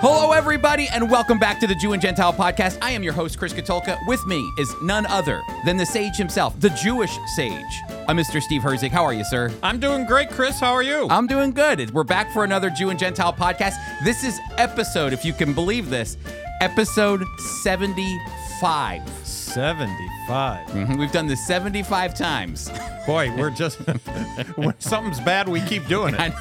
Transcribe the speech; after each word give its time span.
Hello, 0.00 0.30
everybody, 0.32 0.86
and 0.92 1.10
welcome 1.10 1.38
back 1.38 1.58
to 1.60 1.66
the 1.66 1.74
Jew 1.74 1.92
and 1.92 2.00
Gentile 2.00 2.32
podcast. 2.32 2.78
I 2.80 2.92
am 2.92 3.02
your 3.02 3.12
host, 3.12 3.36
Chris 3.38 3.52
Katulka. 3.52 3.98
With 4.06 4.24
me 4.26 4.48
is 4.58 4.72
none 4.82 5.06
other 5.06 5.42
than 5.64 5.76
the 5.76 5.84
sage 5.86 6.16
himself, 6.16 6.58
the 6.60 6.70
Jewish 6.70 7.10
sage, 7.34 7.62
uh, 7.90 8.12
Mr. 8.12 8.40
Steve 8.40 8.62
Herzig. 8.62 8.90
How 8.90 9.02
are 9.04 9.12
you, 9.12 9.24
sir? 9.24 9.50
I'm 9.62 9.80
doing 9.80 10.04
great, 10.06 10.30
Chris. 10.30 10.60
How 10.60 10.72
are 10.72 10.82
you? 10.84 11.08
I'm 11.10 11.26
doing 11.26 11.50
good. 11.52 11.90
We're 11.92 12.04
back 12.04 12.32
for 12.32 12.44
another 12.44 12.70
Jew 12.70 12.90
and 12.90 12.98
Gentile 12.98 13.32
podcast. 13.32 13.74
This 14.04 14.22
is 14.22 14.38
episode, 14.56 15.12
if 15.12 15.24
you 15.24 15.32
can 15.32 15.52
believe 15.52 15.90
this, 15.90 16.16
episode 16.60 17.24
75. 17.62 19.02
75. 19.24 20.66
Mhm, 20.68 20.98
We've 20.98 21.12
done 21.12 21.26
this 21.26 21.44
75 21.46 22.14
times. 22.14 22.70
Boy, 23.06 23.32
we're 23.36 23.50
just 23.50 23.78
when 24.56 24.74
something's 24.80 25.20
bad, 25.20 25.48
we 25.48 25.60
keep 25.62 25.86
doing 25.88 26.14
it. 26.18 26.32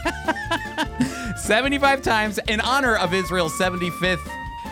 75 1.48 2.02
times 2.02 2.40
in 2.50 2.60
honor 2.60 2.98
of 2.98 3.14
Israel's 3.14 3.58
75th 3.58 4.20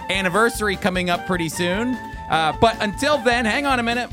anniversary 0.10 0.76
coming 0.76 1.10
up 1.10 1.26
pretty 1.26 1.48
soon. 1.48 1.96
Uh, 2.30 2.52
but 2.60 2.76
until 2.82 3.18
then, 3.18 3.46
hang 3.46 3.66
on 3.66 3.80
a 3.80 3.84
minute. 3.84 4.10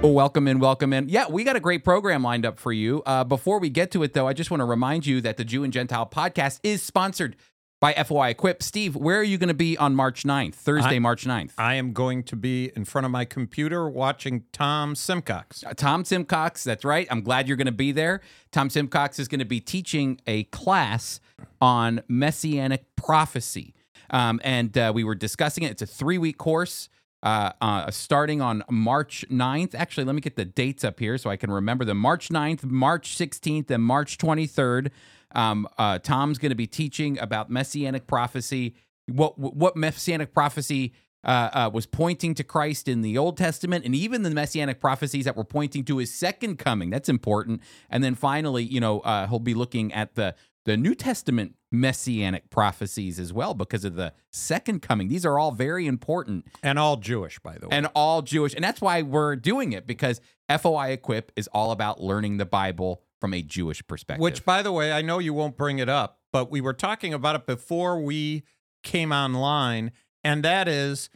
Oh, 0.00 0.12
welcome 0.12 0.46
in, 0.46 0.60
welcome 0.60 0.92
in. 0.92 1.08
Yeah, 1.08 1.26
we 1.28 1.42
got 1.42 1.56
a 1.56 1.60
great 1.60 1.82
program 1.82 2.22
lined 2.22 2.46
up 2.46 2.60
for 2.60 2.70
you. 2.70 3.02
Uh, 3.04 3.24
before 3.24 3.58
we 3.58 3.68
get 3.68 3.90
to 3.90 4.04
it, 4.04 4.12
though, 4.12 4.28
I 4.28 4.32
just 4.32 4.48
want 4.48 4.60
to 4.60 4.64
remind 4.64 5.06
you 5.06 5.20
that 5.22 5.38
the 5.38 5.44
Jew 5.44 5.64
and 5.64 5.72
Gentile 5.72 6.06
podcast 6.06 6.60
is 6.62 6.80
sponsored 6.80 7.34
by 7.80 7.92
FOI 7.92 8.30
Equip. 8.30 8.62
Steve, 8.62 8.96
where 8.96 9.18
are 9.18 9.24
you 9.24 9.38
going 9.38 9.48
to 9.48 9.54
be 9.54 9.76
on 9.78 9.94
March 9.94 10.24
9th, 10.24 10.54
Thursday, 10.54 10.96
I- 10.96 10.98
March 10.98 11.24
9th? 11.24 11.52
I 11.58 11.74
am 11.74 11.92
going 11.92 12.22
to 12.24 12.36
be 12.36 12.72
in 12.74 12.84
front 12.84 13.04
of 13.04 13.10
my 13.10 13.24
computer 13.24 13.88
watching 13.88 14.44
Tom 14.52 14.94
Simcox. 14.94 15.64
Uh, 15.64 15.74
Tom 15.74 16.04
Simcox, 16.04 16.64
that's 16.64 16.84
right. 16.84 17.06
I'm 17.10 17.22
glad 17.22 17.46
you're 17.46 17.56
going 17.56 17.66
to 17.66 17.72
be 17.72 17.92
there. 17.92 18.20
Tom 18.50 18.70
Simcox 18.70 19.18
is 19.18 19.28
going 19.28 19.38
to 19.40 19.44
be 19.44 19.60
teaching 19.60 20.20
a 20.26 20.44
class 20.44 21.20
on 21.60 22.02
messianic 22.08 22.84
prophecy. 22.96 23.74
Um, 24.10 24.40
and 24.42 24.76
uh, 24.76 24.92
we 24.94 25.04
were 25.04 25.14
discussing 25.14 25.64
it. 25.64 25.70
It's 25.70 25.82
a 25.82 25.86
three 25.86 26.18
week 26.18 26.38
course 26.38 26.88
uh, 27.22 27.52
uh, 27.60 27.90
starting 27.90 28.40
on 28.40 28.64
March 28.70 29.24
9th. 29.30 29.74
Actually, 29.74 30.04
let 30.04 30.14
me 30.14 30.20
get 30.20 30.36
the 30.36 30.44
dates 30.44 30.84
up 30.84 30.98
here 31.00 31.18
so 31.18 31.30
I 31.30 31.36
can 31.36 31.50
remember 31.50 31.84
them 31.84 31.98
March 31.98 32.28
9th, 32.28 32.64
March 32.64 33.16
16th, 33.16 33.70
and 33.70 33.82
March 33.82 34.18
23rd. 34.18 34.90
Um, 35.34 35.68
uh, 35.78 35.98
Tom's 35.98 36.38
going 36.38 36.50
to 36.50 36.56
be 36.56 36.66
teaching 36.66 37.18
about 37.18 37.50
messianic 37.50 38.06
prophecy, 38.06 38.74
what 39.06 39.38
what 39.38 39.76
messianic 39.76 40.32
prophecy 40.32 40.92
uh, 41.24 41.50
uh, 41.52 41.70
was 41.72 41.84
pointing 41.86 42.34
to 42.34 42.44
Christ 42.44 42.88
in 42.88 43.02
the 43.02 43.18
Old 43.18 43.36
Testament, 43.36 43.84
and 43.84 43.94
even 43.94 44.22
the 44.22 44.30
messianic 44.30 44.80
prophecies 44.80 45.24
that 45.24 45.36
were 45.36 45.44
pointing 45.44 45.84
to 45.84 45.98
His 45.98 46.14
second 46.14 46.58
coming. 46.58 46.90
That's 46.90 47.08
important. 47.08 47.60
And 47.90 48.02
then 48.02 48.14
finally, 48.14 48.64
you 48.64 48.80
know, 48.80 49.00
uh, 49.00 49.26
he'll 49.26 49.38
be 49.38 49.54
looking 49.54 49.92
at 49.92 50.14
the 50.14 50.34
the 50.64 50.76
New 50.76 50.94
Testament 50.94 51.54
messianic 51.72 52.50
prophecies 52.50 53.18
as 53.18 53.32
well 53.32 53.54
because 53.54 53.84
of 53.84 53.94
the 53.94 54.12
second 54.32 54.82
coming. 54.82 55.08
These 55.08 55.24
are 55.24 55.38
all 55.38 55.50
very 55.50 55.86
important 55.86 56.44
And 56.62 56.78
all 56.78 56.96
Jewish, 56.96 57.38
by 57.38 57.56
the 57.56 57.68
way. 57.68 57.76
and 57.76 57.88
all 57.94 58.20
Jewish. 58.20 58.54
And 58.54 58.62
that's 58.62 58.80
why 58.80 59.00
we're 59.02 59.34
doing 59.36 59.72
it 59.72 59.86
because 59.86 60.20
FOI 60.50 60.90
Equip 60.90 61.32
is 61.36 61.48
all 61.48 61.70
about 61.70 62.02
learning 62.02 62.36
the 62.36 62.44
Bible 62.44 63.02
from 63.20 63.34
a 63.34 63.42
Jewish 63.42 63.86
perspective. 63.86 64.22
Which, 64.22 64.44
by 64.44 64.62
the 64.62 64.72
way, 64.72 64.92
I 64.92 65.02
know 65.02 65.18
you 65.18 65.34
won't 65.34 65.56
bring 65.56 65.78
it 65.78 65.88
up, 65.88 66.18
but 66.32 66.50
we 66.50 66.60
were 66.60 66.72
talking 66.74 67.12
about 67.14 67.36
it 67.36 67.46
before 67.46 68.00
we 68.00 68.44
came 68.82 69.12
online, 69.12 69.92
and 70.24 70.44
that 70.44 70.68
is 70.68 71.10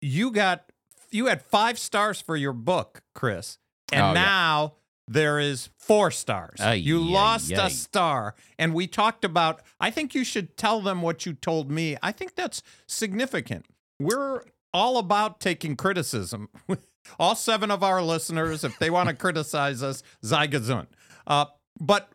you 0.00 0.30
got 0.30 0.70
you 1.10 1.26
had 1.26 1.42
five 1.42 1.78
stars 1.78 2.20
for 2.20 2.36
your 2.36 2.52
book, 2.52 3.02
Chris, 3.14 3.58
and 3.92 4.02
Oh, 4.02 4.06
yeah. 4.08 4.12
now 4.12 4.74
there 5.06 5.38
is 5.40 5.70
four 5.78 6.10
stars. 6.10 6.60
Ay, 6.60 6.74
you 6.74 7.00
ay, 7.00 7.04
lost 7.12 7.52
ay. 7.52 7.66
a 7.66 7.70
star, 7.70 8.34
and 8.58 8.74
we 8.74 8.86
talked 8.86 9.24
about. 9.24 9.62
I 9.80 9.90
think 9.90 10.14
you 10.14 10.22
should 10.24 10.56
tell 10.56 10.80
them 10.82 11.00
what 11.02 11.24
you 11.24 11.32
told 11.32 11.70
me. 11.70 11.96
I 12.02 12.12
think 12.12 12.34
that's 12.34 12.62
significant. 12.86 13.64
We're 13.98 14.42
all 14.74 14.98
about 14.98 15.40
taking 15.40 15.76
criticism. 15.76 16.50
all 17.18 17.34
seven 17.34 17.70
of 17.70 17.82
our 17.82 18.02
listeners, 18.02 18.64
if 18.64 18.78
they 18.78 18.90
want 18.90 19.08
to 19.08 19.14
criticize 19.24 19.82
us, 19.82 20.02
Zygazun. 20.22 20.86
Uh, 21.28 21.44
but 21.78 22.10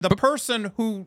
the 0.00 0.10
person 0.10 0.72
who 0.76 1.06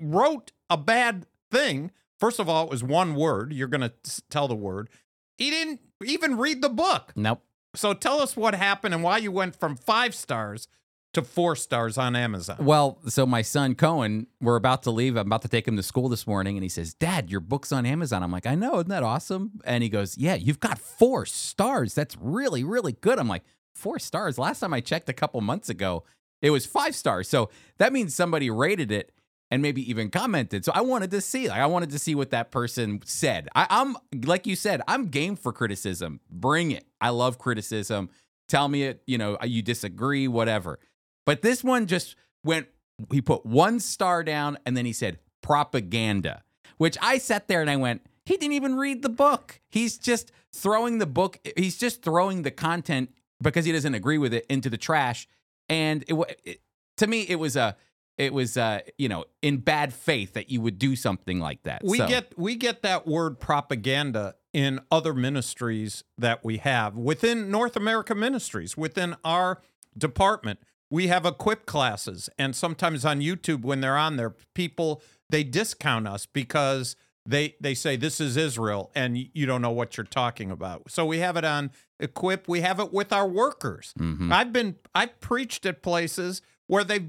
wrote 0.00 0.50
a 0.68 0.76
bad 0.76 1.26
thing, 1.50 1.92
first 2.18 2.40
of 2.40 2.48
all, 2.48 2.64
it 2.64 2.70
was 2.70 2.82
one 2.82 3.14
word. 3.14 3.52
You're 3.52 3.68
going 3.68 3.82
to 3.82 3.92
tell 4.30 4.48
the 4.48 4.56
word. 4.56 4.88
He 5.36 5.50
didn't 5.50 5.80
even 6.04 6.38
read 6.38 6.62
the 6.62 6.68
book. 6.70 7.12
nope. 7.14 7.42
So 7.76 7.92
tell 7.92 8.20
us 8.20 8.36
what 8.36 8.54
happened 8.54 8.94
and 8.94 9.02
why 9.02 9.18
you 9.18 9.32
went 9.32 9.56
from 9.56 9.74
five 9.74 10.14
stars 10.14 10.68
to 11.12 11.22
four 11.22 11.56
stars 11.56 11.98
on 11.98 12.14
Amazon. 12.14 12.56
Well, 12.60 12.98
so 13.08 13.26
my 13.26 13.42
son 13.42 13.74
Cohen, 13.74 14.28
we're 14.40 14.54
about 14.54 14.84
to 14.84 14.92
leave. 14.92 15.16
I'm 15.16 15.26
about 15.26 15.42
to 15.42 15.48
take 15.48 15.66
him 15.66 15.76
to 15.76 15.82
school 15.82 16.08
this 16.08 16.24
morning, 16.24 16.56
and 16.56 16.62
he 16.62 16.68
says, 16.68 16.94
"Dad, 16.94 17.30
your 17.30 17.40
book's 17.40 17.72
on 17.72 17.84
Amazon." 17.84 18.22
I'm 18.22 18.30
like, 18.30 18.46
"I 18.46 18.54
know, 18.54 18.76
isn't 18.76 18.90
that 18.90 19.02
awesome?" 19.02 19.60
And 19.64 19.82
he 19.82 19.88
goes, 19.88 20.16
"Yeah, 20.16 20.34
you've 20.36 20.60
got 20.60 20.78
four 20.78 21.26
stars. 21.26 21.94
That's 21.94 22.16
really, 22.16 22.62
really 22.62 22.92
good." 22.92 23.18
I'm 23.18 23.28
like, 23.28 23.42
four 23.74 23.98
stars. 23.98 24.38
Last 24.38 24.60
time 24.60 24.72
I 24.72 24.80
checked 24.80 25.08
a 25.08 25.12
couple 25.12 25.40
months 25.40 25.68
ago, 25.68 26.04
it 26.44 26.50
was 26.50 26.66
five 26.66 26.94
stars. 26.94 27.26
So 27.26 27.48
that 27.78 27.92
means 27.92 28.14
somebody 28.14 28.50
rated 28.50 28.92
it 28.92 29.12
and 29.50 29.62
maybe 29.62 29.88
even 29.88 30.10
commented. 30.10 30.64
So 30.64 30.72
I 30.74 30.82
wanted 30.82 31.10
to 31.12 31.22
see, 31.22 31.48
like, 31.48 31.60
I 31.60 31.66
wanted 31.66 31.90
to 31.90 31.98
see 31.98 32.14
what 32.14 32.30
that 32.30 32.50
person 32.50 33.00
said. 33.06 33.48
I, 33.54 33.66
I'm 33.70 33.96
like 34.24 34.46
you 34.46 34.54
said, 34.54 34.82
I'm 34.86 35.06
game 35.06 35.36
for 35.36 35.52
criticism. 35.52 36.20
Bring 36.30 36.70
it. 36.70 36.84
I 37.00 37.10
love 37.10 37.38
criticism. 37.38 38.10
Tell 38.46 38.68
me 38.68 38.82
it. 38.82 39.02
You 39.06 39.16
know, 39.16 39.38
uh, 39.42 39.46
you 39.46 39.62
disagree, 39.62 40.28
whatever. 40.28 40.78
But 41.24 41.40
this 41.40 41.64
one 41.64 41.86
just 41.86 42.14
went, 42.44 42.66
he 43.10 43.22
put 43.22 43.46
one 43.46 43.80
star 43.80 44.22
down 44.22 44.58
and 44.66 44.76
then 44.76 44.84
he 44.84 44.92
said 44.92 45.18
propaganda, 45.42 46.42
which 46.76 46.98
I 47.00 47.16
sat 47.16 47.48
there 47.48 47.62
and 47.62 47.70
I 47.70 47.76
went, 47.76 48.02
he 48.26 48.36
didn't 48.36 48.52
even 48.52 48.76
read 48.76 49.02
the 49.02 49.08
book. 49.08 49.60
He's 49.70 49.96
just 49.96 50.30
throwing 50.52 50.98
the 50.98 51.06
book, 51.06 51.38
he's 51.56 51.78
just 51.78 52.02
throwing 52.02 52.42
the 52.42 52.50
content 52.50 53.14
because 53.40 53.64
he 53.64 53.72
doesn't 53.72 53.94
agree 53.94 54.18
with 54.18 54.34
it 54.34 54.46
into 54.48 54.68
the 54.68 54.78
trash. 54.78 55.26
And 55.68 56.04
it, 56.08 56.14
it 56.44 56.60
to 56.98 57.06
me, 57.06 57.22
it 57.22 57.36
was 57.36 57.56
a, 57.56 57.76
it 58.16 58.32
was, 58.32 58.56
uh, 58.56 58.80
you 58.98 59.08
know, 59.08 59.24
in 59.42 59.58
bad 59.58 59.92
faith 59.92 60.34
that 60.34 60.50
you 60.50 60.60
would 60.60 60.78
do 60.78 60.94
something 60.94 61.40
like 61.40 61.62
that. 61.64 61.82
We 61.84 61.98
So- 61.98 62.08
get 62.08 62.38
we 62.38 62.54
get 62.56 62.82
that 62.82 63.06
word 63.06 63.40
propaganda 63.40 64.36
in 64.52 64.78
other 64.90 65.14
ministries 65.14 66.04
that 66.16 66.44
we 66.44 66.58
have 66.58 66.96
within 66.96 67.50
North 67.50 67.76
America 67.76 68.14
Ministries 68.14 68.76
within 68.76 69.16
our 69.24 69.60
department. 69.98 70.60
We 70.90 71.08
have 71.08 71.26
equip 71.26 71.66
classes, 71.66 72.28
and 72.38 72.54
sometimes 72.54 73.04
on 73.04 73.20
YouTube 73.20 73.62
when 73.62 73.80
they're 73.80 73.96
on 73.96 74.16
there, 74.16 74.34
people 74.54 75.02
they 75.30 75.42
discount 75.42 76.06
us 76.06 76.26
because 76.26 76.94
they 77.26 77.54
they 77.60 77.74
say 77.74 77.96
this 77.96 78.20
is 78.20 78.36
Israel 78.36 78.90
and 78.94 79.16
you 79.32 79.46
don't 79.46 79.62
know 79.62 79.70
what 79.70 79.96
you're 79.96 80.04
talking 80.04 80.50
about. 80.50 80.90
So 80.90 81.06
we 81.06 81.18
have 81.18 81.36
it 81.36 81.44
on 81.44 81.70
equip. 81.98 82.48
We 82.48 82.60
have 82.60 82.78
it 82.80 82.92
with 82.92 83.12
our 83.12 83.26
workers. 83.26 83.94
Mhm. 83.98 84.32
I've 84.32 84.52
been 84.52 84.76
I've 84.94 85.18
preached 85.20 85.64
at 85.66 85.82
places 85.82 86.42
where 86.66 86.84
they've 86.84 87.08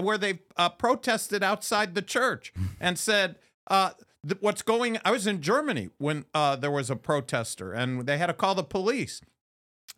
where 0.00 0.18
they've 0.18 0.40
uh, 0.56 0.68
protested 0.70 1.42
outside 1.42 1.94
the 1.94 2.02
church 2.02 2.52
and 2.80 2.98
said 2.98 3.36
uh, 3.68 3.90
th- 4.28 4.40
what's 4.40 4.62
going. 4.62 4.98
I 5.04 5.10
was 5.10 5.26
in 5.26 5.40
Germany 5.40 5.88
when 5.98 6.26
uh, 6.34 6.56
there 6.56 6.70
was 6.70 6.90
a 6.90 6.96
protester 6.96 7.72
and 7.72 8.06
they 8.06 8.18
had 8.18 8.26
to 8.26 8.34
call 8.34 8.54
the 8.54 8.62
police. 8.64 9.20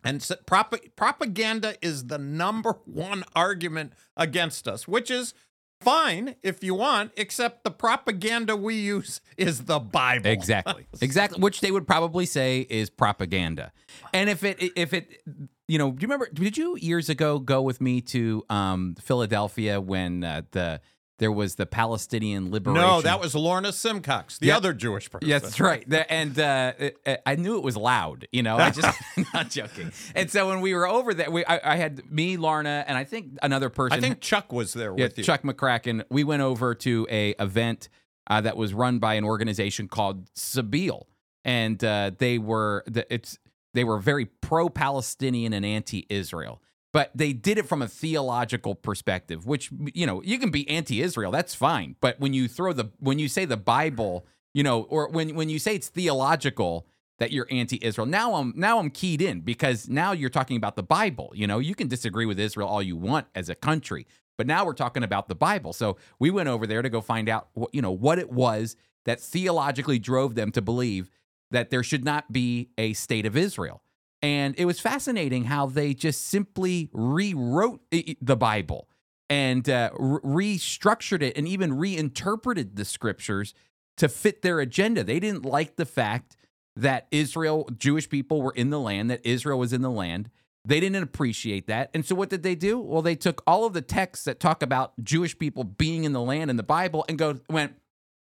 And 0.03 0.21
s 0.21 0.31
prop- 0.45 0.75
propaganda 0.95 1.75
is 1.81 2.05
the 2.07 2.17
number 2.17 2.77
one 2.85 3.23
argument 3.35 3.93
against 4.15 4.67
us, 4.67 4.87
which 4.87 5.09
is 5.11 5.33
fine 5.81 6.35
if 6.43 6.63
you 6.63 6.75
want, 6.75 7.11
except 7.17 7.63
the 7.63 7.71
propaganda 7.71 8.55
we 8.55 8.75
use 8.75 9.21
is 9.37 9.65
the 9.65 9.79
Bible. 9.79 10.27
Exactly. 10.27 10.85
Exactly. 11.01 11.39
Which 11.39 11.61
they 11.61 11.71
would 11.71 11.87
probably 11.87 12.25
say 12.25 12.61
is 12.69 12.89
propaganda. 12.89 13.71
And 14.13 14.29
if 14.29 14.43
it, 14.43 14.57
if 14.75 14.93
it, 14.93 15.21
you 15.67 15.77
know, 15.77 15.91
do 15.91 16.01
you 16.01 16.07
remember? 16.07 16.27
Did 16.33 16.57
you 16.57 16.75
years 16.77 17.07
ago 17.09 17.39
go 17.39 17.61
with 17.61 17.79
me 17.79 18.01
to 18.01 18.43
um, 18.49 18.95
Philadelphia 18.99 19.79
when 19.79 20.23
uh, 20.23 20.41
the 20.51 20.81
there 21.19 21.31
was 21.31 21.55
the 21.55 21.65
Palestinian 21.65 22.51
liberation? 22.51 22.81
No, 22.81 23.01
that 23.01 23.19
was 23.19 23.33
Lorna 23.35 23.71
Simcox, 23.73 24.37
the 24.37 24.47
Yep. 24.47 24.57
other 24.57 24.73
Jewish 24.73 25.09
person. 25.09 25.27
Yes, 25.27 25.41
that's 25.41 25.59
right. 25.59 25.85
And 26.09 26.37
uh, 26.39 26.73
it- 26.77 27.21
I 27.25 27.35
knew 27.35 27.57
it 27.57 27.63
was 27.63 27.75
loud. 27.75 28.27
You 28.31 28.43
know, 28.43 28.57
I 28.57 28.69
just 28.69 28.97
not 29.33 29.49
joking. 29.49 29.91
And 30.15 30.29
so 30.29 30.47
when 30.49 30.61
we 30.61 30.73
were 30.73 30.87
over 30.87 31.13
there, 31.13 31.31
we 31.31 31.43
I, 31.45 31.73
I 31.73 31.75
had 31.77 32.09
me, 32.11 32.37
Lorna, 32.37 32.85
and 32.87 32.97
I 32.97 33.03
think 33.03 33.37
another 33.41 33.69
person. 33.69 33.97
I 33.97 34.01
think 34.01 34.21
Chuck 34.21 34.51
was 34.53 34.73
there 34.73 34.93
yeah, 34.97 35.05
with 35.05 35.17
you. 35.17 35.23
Chuck 35.23 35.41
McCracken. 35.43 36.03
We 36.09 36.23
went 36.23 36.41
over 36.43 36.75
to 36.75 37.07
a 37.09 37.31
event 37.39 37.89
uh, 38.29 38.41
that 38.41 38.57
was 38.57 38.73
run 38.73 38.99
by 38.99 39.15
an 39.15 39.23
organization 39.23 39.87
called 39.87 40.31
Sabeel, 40.33 41.03
and 41.43 41.83
uh, 41.83 42.11
they 42.17 42.37
were 42.37 42.83
the, 42.85 43.11
it's 43.13 43.39
they 43.73 43.83
were 43.83 43.97
very 43.99 44.25
pro-Palestinian 44.25 45.53
and 45.53 45.65
anti-Israel. 45.65 46.61
But 46.97 47.11
they 47.13 47.31
did 47.31 47.59
it 47.59 47.67
from 47.67 47.83
a 47.83 47.87
theological 47.87 48.73
perspective, 48.73 49.45
which 49.45 49.69
you 49.93 50.07
know 50.07 50.17
you 50.23 50.39
can 50.39 50.49
be 50.49 50.67
anti-Israel, 50.67 51.31
that's 51.31 51.53
fine. 51.53 51.95
But 52.01 52.19
when 52.19 52.33
you 52.33 52.47
throw 52.47 52.73
the 52.73 52.87
when 52.97 53.19
you 53.19 53.27
say 53.27 53.45
the 53.45 53.61
Bible, 53.77 54.25
you 54.57 54.63
know, 54.63 54.77
or 54.93 55.01
when 55.15 55.35
when 55.35 55.47
you 55.53 55.59
say 55.59 55.75
it's 55.75 55.89
theological, 55.89 56.87
that 57.19 57.31
you're 57.31 57.45
anti-Israel. 57.51 58.07
Now 58.07 58.33
I'm 58.39 58.49
now 58.55 58.79
I'm 58.79 58.89
keyed 58.89 59.21
in 59.21 59.41
because 59.41 59.87
now 59.87 60.11
you're 60.11 60.31
talking 60.39 60.57
about 60.57 60.75
the 60.75 60.87
Bible. 60.99 61.31
You 61.35 61.45
know, 61.45 61.59
you 61.59 61.75
can 61.75 61.87
disagree 61.87 62.25
with 62.25 62.39
Israel 62.39 62.67
all 62.67 62.81
you 62.81 62.97
want 62.97 63.27
as 63.35 63.47
a 63.47 63.55
country, 63.55 64.03
But 64.37 64.47
now 64.47 64.65
we're 64.65 64.73
talking 64.73 65.03
about 65.03 65.27
the 65.27 65.35
Bible. 65.35 65.73
So 65.73 65.97
we 66.19 66.29
went 66.29 66.47
over 66.47 66.67
there 66.67 66.81
to 66.81 66.89
go 66.89 67.01
find 67.01 67.27
out, 67.27 67.49
what, 67.53 67.73
you 67.73 67.81
know, 67.81 67.91
what 67.91 68.19
it 68.19 68.31
was 68.31 68.75
that 69.05 69.19
theologically 69.19 69.99
drove 69.99 70.35
them 70.35 70.51
to 70.51 70.61
believe 70.61 71.09
that 71.51 71.69
there 71.69 71.83
should 71.83 72.05
not 72.05 72.31
be 72.31 72.69
a 72.77 72.93
state 72.93 73.25
of 73.25 73.35
Israel. 73.35 73.81
And 74.21 74.55
it 74.57 74.65
was 74.65 74.79
fascinating 74.79 75.45
how 75.45 75.67
they 75.67 75.93
just 75.93 76.27
simply 76.27 76.89
rewrote 76.91 77.81
the 77.91 78.35
Bible 78.35 78.89
and 79.29 79.69
uh, 79.69 79.91
restructured 79.91 81.21
it 81.21 81.37
and 81.37 81.47
even 81.47 81.77
reinterpreted 81.77 82.75
the 82.75 82.85
scriptures 82.85 83.53
to 83.97 84.07
fit 84.09 84.41
their 84.41 84.59
agenda. 84.59 85.03
They 85.03 85.19
didn't 85.19 85.45
like 85.45 85.75
the 85.75 85.85
fact 85.85 86.35
that 86.75 87.07
Israel, 87.11 87.69
Jewish 87.77 88.09
people 88.09 88.41
were 88.41 88.53
in 88.53 88.69
the 88.69 88.79
land, 88.79 89.09
that 89.09 89.21
Israel 89.23 89.59
was 89.59 89.73
in 89.73 89.81
the 89.81 89.91
land. 89.91 90.29
They 90.63 90.79
didn't 90.79 91.01
appreciate 91.01 91.67
that. 91.67 91.89
And 91.93 92.05
so 92.05 92.13
what 92.13 92.29
did 92.29 92.43
they 92.43 92.55
do? 92.55 92.79
Well, 92.79 93.01
they 93.01 93.15
took 93.15 93.41
all 93.47 93.65
of 93.65 93.73
the 93.73 93.81
texts 93.81 94.25
that 94.25 94.39
talk 94.39 94.61
about 94.61 94.93
Jewish 95.03 95.37
people 95.37 95.63
being 95.63 96.03
in 96.03 96.13
the 96.13 96.21
land 96.21 96.49
in 96.49 96.57
the 96.57 96.63
Bible 96.63 97.05
and 97.07 97.17
go 97.17 97.39
went, 97.49 97.75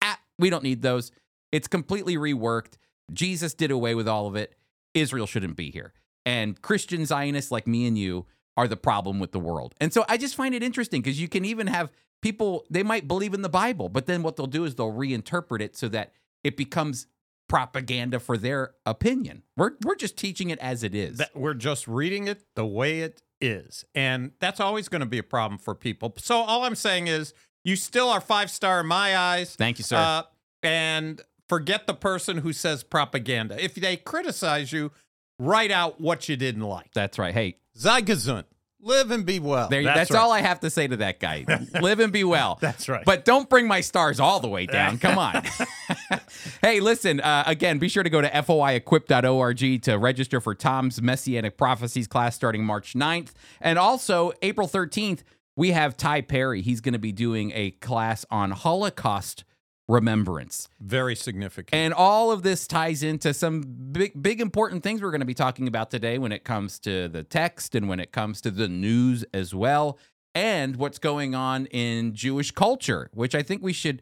ah, 0.02 0.20
we 0.40 0.50
don't 0.50 0.64
need 0.64 0.82
those. 0.82 1.12
It's 1.52 1.68
completely 1.68 2.18
reworked. 2.18 2.74
Jesus 3.14 3.54
did 3.54 3.72
away 3.72 3.96
with 3.96 4.08
all 4.08 4.28
of 4.28 4.36
it. 4.36 4.56
Israel 4.94 5.26
shouldn't 5.26 5.56
be 5.56 5.72
here. 5.72 5.94
And 6.26 6.62
Christian 6.62 7.06
Zionists 7.06 7.52
like 7.52 7.68
me 7.68 7.88
and 7.88 7.98
you 7.98 8.26
are 8.58 8.68
the 8.68 8.78
problem 8.78 9.20
with 9.20 9.32
the 9.32 9.40
world. 9.40 9.74
And 9.80 9.94
so 9.94 10.06
I 10.08 10.18
just 10.18 10.36
find 10.36 10.54
it 10.54 10.62
interesting 10.62 11.02
because 11.02 11.20
you 11.20 11.28
can 11.28 11.46
even 11.46 11.68
have 11.68 11.92
people, 12.22 12.66
they 12.70 12.84
might 12.84 13.08
believe 13.08 13.34
in 13.34 13.42
the 13.42 13.50
Bible, 13.50 13.90
but 13.90 14.06
then 14.06 14.24
what 14.24 14.36
they'll 14.36 14.48
do 14.48 14.66
is 14.66 14.76
they'll 14.76 14.92
reinterpret 14.92 15.62
it 15.62 15.76
so 15.76 15.88
that 15.90 16.12
it 16.44 16.58
becomes 16.58 17.08
propaganda 17.48 18.20
for 18.20 18.38
their 18.38 18.72
opinion. 18.86 19.44
We're, 19.58 19.72
we're 19.84 19.96
just 19.96 20.18
teaching 20.18 20.50
it 20.50 20.60
as 20.60 20.84
it 20.84 20.94
is. 20.94 21.18
That 21.18 21.36
we're 21.36 21.54
just 21.54 21.88
reading 21.88 22.28
it 22.28 22.44
the 22.56 22.66
way 22.66 23.02
it 23.02 23.22
is. 23.40 23.84
And 23.96 24.32
that's 24.40 24.60
always 24.60 24.88
going 24.88 25.02
to 25.02 25.06
be 25.06 25.18
a 25.18 25.24
problem 25.24 25.58
for 25.58 25.76
people. 25.76 26.14
So 26.18 26.38
all 26.38 26.64
I'm 26.64 26.76
saying 26.76 27.08
is 27.08 27.34
you 27.64 27.76
still 27.76 28.10
are 28.10 28.22
five 28.22 28.52
star 28.52 28.82
in 28.82 28.88
my 28.88 29.18
eyes. 29.18 29.56
Thank 29.56 29.80
you, 29.80 29.84
sir. 29.84 29.98
Uh, 29.98 30.24
and 30.64 31.22
forget 31.51 31.86
the 31.86 31.94
person 31.94 32.38
who 32.38 32.53
says 32.53 32.81
propaganda. 32.81 33.62
If 33.62 33.75
they 33.75 33.98
criticize 33.98 34.71
you, 34.71 34.94
write 35.38 35.69
out 35.69 36.00
what 36.00 36.30
you 36.30 36.38
didn't 36.38 36.63
like. 36.63 36.94
That's 36.94 37.19
right. 37.19 37.33
Hey, 37.33 37.57
Sei 37.74 38.01
gesund. 38.01 38.45
Live 38.80 39.12
and 39.12 39.25
be 39.25 39.42
well. 39.42 39.68
There, 39.68 39.83
that's, 39.83 40.00
that's 40.00 40.12
right. 40.12 40.19
all 40.21 40.31
I 40.31 40.39
have 40.39 40.62
to 40.62 40.69
say 40.69 40.88
to 40.88 40.95
that 40.95 41.19
guy. 41.19 41.45
Live 41.81 42.00
and 42.00 42.13
be 42.13 42.24
well. 42.24 42.57
that's 42.62 42.88
right. 42.88 43.03
But 43.03 43.25
don't 43.25 43.50
bring 43.50 43.68
my 43.68 43.81
stars 43.81 44.21
all 44.21 44.39
the 44.39 44.48
way 44.48 44.65
down. 44.65 44.98
Come 44.98 45.18
on. 45.18 45.44
hey, 46.62 46.80
listen, 46.80 47.19
uh, 47.19 47.44
again, 47.45 47.80
be 47.80 47.89
sure 47.89 48.01
to 48.01 48.09
go 48.09 48.21
to 48.21 48.30
foiequip.org 48.30 49.81
to 49.81 49.97
register 49.97 50.39
for 50.39 50.56
Tom's 50.56 51.01
Messianic 51.01 51.57
Prophecies 51.57 52.07
class 52.07 52.33
starting 52.33 52.63
March 52.63 52.94
9th. 52.94 53.33
And 53.59 53.77
also, 53.77 54.31
April 54.42 54.69
13th, 54.69 55.24
we 55.57 55.71
have 55.71 55.97
Ty 55.97 56.21
Perry. 56.21 56.62
He's 56.62 56.80
going 56.80 56.94
to 56.94 57.00
be 57.00 57.12
doing 57.12 57.51
a 57.54 57.71
class 57.71 58.25
on 58.31 58.51
Holocaust 58.51 59.44
remembrance. 59.92 60.70
Very 60.80 61.16
significant. 61.16 61.74
And 61.74 61.94
all 61.94 62.32
of 62.32 62.44
this 62.44 62.66
ties 62.66 63.04
into 63.04 63.34
some 63.34 63.62
big, 63.62 64.22
big 64.22 64.40
important 64.40 64.84
things 64.84 65.02
we're 65.02 65.12
going 65.12 65.22
to 65.22 65.26
be 65.26 65.34
talking 65.34 65.68
about 65.68 65.92
today 65.92 66.18
when 66.18 66.32
it 66.32 66.44
comes 66.44 66.80
to 66.80 67.10
the 67.10 67.24
text 67.24 67.76
and 67.76 67.90
when 67.90 68.00
it 68.00 68.12
comes 68.12 68.42
to 68.42 68.52
the 68.52 68.68
news 68.68 69.26
as 69.34 69.54
well, 69.54 69.98
and 70.34 70.78
what's 70.78 70.98
going 70.98 71.36
on 71.36 71.66
in 71.68 72.14
Jewish 72.16 72.52
culture, 72.52 73.10
which 73.14 73.36
I 73.36 73.44
think 73.44 73.62
we 73.62 73.74
should. 73.74 74.02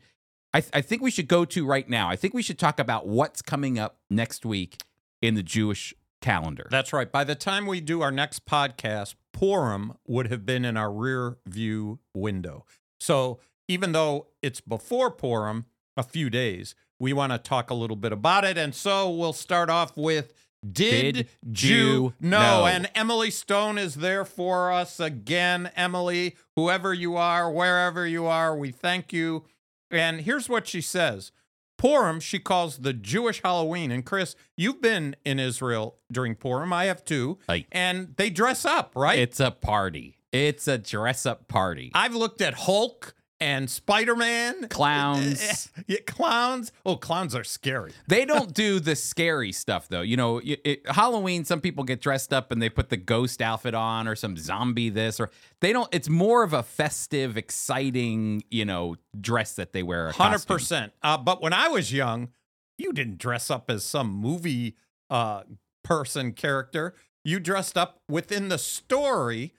I, 0.51 0.61
th- 0.61 0.71
I 0.73 0.81
think 0.81 1.03
we 1.03 1.11
should 1.11 1.27
go 1.27 1.45
to 1.45 1.65
right 1.65 1.87
now. 1.87 2.09
I 2.09 2.15
think 2.15 2.33
we 2.33 2.41
should 2.41 2.57
talk 2.57 2.79
about 2.79 3.07
what's 3.07 3.41
coming 3.41 3.77
up 3.77 3.99
next 4.09 4.45
week 4.45 4.81
in 5.21 5.35
the 5.35 5.43
Jewish 5.43 5.93
calendar. 6.21 6.67
That's 6.71 6.91
right. 6.91 7.11
By 7.11 7.23
the 7.23 7.35
time 7.35 7.67
we 7.67 7.81
do 7.81 8.01
our 8.01 8.11
next 8.11 8.47
podcast, 8.47 9.13
Purim 9.31 9.93
would 10.07 10.31
have 10.31 10.47
been 10.47 10.65
in 10.65 10.75
our 10.75 10.91
rear 10.91 11.37
view 11.45 11.99
window. 12.15 12.65
So 12.99 13.39
even 13.67 13.91
though 13.91 14.27
it's 14.41 14.59
before 14.59 15.11
Purim, 15.11 15.65
a 15.97 16.03
few 16.03 16.29
days, 16.29 16.75
we 16.99 17.13
want 17.13 17.31
to 17.31 17.37
talk 17.37 17.69
a 17.69 17.73
little 17.73 17.95
bit 17.95 18.11
about 18.11 18.45
it. 18.45 18.57
And 18.57 18.73
so 18.75 19.09
we'll 19.09 19.33
start 19.33 19.69
off 19.69 19.95
with 19.95 20.33
Did, 20.69 21.15
Did 21.15 21.27
Jew 21.51 22.13
know? 22.19 22.39
know? 22.61 22.65
And 22.65 22.89
Emily 22.95 23.31
Stone 23.31 23.77
is 23.77 23.95
there 23.95 24.25
for 24.25 24.71
us 24.71 24.99
again. 24.99 25.71
Emily, 25.75 26.35
whoever 26.55 26.93
you 26.93 27.15
are, 27.15 27.51
wherever 27.51 28.05
you 28.05 28.25
are, 28.25 28.55
we 28.55 28.71
thank 28.71 29.13
you. 29.13 29.45
And 29.91 30.21
here's 30.21 30.49
what 30.49 30.67
she 30.67 30.81
says 30.81 31.31
Purim, 31.77 32.19
she 32.19 32.39
calls 32.39 32.79
the 32.79 32.91
Jewish 32.93 33.41
Halloween. 33.41 33.89
And 33.89 34.05
Chris, 34.05 34.35
you've 34.57 34.81
been 34.81 35.15
in 35.23 35.39
Israel 35.39 35.97
during 36.11 36.35
Purim. 36.35 36.73
I 36.73 36.85
have 36.85 37.05
too. 37.05 37.39
Like, 37.47 37.67
and 37.71 38.15
they 38.17 38.29
dress 38.29 38.65
up, 38.65 38.91
right? 38.95 39.17
It's 39.17 39.39
a 39.39 39.51
party. 39.51 40.17
It's 40.33 40.67
a 40.67 40.77
dress 40.77 41.25
up 41.25 41.47
party. 41.47 41.89
I've 41.95 42.13
looked 42.13 42.41
at 42.41 42.53
Hulk 42.53 43.15
and 43.41 43.69
Spider 43.69 44.15
Man. 44.15 44.67
Clowns. 44.69 45.69
yeah, 45.87 45.99
clowns. 46.05 46.71
Oh, 46.85 46.95
clowns 46.95 47.35
are 47.35 47.43
scary. 47.43 47.91
They 48.07 48.25
don't 48.25 48.53
do 48.53 48.79
the 48.79 48.95
scary 48.95 49.51
stuff, 49.51 49.87
though. 49.87 50.01
You 50.01 50.17
know, 50.17 50.39
it, 50.39 50.61
it, 50.63 50.89
Halloween, 50.89 51.45
some 51.45 51.61
people 51.61 51.83
get 51.83 52.01
dressed 52.01 52.33
up 52.33 52.51
and 52.51 52.61
they 52.61 52.69
put 52.69 52.89
the 52.89 52.97
ghost 52.97 53.41
outfit 53.41 53.73
on 53.73 54.07
or 54.07 54.15
some 54.15 54.37
zombie 54.37 54.89
this, 54.89 55.19
or 55.19 55.29
they 55.61 55.73
don't. 55.73 55.87
It's 55.93 56.09
more 56.09 56.43
of 56.43 56.53
a 56.53 56.63
festive, 56.63 57.37
exciting, 57.37 58.43
you 58.49 58.65
know, 58.65 58.95
dress 59.19 59.55
that 59.55 59.73
they 59.73 59.83
wear. 59.83 60.11
100%. 60.11 60.91
Uh, 61.01 61.17
but 61.17 61.41
when 61.41 61.53
I 61.53 61.67
was 61.69 61.93
young, 61.93 62.29
you 62.77 62.93
didn't 62.93 63.17
dress 63.17 63.49
up 63.49 63.69
as 63.69 63.83
some 63.83 64.09
movie 64.11 64.75
uh, 65.09 65.43
person 65.83 66.33
character. 66.33 66.93
You 67.23 67.39
dressed 67.39 67.77
up 67.77 68.01
within 68.09 68.49
the 68.49 68.57
story 68.57 69.53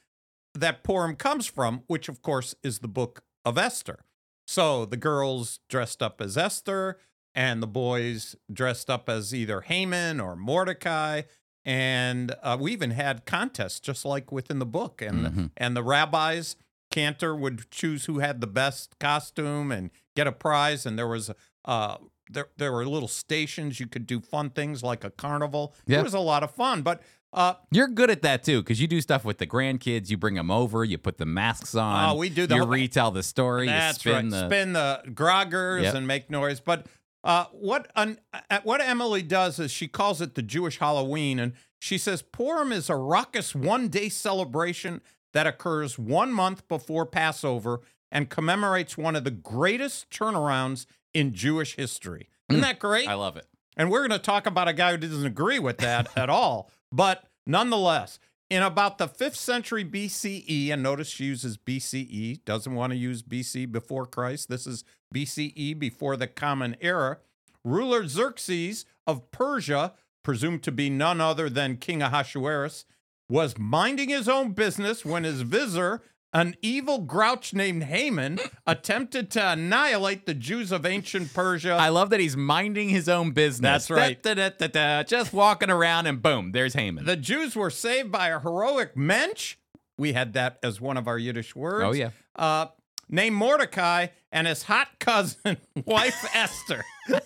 that 0.55 0.83
Purim 0.83 1.17
comes 1.17 1.47
from, 1.47 1.83
which, 1.87 2.09
of 2.09 2.23
course, 2.23 2.55
is 2.63 2.81
the 2.81 2.89
book 2.89 3.23
of 3.45 3.59
Esther. 3.59 4.01
So 4.47 4.85
the 4.85 4.97
girls 4.97 5.61
dressed 5.69 6.03
up 6.03 6.21
as 6.21 6.37
Esther 6.37 6.99
and 7.35 7.63
the 7.63 7.67
boys 7.67 8.35
dressed 8.53 8.91
up 8.91 9.09
as 9.09 9.35
either 9.35 9.61
Haman 9.63 10.21
or 10.21 10.35
Mordecai. 10.37 11.23
And 11.65 12.35
uh, 12.43 12.57
we 12.59 12.73
even 12.73 12.91
had 12.91 13.27
contests 13.27 13.81
just 13.81 14.05
like 14.05 14.33
within 14.33 14.59
the 14.59 14.67
book. 14.67 15.03
And, 15.03 15.27
mm-hmm. 15.27 15.47
and 15.57 15.77
the 15.77 15.83
rabbis, 15.83 16.57
Cantor 16.91 17.37
would 17.37 17.71
choose 17.71 18.07
who 18.07 18.19
had 18.19 18.41
the 18.41 18.47
best 18.49 18.99
costume 18.99 19.71
and 19.71 19.91
get 20.17 20.27
a 20.27 20.33
prize. 20.33 20.85
And 20.85 20.99
there 20.99 21.07
was 21.07 21.31
uh, 21.65 21.99
there, 22.29 22.49
there 22.57 22.73
were 22.73 22.87
little 22.87 23.09
stations 23.09 23.81
you 23.81 23.87
could 23.87 24.07
do 24.07 24.21
fun 24.21 24.51
things 24.51 24.83
like 24.83 25.05
a 25.05 25.11
carnival. 25.11 25.75
Yep. 25.87 26.01
It 26.01 26.03
was 26.03 26.15
a 26.15 26.21
lot 26.21 26.43
of 26.43 26.51
fun. 26.51 26.83
But 26.83 27.03
uh, 27.33 27.55
You're 27.71 27.89
good 27.89 28.11
at 28.11 28.23
that 28.23 28.43
too, 28.45 28.61
because 28.63 28.81
you 28.81 28.87
do 28.89 29.01
stuff 29.01 29.25
with 29.25 29.39
the 29.39 29.47
grandkids. 29.47 30.11
You 30.11 30.17
bring 30.17 30.35
them 30.35 30.51
over, 30.51 30.85
you 30.85 30.99
put 30.99 31.19
the 31.19 31.27
masks 31.27 31.75
on. 31.75 32.11
Oh, 32.11 32.15
we 32.17 32.29
do 32.29 32.47
the 32.47 32.57
You 32.57 32.65
retell 32.65 33.11
the 33.11 33.23
story. 33.23 33.67
That's 33.67 34.01
spin 34.01 34.13
right. 34.15 34.31
The, 34.31 34.47
spin 34.49 34.73
the 34.73 35.03
groggers 35.09 35.83
Yep. 35.83 35.95
and 35.95 36.07
make 36.07 36.29
noise. 36.31 36.61
But 36.61 36.87
uh, 37.23 37.45
what 37.53 37.91
un, 37.97 38.19
uh, 38.33 38.61
what 38.65 38.81
Emily 38.81 39.23
does 39.23 39.59
is 39.59 39.71
she 39.71 39.87
calls 39.89 40.21
it 40.21 40.35
the 40.35 40.43
Jewish 40.43 40.79
Halloween, 40.79 41.39
and 41.39 41.53
she 41.79 41.99
says 41.99 42.23
Purim 42.23 42.73
is 42.73 42.89
a 42.91 42.97
raucous 42.97 43.55
one 43.55 43.89
day 43.89 44.09
celebration 44.09 45.01
that 45.33 45.47
occurs 45.47 45.99
one 45.99 46.33
month 46.33 46.67
before 46.67 47.07
Passover 47.07 47.81
and 48.11 48.29
commemorates 48.29 48.99
one 48.99 49.15
of 49.15 49.23
the 49.23 49.31
greatest 49.31 50.11
turnarounds 50.11 50.87
in 51.15 51.33
Jewish 51.33 51.77
history. 51.77 52.29
Isn't 52.49 52.63
Mm. 52.63 52.65
that 52.65 52.79
great? 52.81 53.07
I 53.07 53.15
love 53.15 53.37
it. 53.37 53.47
And 53.77 53.89
we're 53.91 54.01
going 54.07 54.19
to 54.19 54.25
talk 54.25 54.47
about 54.47 54.67
a 54.67 54.73
guy 54.73 54.91
who 54.91 54.97
doesn't 54.97 55.25
agree 55.27 55.61
with 55.61 55.79
that 55.79 56.09
at 56.17 56.29
all. 56.29 56.71
But 56.93 57.25
nonetheless, 57.47 58.19
in 58.49 58.63
about 58.63 58.99
the 58.99 59.07
5th 59.07 59.37
century 59.37 59.85
BCE, 59.85 60.71
and 60.73 60.83
notice 60.83 61.09
she 61.09 61.25
uses 61.25 61.57
BCE, 61.57 62.45
doesn't 62.45 62.75
want 62.75 62.93
to 62.93 62.97
use 62.99 63.23
BC 63.23 63.71
before 63.71 64.07
Christ. 64.07 64.49
This 64.49 64.67
is 64.67 64.85
BCE 65.15 65.79
before 65.79 66.17
the 66.17 66.27
Common 66.27 66.77
Era. 66.81 67.19
Ruler 67.65 68.07
Xerxes 68.07 68.85
of 69.07 69.31
Persia, 69.31 69.93
presumed 70.23 70.63
to 70.65 70.73
be 70.73 70.91
none 70.91 71.21
other 71.21 71.49
than 71.49 71.77
King 71.77 72.03
Ahasuerus, 72.03 72.85
was 73.29 73.57
minding 73.57 74.09
his 74.09 74.29
own 74.29 74.53
business 74.53 75.05
when 75.05 75.25
his 75.25 75.43
vizier, 75.43 76.03
an 76.33 76.55
evil 76.63 76.99
grouch 76.99 77.53
named 77.53 77.85
Haman 77.85 78.39
attempted 78.67 79.31
to 79.33 79.51
annihilate 79.53 80.27
the 80.27 80.35
Jews 80.35 80.71
of 80.71 80.87
ancient 80.87 81.35
Persia. 81.35 81.73
I 81.73 81.89
love 81.89 82.11
that 82.11 82.21
he's 82.21 82.37
minding 82.37 82.89
his 82.89 83.09
own 83.09 83.33
business. 83.33 83.89
That's 83.89 83.91
right. 83.91 84.23
Da, 84.23 84.35
da, 84.35 84.51
da, 84.69 85.03
just 85.03 85.33
walking 85.33 85.71
around 85.71 86.07
and 86.07 86.23
boom, 86.23 86.53
there's 86.53 86.75
Haman. 86.75 87.05
The 87.05 87.17
Jews 87.17 87.57
were 87.57 87.71
saved 87.71 88.13
by 88.13 88.29
a 88.29 88.39
heroic 88.39 88.97
mensch. 88.97 89.57
We 89.99 90.13
had 90.13 90.35
that 90.35 90.59
as 90.63 90.81
one 90.81 90.97
of 90.97 91.09
our 91.09 91.19
Yiddish 91.19 91.55
words. 91.57 91.85
Oh, 91.85 91.93
yeah. 91.93 92.11
Uh, 92.37 92.67
named 93.09 93.37
Mordecai 93.37 94.07
and 94.31 94.47
his 94.47 94.63
hot 94.63 94.89
cousin, 95.01 95.57
wife 95.85 96.25
Esther. 96.35 96.85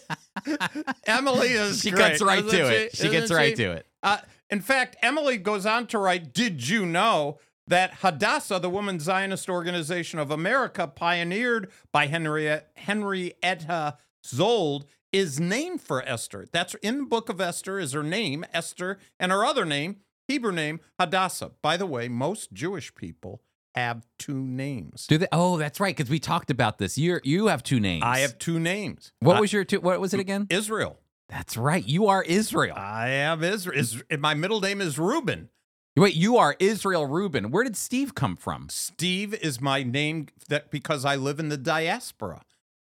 Emily 1.07 1.49
is 1.49 1.81
she 1.81 1.91
great, 1.91 2.13
gets 2.13 2.23
right 2.23 2.49
to 2.49 2.75
it. 2.75 2.97
She 2.97 3.07
Isn't 3.07 3.13
gets 3.13 3.33
right 3.33 3.51
she? 3.57 3.65
to 3.65 3.73
it. 3.73 3.87
Uh, 4.03 4.19
in 4.51 4.61
fact, 4.61 4.97
Emily 5.03 5.37
goes 5.37 5.67
on 5.67 5.87
to 5.89 5.99
write, 5.99 6.33
Did 6.33 6.67
you 6.67 6.87
know 6.87 7.39
that 7.67 7.95
Hadassah, 8.01 8.59
the 8.59 8.71
Woman 8.71 9.01
Zionist 9.01 9.49
Organization 9.49 10.19
of 10.19 10.31
America, 10.31 10.87
pioneered 10.87 11.71
by 11.93 12.07
Henrietta, 12.07 12.65
Henrietta 12.77 13.99
Szold, 14.25 14.85
is 15.13 15.39
named 15.39 15.81
for 15.81 16.03
Esther. 16.03 16.47
That's 16.53 16.75
in 16.77 16.99
the 16.99 17.05
book 17.05 17.29
of 17.29 17.41
Esther 17.41 17.79
is 17.79 17.93
her 17.93 18.03
name, 18.03 18.45
Esther, 18.53 18.99
and 19.19 19.31
her 19.31 19.45
other 19.45 19.65
name, 19.65 19.99
Hebrew 20.29 20.53
name, 20.53 20.81
Hadassah. 20.99 21.53
By 21.63 21.77
the 21.77 21.87
way, 21.87 22.09
most 22.09 22.53
Jewish 22.53 22.95
people 22.95 23.41
have 23.75 24.07
two 24.19 24.39
names. 24.39 25.07
Do 25.07 25.19
they? 25.19 25.27
Oh, 25.33 25.57
that's 25.57 25.81
right. 25.81 25.97
Because 25.97 26.11
we 26.11 26.19
talked 26.19 26.51
about 26.51 26.79
this. 26.79 26.97
You 26.99 27.21
you 27.25 27.47
have 27.47 27.63
two 27.63 27.81
names. 27.81 28.03
I 28.05 28.21
have 28.21 28.39
two 28.39 28.59
names. 28.59 29.13
What 29.21 29.37
I- 29.37 29.41
was 29.41 29.53
your 29.53 29.65
two? 29.65 29.81
What 29.81 30.01
was 30.01 30.15
it 30.15 30.21
again? 30.21 30.47
Israel? 30.51 30.99
That's 31.29 31.57
right. 31.57 31.85
You 31.87 32.07
are 32.09 32.23
Israel. 32.23 32.77
I 32.77 33.09
am 33.09 33.43
Israel. 33.43 33.79
Is, 33.79 34.03
my 34.19 34.35
middle 34.35 34.61
name 34.61 34.81
is 34.81 34.99
Reuben. 34.99 35.49
Wait, 35.97 36.17
you 36.17 36.37
are 36.37 36.57
Israel 36.59 37.07
Reuben. 37.07 37.53
Where 37.53 37.63
did 37.63 37.77
Steve 37.77 38.17
come 38.17 38.35
from? 38.35 38.69
Steve 38.69 39.33
is 39.33 39.61
my 39.61 39.85
name 39.85 40.27
that 40.49 40.73
because 40.73 41.05
I 41.05 41.15
live 41.15 41.39
in 41.39 41.51
the 41.51 41.57
diaspora. 41.57 42.43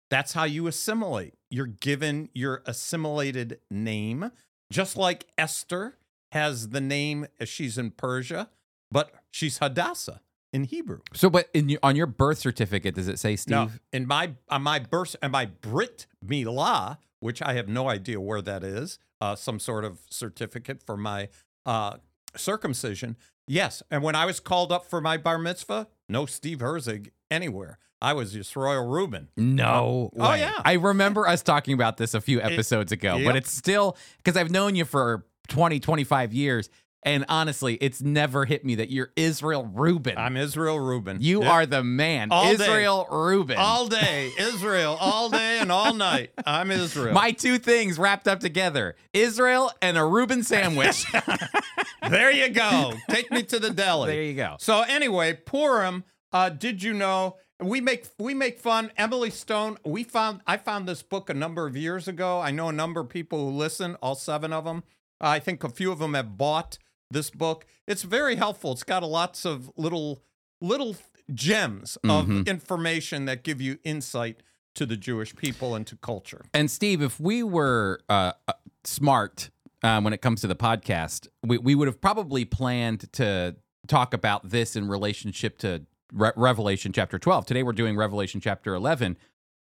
That's 0.10 0.32
how 0.32 0.46
you 0.46 0.66
assimilate. 0.68 1.34
You're 1.50 1.66
given 1.66 2.30
your 2.34 2.64
assimilated 2.66 3.60
name, 3.70 4.32
just 4.72 4.96
like 4.96 5.26
Esther 5.38 5.98
has 6.32 6.70
the 6.70 6.80
name 6.80 7.28
as 7.38 7.50
she's 7.50 7.78
in 7.78 7.92
Persia, 7.92 8.50
but 8.90 9.12
she's 9.30 9.58
Hadassah 9.58 10.22
in 10.54 10.64
Hebrew. 10.64 11.02
So, 11.14 11.30
but 11.30 11.50
in 11.54 11.68
your, 11.68 11.80
on 11.84 11.98
your 11.98 12.08
birth 12.08 12.38
certificate, 12.38 12.96
does 12.96 13.10
it 13.10 13.20
say 13.20 13.36
Steve? 13.36 13.52
No, 13.52 13.70
in 13.92 14.08
my 14.08 14.36
on 14.48 14.62
my 14.64 14.80
birth 14.80 15.18
and 15.22 15.34
my 15.34 15.48
Brit 15.48 16.08
Milah, 16.26 16.98
which 17.20 17.42
I 17.42 17.54
have 17.56 17.68
no 17.68 17.90
idea 17.90 18.22
where 18.22 18.42
that 18.42 18.64
is, 18.64 19.00
uh, 19.20 19.36
some 19.36 19.60
sort 19.60 19.84
of 19.84 20.00
certificate 20.10 20.82
for 20.82 20.96
my 20.96 21.28
uh, 21.66 21.98
circumcision. 22.36 23.18
Yes, 23.48 23.84
and 23.92 24.04
when 24.04 24.16
I 24.16 24.26
was 24.26 24.40
called 24.40 24.72
up 24.72 24.86
for 24.86 25.02
my 25.02 25.18
bar 25.18 25.38
mitzvah, 25.38 25.88
no 26.08 26.26
Steve 26.26 26.60
Herzig 26.60 27.10
anywhere. 27.30 27.80
I 28.04 28.14
was 28.14 28.34
just 28.34 28.56
Royal 28.56 28.88
Reuben. 28.88 29.28
No. 29.38 30.12
Oh, 30.16 30.20
oh 30.20 30.30
way. 30.32 30.40
yeah. 30.40 30.54
I 30.66 30.74
remember 30.74 31.28
us 31.28 31.44
talking 31.44 31.74
about 31.76 31.98
this 31.98 32.14
a 32.16 32.22
few 32.22 32.42
episodes 32.42 32.92
ago, 32.92 33.22
but 33.24 33.36
it's 33.36 33.52
still 33.52 33.96
because 34.18 34.36
I've 34.38 34.50
known 34.50 34.76
you 34.76 34.86
for 34.86 35.26
20, 35.50 35.80
25 35.80 36.34
years. 36.34 36.70
And 37.04 37.26
honestly, 37.30 37.76
it's 37.82 38.02
never 38.02 38.46
hit 38.46 38.64
me 38.64 38.76
that 38.76 38.92
you're 38.92 39.12
Israel 39.16 39.66
Reuben. 39.66 40.18
I'm 40.20 40.38
Israel 40.38 40.80
Reuben. 40.80 41.18
you 41.20 41.42
Yep. 41.42 41.52
are 41.52 41.66
the 41.66 41.84
man. 41.84 42.28
All 42.32 42.44
day. 42.46 42.64
Israel 42.64 43.08
Reuben. 43.12 43.58
all 43.58 43.88
day 43.88 44.32
Israel, 44.38 44.98
all 45.02 45.30
day 45.30 45.58
and 45.60 45.72
all 45.72 45.96
night. 45.96 46.30
I'm 46.46 46.70
Israel. 46.70 47.14
My 47.14 47.32
two 47.32 47.58
things 47.58 47.98
wrapped 47.98 48.28
up 48.28 48.40
together 48.40 48.96
Israel 49.14 49.72
and 49.82 49.98
a 49.98 50.06
Reuben 50.06 50.44
sandwich. 50.44 51.06
there 52.10 52.32
you 52.32 52.50
go. 52.50 52.94
Take 53.10 53.32
me 53.32 53.44
to 53.44 53.60
the 53.60 53.70
deli. 53.70 54.12
there 54.14 54.24
you 54.24 54.34
go. 54.36 54.56
So 54.60 54.82
anyway, 54.82 55.34
Purim. 55.34 56.04
Uh, 56.34 56.50
did 56.50 56.82
you 56.82 56.94
know 56.94 57.36
we 57.62 57.82
make 57.82 58.08
we 58.18 58.34
make 58.34 58.60
fun? 58.60 58.92
Emily 58.98 59.30
Stone. 59.30 59.78
We 59.86 60.04
found 60.04 60.42
I 60.48 60.58
found 60.58 60.88
this 60.88 61.04
book 61.04 61.30
a 61.30 61.34
number 61.34 61.68
of 61.68 61.76
years 61.76 62.08
ago. 62.08 62.40
I 62.40 62.52
know 62.52 62.70
a 62.70 62.74
number 62.74 63.02
of 63.02 63.10
people 63.10 63.50
who 63.50 63.56
listen. 63.58 63.96
All 64.02 64.16
seven 64.16 64.54
of 64.54 64.64
them. 64.66 64.84
I 65.20 65.40
think 65.40 65.64
a 65.64 65.70
few 65.70 65.92
of 65.92 66.00
them 66.00 66.14
have 66.14 66.38
bought 66.38 66.78
this 67.12 67.30
book. 67.30 67.66
It's 67.88 68.04
very 68.04 68.38
helpful. 68.38 68.72
It's 68.72 68.84
got 68.84 69.04
lots 69.04 69.44
of 69.46 69.70
little 69.76 70.24
little 70.62 70.96
gems 71.34 71.98
of 72.04 72.28
Mhm. 72.28 72.48
information 72.48 73.26
that 73.26 73.44
give 73.44 73.62
you 73.62 73.78
insight 73.84 74.42
to 74.76 74.86
the 74.86 74.96
Jewish 74.98 75.36
people 75.36 75.76
and 75.76 75.86
to 75.88 75.98
culture. 75.98 76.46
And 76.54 76.72
Steve, 76.72 77.02
if 77.02 77.20
we 77.20 77.44
were 77.44 78.00
uh, 78.10 78.34
uh, 78.48 78.54
smart 78.86 79.50
um, 79.84 80.04
when 80.04 80.14
it 80.14 80.22
comes 80.22 80.42
to 80.42 80.48
the 80.48 80.56
podcast, 80.56 81.28
we, 81.44 81.58
we 81.58 81.76
would 81.76 81.88
have 81.88 82.02
probably 82.02 82.46
planned 82.46 83.12
to 83.14 83.56
talk 83.88 84.14
about 84.14 84.50
this 84.50 84.76
in 84.76 84.88
relationship 84.88 85.58
to 85.60 85.86
Re- 86.14 86.32
Revelation 86.36 86.92
chapter 86.94 87.18
12. 87.18 87.46
Today 87.46 87.64
we're 87.64 87.72
doing 87.72 87.98
Revelation 87.98 88.42
chapter 88.42 88.74
11. 88.74 89.18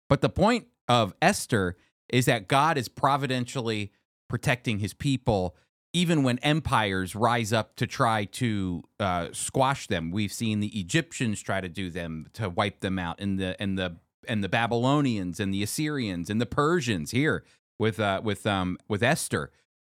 But 0.08 0.20
the 0.20 0.28
point 0.28 0.66
of 0.88 1.14
Esther 1.22 1.76
is 2.08 2.26
that 2.26 2.48
God 2.48 2.76
is 2.76 2.88
providentially 2.88 3.92
protecting 4.28 4.78
his 4.78 4.94
people 4.94 5.56
even 5.92 6.22
when 6.22 6.38
empires 6.38 7.14
rise 7.14 7.52
up 7.52 7.74
to 7.76 7.86
try 7.86 8.24
to 8.24 8.82
uh, 9.00 9.28
squash 9.32 9.86
them. 9.88 10.10
We've 10.10 10.32
seen 10.32 10.60
the 10.60 10.78
Egyptians 10.78 11.42
try 11.42 11.60
to 11.60 11.68
do 11.68 11.90
them 11.90 12.28
to 12.34 12.48
wipe 12.48 12.80
them 12.80 12.98
out, 12.98 13.20
and 13.20 13.38
the 13.38 13.60
and 13.60 13.76
the 13.76 13.96
and 14.28 14.44
the 14.44 14.48
Babylonians 14.48 15.40
and 15.40 15.52
the 15.52 15.62
Assyrians 15.62 16.30
and 16.30 16.40
the 16.40 16.46
Persians 16.46 17.10
here 17.10 17.44
with 17.78 17.98
uh, 17.98 18.20
with 18.22 18.46
um, 18.46 18.78
with 18.88 19.02
Esther 19.02 19.50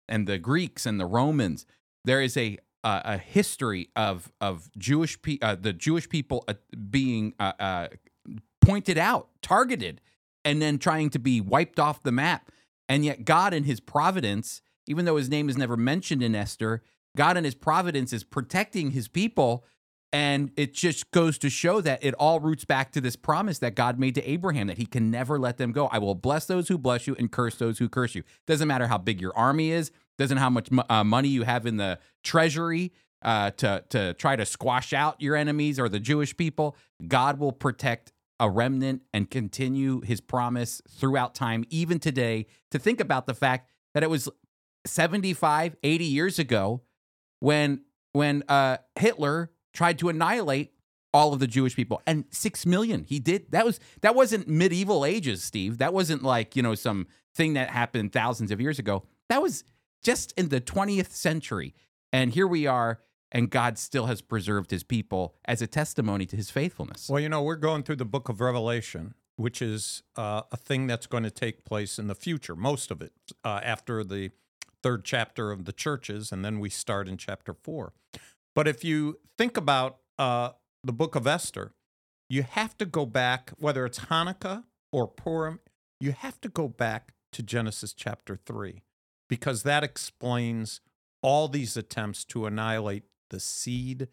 and 0.08 0.26
the 0.26 0.38
Greeks 0.38 0.86
and 0.86 0.98
the 0.98 1.06
Romans. 1.06 1.66
There 2.04 2.20
is 2.20 2.36
a 2.36 2.58
uh, 2.84 3.02
a 3.04 3.18
history 3.18 3.90
of 3.96 4.32
of 4.40 4.70
Jewish 4.78 5.20
pe- 5.20 5.38
uh, 5.42 5.56
the 5.56 5.72
Jewish 5.72 6.08
people 6.08 6.44
uh, 6.48 6.54
being 6.90 7.34
uh, 7.38 7.52
uh, 7.58 7.88
pointed 8.60 8.98
out, 8.98 9.28
targeted, 9.42 10.00
and 10.44 10.62
then 10.62 10.78
trying 10.78 11.10
to 11.10 11.18
be 11.18 11.40
wiped 11.40 11.78
off 11.78 12.02
the 12.02 12.12
map. 12.12 12.50
And 12.88 13.04
yet, 13.04 13.24
God, 13.24 13.52
in 13.52 13.64
His 13.64 13.80
providence, 13.80 14.62
even 14.86 15.04
though 15.04 15.16
His 15.16 15.28
name 15.28 15.48
is 15.48 15.56
never 15.56 15.76
mentioned 15.76 16.22
in 16.22 16.34
Esther, 16.34 16.82
God 17.16 17.36
in 17.36 17.44
His 17.44 17.54
providence 17.54 18.12
is 18.12 18.24
protecting 18.24 18.92
His 18.92 19.08
people. 19.08 19.64
And 20.12 20.52
it 20.56 20.72
just 20.72 21.10
goes 21.10 21.36
to 21.38 21.50
show 21.50 21.82
that 21.82 22.02
it 22.02 22.14
all 22.14 22.40
roots 22.40 22.64
back 22.64 22.92
to 22.92 23.00
this 23.00 23.14
promise 23.14 23.58
that 23.58 23.74
God 23.74 23.98
made 23.98 24.14
to 24.14 24.30
Abraham 24.30 24.66
that 24.68 24.78
he 24.78 24.86
can 24.86 25.10
never 25.10 25.38
let 25.38 25.58
them 25.58 25.70
go. 25.70 25.86
I 25.88 25.98
will 25.98 26.14
bless 26.14 26.46
those 26.46 26.68
who 26.68 26.78
bless 26.78 27.06
you 27.06 27.14
and 27.18 27.30
curse 27.30 27.56
those 27.56 27.78
who 27.78 27.90
curse 27.90 28.14
you. 28.14 28.22
Doesn't 28.46 28.68
matter 28.68 28.86
how 28.86 28.96
big 28.96 29.20
your 29.20 29.36
army 29.36 29.70
is, 29.70 29.90
doesn't 30.16 30.38
how 30.38 30.48
much 30.48 30.70
uh, 30.88 31.04
money 31.04 31.28
you 31.28 31.42
have 31.42 31.66
in 31.66 31.76
the 31.76 31.98
treasury 32.24 32.92
uh, 33.22 33.50
to 33.50 33.84
to 33.90 34.14
try 34.14 34.36
to 34.36 34.46
squash 34.46 34.92
out 34.92 35.20
your 35.20 35.36
enemies 35.36 35.78
or 35.78 35.88
the 35.88 36.00
Jewish 36.00 36.36
people. 36.36 36.76
God 37.06 37.38
will 37.38 37.52
protect 37.52 38.12
a 38.40 38.48
remnant 38.48 39.02
and 39.12 39.30
continue 39.30 40.00
his 40.02 40.20
promise 40.20 40.80
throughout 40.88 41.34
time, 41.34 41.64
even 41.70 41.98
today. 41.98 42.46
To 42.70 42.78
think 42.78 43.00
about 43.00 43.26
the 43.26 43.34
fact 43.34 43.68
that 43.94 44.02
it 44.02 44.10
was 44.10 44.28
75, 44.86 45.76
80 45.82 46.04
years 46.04 46.38
ago 46.38 46.82
when 47.40 47.82
when 48.12 48.42
uh, 48.48 48.78
Hitler 48.98 49.50
tried 49.72 49.98
to 49.98 50.08
annihilate 50.08 50.72
all 51.12 51.32
of 51.32 51.40
the 51.40 51.46
Jewish 51.46 51.74
people. 51.74 52.02
And 52.06 52.24
6 52.30 52.66
million 52.66 53.04
he 53.04 53.18
did 53.18 53.50
that 53.52 53.64
was 53.64 53.80
that 54.02 54.14
wasn't 54.14 54.48
medieval 54.48 55.04
ages 55.04 55.42
Steve. 55.42 55.78
That 55.78 55.92
wasn't 55.92 56.22
like 56.22 56.56
you 56.56 56.62
know 56.62 56.74
some 56.74 57.06
thing 57.34 57.54
that 57.54 57.70
happened 57.70 58.12
thousands 58.12 58.50
of 58.50 58.60
years 58.60 58.78
ago. 58.78 59.04
That 59.28 59.42
was 59.42 59.64
just 60.02 60.32
in 60.32 60.48
the 60.48 60.60
20th 60.60 61.10
century. 61.10 61.74
And 62.12 62.32
here 62.32 62.46
we 62.46 62.66
are 62.66 63.00
and 63.30 63.50
God 63.50 63.78
still 63.78 64.06
has 64.06 64.20
preserved 64.20 64.70
his 64.70 64.82
people 64.82 65.34
as 65.44 65.60
a 65.60 65.66
testimony 65.66 66.26
to 66.26 66.36
his 66.36 66.50
faithfulness. 66.50 67.08
Well, 67.08 67.20
you 67.20 67.28
know, 67.28 67.42
we're 67.42 67.56
going 67.56 67.82
through 67.82 67.96
the 67.96 68.04
book 68.04 68.28
of 68.28 68.40
Revelation, 68.40 69.14
which 69.36 69.60
is 69.60 70.02
uh, 70.16 70.42
a 70.50 70.56
thing 70.56 70.86
that's 70.86 71.06
going 71.06 71.24
to 71.24 71.30
take 71.30 71.64
place 71.64 71.98
in 71.98 72.06
the 72.06 72.14
future, 72.14 72.56
most 72.56 72.90
of 72.90 73.02
it, 73.02 73.12
uh, 73.44 73.60
after 73.62 74.02
the 74.02 74.30
third 74.82 75.04
chapter 75.04 75.50
of 75.50 75.64
the 75.64 75.72
churches, 75.72 76.32
and 76.32 76.44
then 76.44 76.60
we 76.60 76.70
start 76.70 77.08
in 77.08 77.16
chapter 77.16 77.52
four. 77.52 77.92
But 78.58 78.66
if 78.66 78.82
you 78.82 79.20
think 79.36 79.56
about 79.56 79.98
uh, 80.18 80.50
the 80.82 80.92
book 80.92 81.14
of 81.14 81.28
Esther, 81.28 81.74
you 82.28 82.42
have 82.42 82.76
to 82.78 82.86
go 82.86 83.06
back, 83.06 83.52
whether 83.56 83.86
it's 83.86 84.00
Hanukkah 84.00 84.64
or 84.90 85.06
Purim, 85.06 85.60
you 86.00 86.10
have 86.10 86.40
to 86.40 86.48
go 86.48 86.66
back 86.66 87.12
to 87.34 87.44
Genesis 87.44 87.92
chapter 87.92 88.34
three, 88.34 88.82
because 89.28 89.62
that 89.62 89.84
explains 89.84 90.80
all 91.22 91.46
these 91.46 91.76
attempts 91.76 92.24
to 92.24 92.46
annihilate 92.46 93.04
the 93.30 93.38
seed 93.38 94.08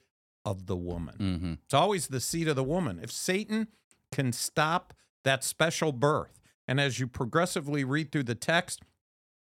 of 0.46 0.68
the 0.68 0.76
woman. 0.76 1.16
mm-hmm. 1.20 1.54
It's 1.64 1.74
always 1.74 2.06
the 2.06 2.20
seed 2.20 2.48
of 2.48 2.56
the 2.56 2.64
woman. 2.64 3.00
If 3.02 3.12
Satan 3.12 3.70
can 4.12 4.32
stop 4.32 4.94
that 5.24 5.44
special 5.44 5.92
birth, 5.92 6.40
and 6.68 6.80
as 6.80 7.00
you 7.00 7.08
progressively 7.08 7.84
read 7.84 8.12
through 8.12 8.26
the 8.26 8.36
text, 8.36 8.84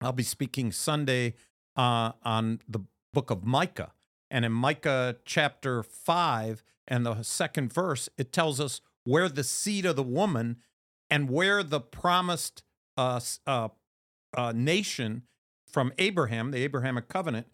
I'll 0.00 0.12
be 0.12 0.22
speaking 0.22 0.72
Sunday 0.72 1.34
uh, 1.76 2.12
on 2.24 2.60
the 2.66 2.80
book 3.12 3.30
of 3.30 3.44
Micah. 3.44 3.92
And 4.30 4.44
in 4.44 4.52
Micah 4.52 5.16
chapter 5.24 5.82
5 5.82 6.62
and 6.86 7.06
the 7.06 7.22
second 7.22 7.72
verse, 7.72 8.08
it 8.18 8.32
tells 8.32 8.60
us 8.60 8.80
where 9.04 9.28
the 9.28 9.44
seed 9.44 9.86
of 9.86 9.96
the 9.96 10.02
woman 10.02 10.58
and 11.10 11.30
where 11.30 11.62
the 11.62 11.80
promised 11.80 12.62
uh, 12.96 13.20
uh, 13.46 13.68
uh, 14.36 14.52
nation 14.54 15.22
from 15.66 15.92
Abraham, 15.98 16.50
the 16.50 16.62
Abrahamic 16.64 17.08
covenant, 17.08 17.46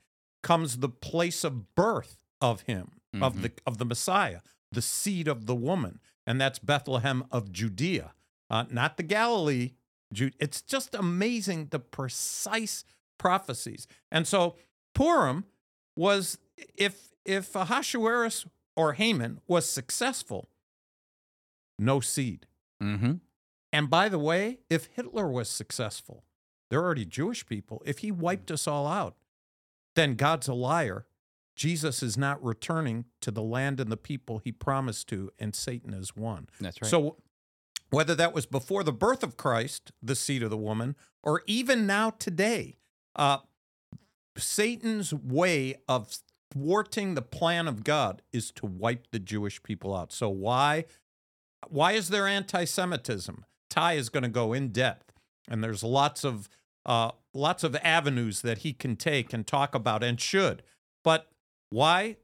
comes 0.43 0.79
the 0.79 0.89
place 0.89 1.45
of 1.45 1.75
birth 1.75 2.17
of 2.41 2.63
him, 2.63 3.01
of 3.21 3.37
Mhm. 3.37 3.43
the 3.43 3.53
of 3.67 3.79
the 3.79 3.85
Messiah, 3.85 4.41
the 4.73 4.83
seed 4.83 5.29
of 5.29 5.47
the 5.47 5.55
woman, 5.55 6.01
and 6.27 6.41
that's 6.41 6.59
Bethlehem 6.59 7.25
of 7.31 7.53
Judea, 7.53 8.15
uh, 8.51 8.65
not 8.71 8.97
the 8.97 9.03
Galilee. 9.03 9.73
It's 10.11 10.61
just 10.63 10.95
amazing 10.95 11.69
the 11.69 11.79
precise 11.79 12.85
prophecies, 13.19 13.87
and 14.11 14.27
so 14.27 14.57
Purim 14.95 15.45
was 15.97 16.39
if 16.77 17.11
if 17.25 17.55
Ahasuerus 17.55 18.47
or 18.77 18.95
Haman 18.95 19.41
was 19.47 19.69
successful, 19.69 20.49
no 21.79 22.01
seed. 22.01 22.47
Mm-hmm. 22.83 23.15
And 23.73 23.91
by 23.91 24.09
the 24.09 24.19
way, 24.19 24.59
if 24.71 24.87
Hitler 24.95 25.29
was 25.29 25.49
successful, 25.49 26.25
they're 26.71 26.83
already 26.83 27.05
Jewish 27.05 27.47
people. 27.47 27.83
If 27.85 27.99
he 27.99 28.11
wiped 28.11 28.51
us 28.51 28.67
all 28.67 28.87
out, 28.87 29.17
then 29.97 30.15
God's 30.15 30.49
a 30.49 30.55
liar. 30.55 31.07
Jesus 31.57 32.03
is 32.03 32.19
not 32.19 32.45
returning 32.45 33.05
to 33.21 33.31
the 33.31 33.43
land 33.43 33.81
and 33.81 33.91
the 33.91 33.97
people 33.97 34.39
he 34.39 34.51
promised 34.51 35.09
to, 35.09 35.31
and 35.39 35.55
Satan 35.55 35.95
is 35.95 36.17
one. 36.17 36.49
that's 36.61 36.83
right 36.83 36.91
So, 36.91 37.19
whether 37.91 38.15
that 38.17 38.35
was 38.35 38.45
before 38.45 38.83
the 38.83 38.93
birth 38.93 39.23
of 39.23 39.37
Christ, 39.37 39.93
the 40.03 40.17
seed 40.17 40.43
of 40.43 40.51
the 40.51 40.57
woman, 40.57 40.97
or 41.23 41.43
even 41.47 41.87
now 41.87 42.11
today, 42.11 42.79
uh, 43.15 43.39
Satan's 44.37 45.15
way 45.15 45.77
of 45.89 46.17
thwarting 46.55 47.15
the 47.15 47.23
plan 47.23 47.69
of 47.69 47.85
God 47.85 48.23
is 48.33 48.51
to 48.53 48.67
wipe 48.67 49.09
the 49.11 49.19
Jewish 49.19 49.63
people 49.63 49.95
out. 49.95 50.13
So 50.13 50.29
why 50.29 50.85
why 51.69 51.93
is 51.93 52.11
there 52.11 52.27
anti-Semitism? 52.27 53.45
Ty 53.71 53.95
is 53.95 54.09
going 54.09 54.23
to 54.23 54.29
go 54.29 54.53
in 54.53 54.69
depth, 54.69 55.13
and 55.49 55.65
there's 55.65 55.83
lots 55.83 56.25
of 56.25 56.49
uh, 56.87 57.11
lots 57.33 57.65
of 57.65 57.75
avenues 57.77 58.43
that 58.43 58.59
he 58.59 58.73
can 58.73 58.97
take 58.97 59.33
and 59.33 59.47
talk 59.47 59.75
about 59.75 60.03
and 60.03 60.21
should. 60.21 60.63
But 61.03 61.29
why 61.71 62.19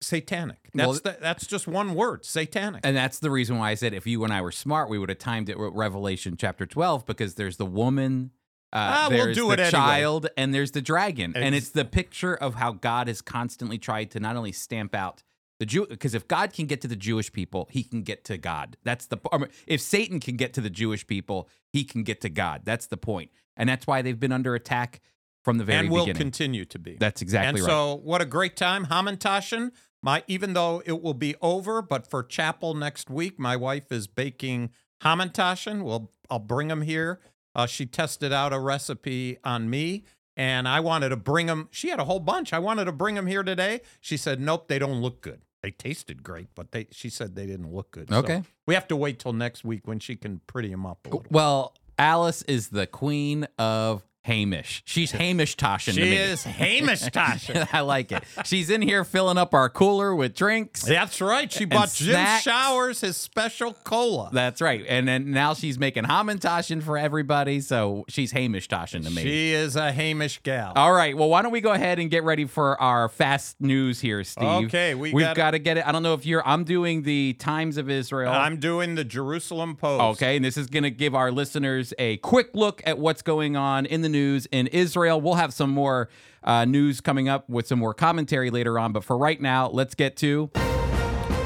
satanic? 0.00 0.70
That's 0.74 0.86
Well, 0.86 1.00
the, 1.04 1.18
that's 1.20 1.46
just 1.46 1.66
one 1.66 1.94
word, 1.94 2.24
satanic. 2.24 2.80
And 2.84 2.96
that's 2.96 3.18
the 3.18 3.30
reason 3.30 3.58
why 3.58 3.70
I 3.70 3.74
said 3.74 3.94
if 3.94 4.06
you 4.06 4.24
and 4.24 4.32
I 4.32 4.40
were 4.40 4.52
smart, 4.52 4.88
we 4.88 4.98
would 4.98 5.08
have 5.08 5.18
timed 5.18 5.48
it 5.48 5.58
with 5.58 5.74
Revelation 5.74 6.36
chapter 6.38 6.66
12 6.66 7.06
because 7.06 7.34
there's 7.34 7.56
the 7.58 7.66
woman, 7.66 8.30
uh, 8.72 8.76
Ah, 8.78 9.06
we'll 9.10 9.24
there's 9.26 9.36
do 9.36 9.46
the 9.48 9.52
it 9.54 9.58
anyway. 9.60 9.70
child, 9.70 10.28
and 10.36 10.52
there's 10.54 10.72
the 10.72 10.82
dragon. 10.82 11.32
and 11.36 11.54
it's 11.54 11.70
the 11.70 11.84
picture 11.84 12.34
of 12.34 12.56
how 12.56 12.72
God 12.72 13.08
has 13.08 13.22
constantly 13.22 13.78
tried 13.78 14.10
to 14.12 14.20
not 14.20 14.36
only 14.36 14.52
stamp 14.52 14.94
out 14.94 15.22
the 15.58 15.66
Jew, 15.66 15.86
because 15.88 16.14
if 16.14 16.28
God 16.28 16.52
can 16.52 16.66
get 16.66 16.80
to 16.82 16.88
the 16.88 16.96
Jewish 16.96 17.32
people, 17.32 17.68
he 17.70 17.82
can 17.82 18.02
get 18.02 18.24
to 18.24 18.36
God. 18.36 18.76
That's 18.84 19.06
the, 19.06 19.18
or 19.32 19.48
if 19.66 19.80
Satan 19.80 20.20
can 20.20 20.36
get 20.36 20.52
to 20.54 20.60
the 20.60 20.68
Jewish 20.68 21.06
people, 21.06 21.48
he 21.72 21.82
can 21.84 22.02
get 22.02 22.20
to 22.22 22.28
God. 22.28 22.62
That's 22.64 22.86
the 22.86 22.98
point. 22.98 23.30
And 23.56 23.66
that's 23.68 23.86
why 23.86 24.02
they've 24.02 24.20
been 24.20 24.32
under 24.32 24.54
attack 24.54 25.00
from 25.42 25.56
the 25.58 25.64
very 25.64 25.76
beginning. 25.78 25.86
and 25.86 25.92
will 25.94 26.04
beginning. 26.06 26.20
continue 26.22 26.64
to 26.66 26.78
be. 26.78 26.96
that's 26.98 27.22
exactly 27.22 27.60
and 27.60 27.66
right. 27.66 27.72
so, 27.72 27.94
what 28.02 28.20
a 28.20 28.26
great 28.26 28.56
time, 28.56 28.86
Hamantashen. 28.86 29.70
My 30.02 30.22
even 30.28 30.52
though 30.52 30.82
it 30.84 31.00
will 31.00 31.14
be 31.14 31.34
over, 31.40 31.80
but 31.80 32.06
for 32.10 32.22
chapel 32.22 32.74
next 32.74 33.08
week, 33.08 33.38
my 33.38 33.56
wife 33.56 33.90
is 33.90 34.06
baking 34.08 34.70
Hamantashen. 35.02 35.82
Well, 35.82 36.10
I'll 36.30 36.38
bring 36.38 36.68
them 36.68 36.82
here. 36.82 37.20
Uh, 37.56 37.66
she 37.66 37.86
tested 37.86 38.32
out 38.34 38.52
a 38.52 38.58
recipe 38.60 39.38
on 39.42 39.68
me, 39.70 40.04
and 40.36 40.68
I 40.68 40.78
wanted 40.80 41.08
to 41.08 41.16
bring 41.16 41.46
them. 41.46 41.68
She 41.72 41.88
had 41.88 41.98
a 41.98 42.04
whole 42.04 42.20
bunch. 42.20 42.52
I 42.52 42.58
wanted 42.58 42.84
to 42.84 42.92
bring 42.92 43.14
them 43.14 43.26
here 43.26 43.42
today. 43.42 43.80
She 44.00 44.18
said, 44.18 44.38
"Nope, 44.40 44.68
they 44.68 44.78
don't 44.78 45.00
look 45.00 45.22
good. 45.22 45.40
They 45.62 45.70
tasted 45.70 46.22
great, 46.22 46.48
but 46.54 46.72
they." 46.72 46.86
She 46.92 47.08
said 47.08 47.34
they 47.34 47.46
didn't 47.46 47.72
look 47.72 47.90
good. 47.92 48.10
So 48.10 48.18
Okay. 48.18 48.42
we 48.66 48.74
have 48.74 48.86
to 48.88 48.96
wait 48.96 49.18
till 49.18 49.32
next 49.32 49.64
week 49.64 49.86
when 49.88 49.98
she 49.98 50.16
can 50.16 50.40
pretty 50.46 50.68
them 50.68 50.84
up 50.84 51.06
a 51.06 51.08
little. 51.08 51.24
Well, 51.30 51.74
Alice 51.98 52.42
is 52.42 52.68
the 52.68 52.86
queen 52.86 53.46
of 53.58 54.04
Hamish. 54.26 54.82
She's 54.84 55.12
Hamish 55.12 55.56
Toshin 55.56 55.94
to 55.94 56.00
She 56.02 56.14
is 56.16 56.42
Hamish 56.44 57.02
Tasha. 57.10 57.68
I 57.72 57.80
like 57.80 58.10
it. 58.10 58.24
She's 58.44 58.70
in 58.70 58.82
here 58.82 59.04
filling 59.04 59.38
up 59.38 59.54
our 59.54 59.68
cooler 59.70 60.14
with 60.14 60.34
drinks. 60.34 60.82
That's 60.82 61.20
right. 61.20 61.50
She 61.50 61.64
bought 61.64 61.92
Jim 61.92 62.10
snacks. 62.10 62.42
Showers 62.42 63.00
his 63.00 63.16
special 63.16 63.72
cola. 63.84 64.30
That's 64.32 64.60
right. 64.60 64.84
And 64.88 65.06
then 65.06 65.30
now 65.30 65.54
she's 65.54 65.78
making 65.78 66.04
Hamantashen 66.04 66.82
for 66.82 66.98
everybody. 66.98 67.60
So 67.60 68.04
she's 68.08 68.32
Hamish 68.32 68.68
Toshin 68.68 69.04
to 69.04 69.10
me. 69.10 69.22
She 69.22 69.52
is 69.52 69.76
a 69.76 69.92
Hamish 69.92 70.40
gal. 70.42 70.72
All 70.74 70.92
right. 70.92 71.16
Well, 71.16 71.28
why 71.28 71.42
don't 71.42 71.52
we 71.52 71.60
go 71.60 71.72
ahead 71.72 72.00
and 72.00 72.10
get 72.10 72.24
ready 72.24 72.44
for 72.46 72.80
our 72.82 73.08
fast 73.08 73.60
news 73.60 74.00
here, 74.00 74.24
Steve? 74.24 74.66
Okay, 74.66 74.94
we 74.96 75.12
We've 75.12 75.34
got 75.34 75.52
to 75.52 75.60
get 75.60 75.78
it. 75.78 75.86
I 75.86 75.92
don't 75.92 76.02
know 76.02 76.14
if 76.14 76.26
you're. 76.26 76.46
I'm 76.46 76.64
doing 76.64 77.02
the 77.02 77.34
Times 77.34 77.76
of 77.76 77.88
Israel. 77.88 78.32
I'm 78.32 78.58
doing 78.58 78.96
the 78.96 79.04
Jerusalem 79.04 79.76
Post. 79.76 80.02
Okay, 80.20 80.34
and 80.36 80.44
this 80.44 80.56
is 80.56 80.66
going 80.66 80.82
to 80.82 80.90
give 80.90 81.14
our 81.14 81.30
listeners 81.30 81.94
a 81.98 82.16
quick 82.18 82.50
look 82.54 82.82
at 82.84 82.98
what's 82.98 83.22
going 83.22 83.56
on 83.56 83.86
in 83.86 84.02
the 84.02 84.08
news 84.08 84.15
in 84.16 84.66
Israel. 84.68 85.20
We'll 85.20 85.34
have 85.34 85.52
some 85.52 85.70
more 85.70 86.08
uh, 86.44 86.64
news 86.64 87.00
coming 87.00 87.28
up 87.28 87.48
with 87.48 87.66
some 87.66 87.78
more 87.78 87.94
commentary 87.94 88.50
later 88.50 88.78
on, 88.78 88.92
but 88.92 89.04
for 89.04 89.16
right 89.16 89.40
now, 89.40 89.68
let's 89.68 89.94
get 89.94 90.16
to 90.18 90.50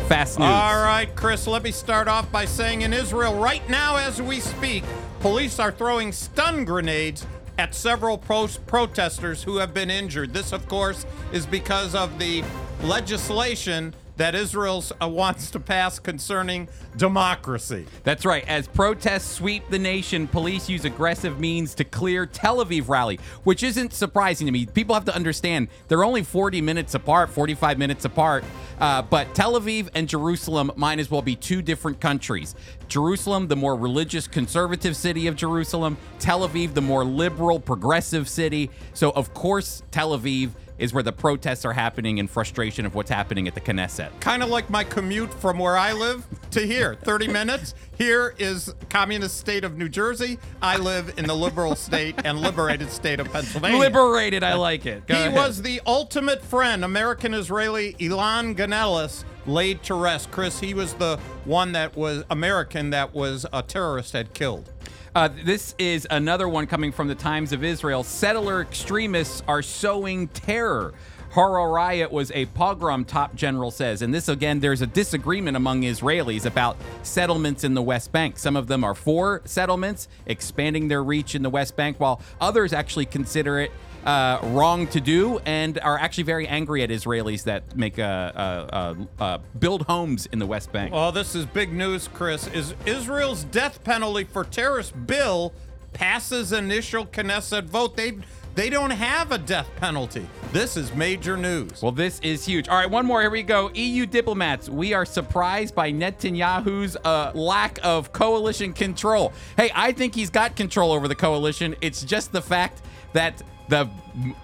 fast 0.09 0.39
news. 0.39 0.49
All 0.49 0.83
right, 0.83 1.09
Chris, 1.15 1.47
let 1.47 1.62
me 1.62 1.71
start 1.71 2.09
off 2.09 2.31
by 2.33 2.45
saying 2.45 2.83
in 2.83 2.93
Israel, 2.93 3.35
right 3.41 3.67
now 3.69 3.97
as 3.97 4.21
we 4.21 4.41
speak, 4.41 4.85
police 5.21 5.59
are 5.59 5.73
throwing 5.73 6.12
stun 6.12 6.65
grenades 6.65 7.27
at 7.59 7.75
several 7.75 8.19
pro- 8.19 8.49
protesters 8.67 9.43
who 9.43 9.59
have 9.59 9.73
been 9.73 9.91
injured. 9.91 10.33
This, 10.33 10.53
of 10.53 10.67
course, 10.69 11.07
is 11.33 11.47
because 11.47 11.95
of 11.95 12.19
the 12.19 12.43
legislation 12.83 13.95
that 14.21 14.35
Israel 14.35 14.85
uh, 15.00 15.09
wants 15.09 15.50
to 15.50 15.59
pass 15.59 15.99
concerning 15.99 16.69
democracy. 16.99 17.87
That's 18.04 18.26
right. 18.26 18.47
As 18.47 18.69
protests 18.69 19.30
sweep 19.30 19.67
the 19.71 19.78
nation, 19.78 20.28
police 20.28 20.69
use 20.69 20.85
aggressive 20.85 21.41
means 21.41 21.75
to 21.76 21.85
clear 21.85 22.26
Tel 22.26 22.63
Aviv 22.63 22.91
rally, 22.91 23.19
which 23.45 23.63
isn't 23.63 23.95
surprising 23.95 24.47
to 24.47 24.52
me. 24.52 24.67
People 24.67 24.95
have 24.95 25.06
to 25.06 25.15
understand 25.15 25.69
they're 25.89 26.04
only 26.04 26.23
40 26.23 26.61
minutes 26.61 26.95
apart, 26.95 27.30
45 27.30 27.78
minutes 27.78 28.04
apart. 28.04 28.45
Uh, 28.78 29.00
but 29.00 29.35
Tel 29.35 29.59
Aviv 29.59 29.89
and 29.95 30.06
Jerusalem 30.06 30.71
might 30.76 30.99
as 30.99 31.11
well 31.11 31.23
be 31.23 31.35
two 31.35 31.63
different 31.63 31.99
countries. 31.99 32.54
Jerusalem, 32.89 33.49
the 33.49 33.56
more 33.56 33.75
religious, 33.75 34.28
conservative 34.28 34.97
city 34.97 35.28
of 35.28 35.37
Jerusalem. 35.37 35.97
Tel 36.19 36.47
Aviv, 36.47 36.75
the 36.75 36.83
more 36.83 37.06
liberal, 37.06 37.59
progressive 37.59 38.28
city. 38.28 38.71
So, 38.93 39.13
of 39.13 39.33
course, 39.33 39.83
Tel 39.91 40.11
Aviv 40.19 40.50
is 40.80 40.93
where 40.95 41.02
the 41.02 41.12
protests 41.12 41.64
are 41.64 41.73
happening 41.75 42.19
in 42.19 42.26
frustration 42.26 42.86
of 42.86 42.95
what's 42.95 43.10
happening 43.10 43.47
at 43.47 43.54
the 43.54 43.60
Knesset. 43.60 44.19
Kind 44.21 44.43
of 44.43 44.49
like 44.49 44.71
my 44.71 44.82
commute 44.82 45.32
from 45.34 45.58
where 45.58 45.76
I 45.76 45.93
live 45.93 46.26
to 46.52 46.66
here 46.66 46.95
30 46.97 47.28
minutes. 47.32 47.75
Here 47.97 48.34
is 48.38 48.75
communist 48.88 49.36
state 49.36 49.62
of 49.62 49.76
New 49.76 49.88
Jersey. 49.90 50.38
I 50.62 50.78
live 50.78 51.14
in 51.19 51.26
the 51.26 51.34
liberal 51.34 51.76
state 51.76 52.14
and 52.25 52.40
liberated 52.40 52.90
state 52.90 53.21
of 53.21 53.30
Pennsylvania. 53.30 53.78
Liberated, 53.78 54.43
I 54.43 54.52
uh, 54.52 54.58
like 54.58 54.86
it. 54.86 55.06
Go 55.06 55.14
He 55.14 55.21
ahead. 55.21 55.34
was 55.34 55.60
the 55.62 55.82
ultimate 55.86 56.43
friend, 56.43 56.82
American 56.84 57.34
Israeli 57.34 57.95
Elan 58.00 58.54
Ganeles, 58.54 59.25
laid 59.47 59.82
to 59.82 59.95
rest. 59.95 60.30
Chris, 60.30 60.58
he 60.60 60.73
was 60.73 60.95
the 60.95 61.19
one 61.45 61.73
that 61.73 61.95
was 61.95 62.25
American 62.30 62.90
that 62.90 63.14
was 63.14 63.45
a 63.52 63.62
terrorist 63.62 64.14
had 64.14 64.32
killed. 64.32 64.71
Uh, 65.13 65.29
this 65.45 65.75
is 65.77 66.07
another 66.09 66.49
one 66.49 66.69
coming 66.69 66.93
from 66.93 67.09
the 67.09 67.17
Times 67.17 67.53
of 67.53 67.65
Israel. 67.65 68.05
Settler 68.05 68.61
extremists 68.61 69.43
are 69.49 69.61
sowing 69.61 70.29
terror. 70.29 70.95
Huwara 71.33 71.73
riot 71.73 72.13
was 72.13 72.31
a 72.31 72.47
pogrom, 72.47 73.05
top 73.05 73.35
general 73.35 73.73
says. 73.73 74.03
And 74.03 74.15
this, 74.15 74.29
again, 74.29 74.61
there's 74.61 74.83
a 74.83 74.87
disagreement 74.87 75.57
among 75.57 75.83
Israelis 75.83 76.47
about 76.47 76.77
settlements 77.03 77.65
in 77.65 77.75
the 77.75 77.83
West 77.83 78.13
Bank. 78.13 78.39
Some 78.39 78.55
of 78.55 78.69
them 78.69 78.85
are 78.85 78.95
for 78.95 79.43
settlements, 79.45 80.07
expanding 80.27 80.87
their 80.87 81.03
reach 81.03 81.35
in 81.35 81.43
the 81.43 81.51
West 81.51 81.75
Bank, 81.75 81.99
while 81.99 82.21
others 82.41 82.73
actually 82.73 83.07
consider 83.07 83.59
it 83.59 83.73
uh, 84.04 84.41
wrong 84.43 84.86
to 84.89 85.00
do 85.00 85.39
and 85.41 85.78
are 85.80 85.99
actually 85.99 86.25
very 86.25 86.47
angry 86.47 86.82
at 86.82 86.91
Israelis 86.91 87.45
that 87.45 87.76
make 87.76 87.99
uh, 87.99 88.02
uh, 88.02 88.95
uh, 89.19 89.39
build 89.58 89.82
homes 89.82 90.26
in 90.26 90.39
the 90.39 90.47
West 90.47 90.73
Bank. 90.73 90.93
Well, 90.93 91.13
this 91.13 91.34
is 91.34 91.47
big 91.47 91.73
news, 91.73 92.08
Chris. 92.08 92.47
Is 92.49 92.75
Israel's 92.86 93.45
death 93.45 93.82
penalty 93.84 94.25
for 94.25 94.45
terrorist 94.45 94.95
bill 95.06 95.52
passes 95.93 96.52
initial 96.52 97.06
Knesset 97.06 97.65
vote? 97.65 97.97
They 97.97 98.19
they 98.54 98.69
don't 98.69 98.91
have 98.91 99.30
a 99.30 99.39
death 99.39 99.69
penalty. 99.76 100.26
This 100.52 100.76
is 100.76 100.93
major 100.95 101.36
news. 101.36 101.80
Well, 101.80 101.93
this 101.93 102.19
is 102.21 102.45
huge. 102.45 102.69
All 102.69 102.76
right, 102.76 102.91
one 102.91 103.06
more. 103.06 103.21
Here 103.21 103.30
we 103.30 103.45
go. 103.45 103.71
EU 103.75 104.06
diplomats, 104.06 104.69
we 104.69 104.93
are 104.93 105.04
surprised 105.04 105.75
by 105.75 105.93
Netanyahu's 105.93 106.97
uh, 107.04 107.30
lack 107.34 107.78
of 107.84 108.13
coalition 108.13 108.73
control. 108.73 109.32
Hey, 109.56 109.71
I 109.75 109.93
think 109.93 110.17
he's 110.17 110.30
got 110.30 110.56
control 110.56 110.91
over 110.91 111.06
the 111.06 111.15
coalition. 111.15 111.76
It's 111.80 112.02
just 112.02 112.32
the 112.32 112.43
fact 112.43 112.82
that 113.13 113.41
the 113.71 113.89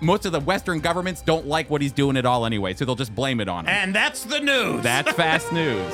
most 0.01 0.25
of 0.25 0.33
the 0.33 0.41
Western 0.41 0.81
governments 0.81 1.21
don't 1.21 1.47
like 1.47 1.69
what 1.69 1.83
he's 1.83 1.93
doing 1.93 2.17
at 2.17 2.25
all 2.25 2.47
anyway, 2.47 2.73
so 2.75 2.85
they'll 2.85 2.95
just 2.95 3.15
blame 3.15 3.41
it 3.41 3.49
on 3.49 3.67
him. 3.67 3.71
and 3.71 3.95
that's 3.95 4.25
the 4.25 4.41
news. 4.41 4.83
That's 4.83 5.13
fast 5.17 5.53
news. 5.53 5.93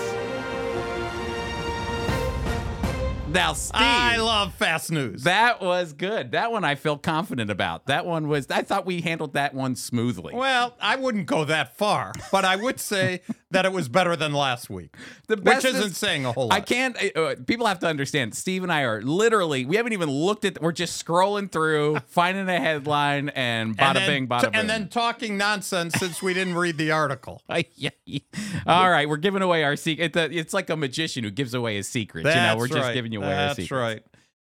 Now, 3.29 3.55
Steve. 3.55 3.81
I 3.81 4.16
love 4.18 4.53
fast 4.53 4.92
news. 4.92 5.23
that 5.23 5.62
was 5.62 5.95
good. 5.95 6.33
That 6.33 6.53
one 6.53 6.64
I 6.64 6.75
feel 6.75 6.99
confident 6.99 7.51
about. 7.51 7.87
That 7.87 8.05
one 8.05 8.29
was, 8.29 8.47
I 8.51 8.61
thought 8.61 8.85
we 8.85 9.01
handled 9.01 9.33
that 9.33 9.55
one 9.55 9.75
smoothly. 9.75 10.35
Well, 10.35 10.77
I 10.79 10.97
wouldn't 10.97 11.25
go 11.25 11.47
that 11.47 11.79
far, 11.79 12.12
but 12.31 12.45
I 12.45 12.57
would 12.57 12.79
say 12.79 13.23
that 13.53 13.65
it 13.65 13.73
was 13.73 13.88
better 13.88 14.17
than 14.17 14.33
last 14.33 14.69
week, 14.69 14.95
The 15.29 15.37
which 15.37 15.65
isn't 15.65 15.91
is- 15.93 15.97
saying 15.97 16.25
a 16.27 16.33
whole 16.33 16.49
lot. 16.49 16.55
I 16.57 16.61
can't. 16.61 16.97
Uh, 17.17 17.21
uh, 17.21 17.35
people 17.47 17.67
have 17.67 17.79
to 17.81 17.87
understand. 17.87 18.35
Steve 18.35 18.62
and 18.62 18.73
I 18.73 18.83
are 18.83 19.01
literally. 19.03 19.65
We 19.65 19.77
haven't 19.77 19.93
even 19.93 20.11
looked 20.11 20.45
at. 20.45 20.61
We're 20.61 20.73
just 20.73 21.03
scrolling 21.05 21.51
through, 21.51 21.99
finding 22.09 22.49
a 22.49 22.59
headline, 22.61 23.29
and 23.31 23.77
bada 23.77 23.83
and 23.83 23.97
then, 23.97 24.07
bing, 24.09 24.29
bada 24.29 24.43
bing. 24.43 24.55
and 24.55 24.69
then 24.71 24.88
talking 24.88 25.37
nonsense 25.37 25.95
since 25.95 26.23
we 26.23 26.35
didn't 26.35 26.55
read 26.57 26.77
the 26.79 26.91
article. 26.91 27.43
All 28.67 28.91
right, 28.91 29.09
we're 29.09 29.17
giving 29.17 29.43
away 29.43 29.65
our 29.65 29.77
secret. 29.77 30.17
It's 30.17 30.55
like 30.55 30.71
a 30.71 30.77
magician 30.77 31.25
who 31.25 31.31
gives 31.31 31.55
away 31.55 31.77
his 31.77 31.88
secrets. 31.88 32.27
you 32.29 32.35
know, 32.35 32.41
That's 32.41 32.59
we're 32.59 32.69
just 32.69 32.81
right. 32.81 32.95
giving 32.95 33.12
you 33.12 33.21
away 33.21 33.29
our 33.31 33.35
That's 33.49 33.57
secrets. 33.57 33.71
right. 33.73 34.03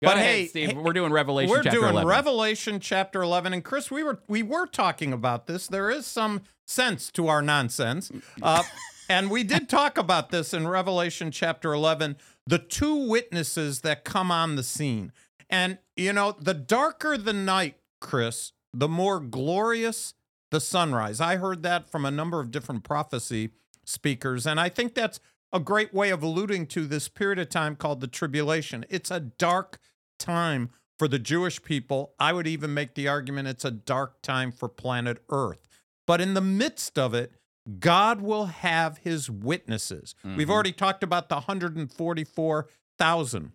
Go 0.04 0.08
But 0.10 0.18
ahead, 0.18 0.26
hey, 0.36 0.48
Steve. 0.48 0.70
hey, 0.72 0.76
we're 0.78 0.94
doing 0.94 1.12
Revelation 1.12 1.52
We're 1.52 1.62
chapter 1.62 1.78
doing 1.80 1.92
11. 1.92 2.08
Revelation 2.08 2.80
chapter 2.80 3.22
11 3.22 3.54
and 3.54 3.64
Chris 3.64 3.92
we 3.92 4.02
were 4.02 4.20
we 4.28 4.42
were 4.42 4.66
talking 4.66 5.14
about 5.14 5.46
this 5.46 5.68
there 5.68 5.92
is 5.92 6.08
some 6.08 6.42
sense 6.66 7.12
to 7.12 7.28
our 7.28 7.44
nonsense 7.44 8.12
uh, 8.42 8.64
and 9.12 9.30
we 9.30 9.44
did 9.44 9.68
talk 9.68 9.98
about 9.98 10.30
this 10.30 10.54
in 10.54 10.66
Revelation 10.68 11.32
chapter 11.32 11.74
11 11.74 12.16
the 12.48 12.58
two 12.58 13.10
witnesses 13.10 13.82
that 13.82 14.06
come 14.06 14.32
on 14.32 14.56
the 14.56 14.64
scene 14.64 15.12
and 15.50 15.78
you 15.98 16.14
know 16.14 16.34
the 16.40 16.54
darker 16.54 17.18
the 17.18 17.34
night 17.34 17.76
Chris 18.00 18.54
the 18.74 18.88
more 18.88 19.20
glorious 19.20 20.14
the 20.50 20.62
sunrise 20.62 21.20
I 21.20 21.36
heard 21.36 21.62
that 21.64 21.90
from 21.90 22.06
a 22.06 22.12
number 22.12 22.40
of 22.40 22.52
different 22.52 22.86
prophecy 22.86 23.50
speakers 23.84 24.48
and 24.48 24.60
I 24.60 24.70
think 24.70 24.96
that's 24.96 25.20
a 25.52 25.60
great 25.60 25.94
way 25.94 26.10
of 26.10 26.24
alluding 26.24 26.68
to 26.68 26.86
this 26.86 27.10
period 27.10 27.38
of 27.38 27.50
time 27.50 27.76
called 27.76 28.00
the 28.00 28.08
tribulation 28.08 28.86
it's 28.90 29.12
a 29.12 29.20
dark 29.20 29.78
time 30.20 30.70
for 30.98 31.08
the 31.08 31.18
Jewish 31.18 31.64
people. 31.64 32.14
I 32.20 32.32
would 32.32 32.46
even 32.46 32.76
make 32.76 32.94
the 32.94 33.08
argument 33.08 33.48
it's 33.48 33.66
a 33.66 33.72
dark 33.72 34.22
time 34.22 34.52
for 34.52 34.70
planet 34.70 35.24
Earth. 35.32 35.68
But 36.06 36.22
in 36.22 36.36
the 36.36 36.42
midst 36.42 37.00
of 37.00 37.16
it, 37.16 37.41
God 37.80 38.22
will 38.22 38.46
have 38.48 38.98
his 39.00 39.30
witnesses. 39.30 40.16
We've 40.24 40.48
Mhm. 40.48 40.52
already 40.52 40.72
talked 40.72 41.04
about 41.04 41.30
the 41.30 41.42
144,000 41.42 43.52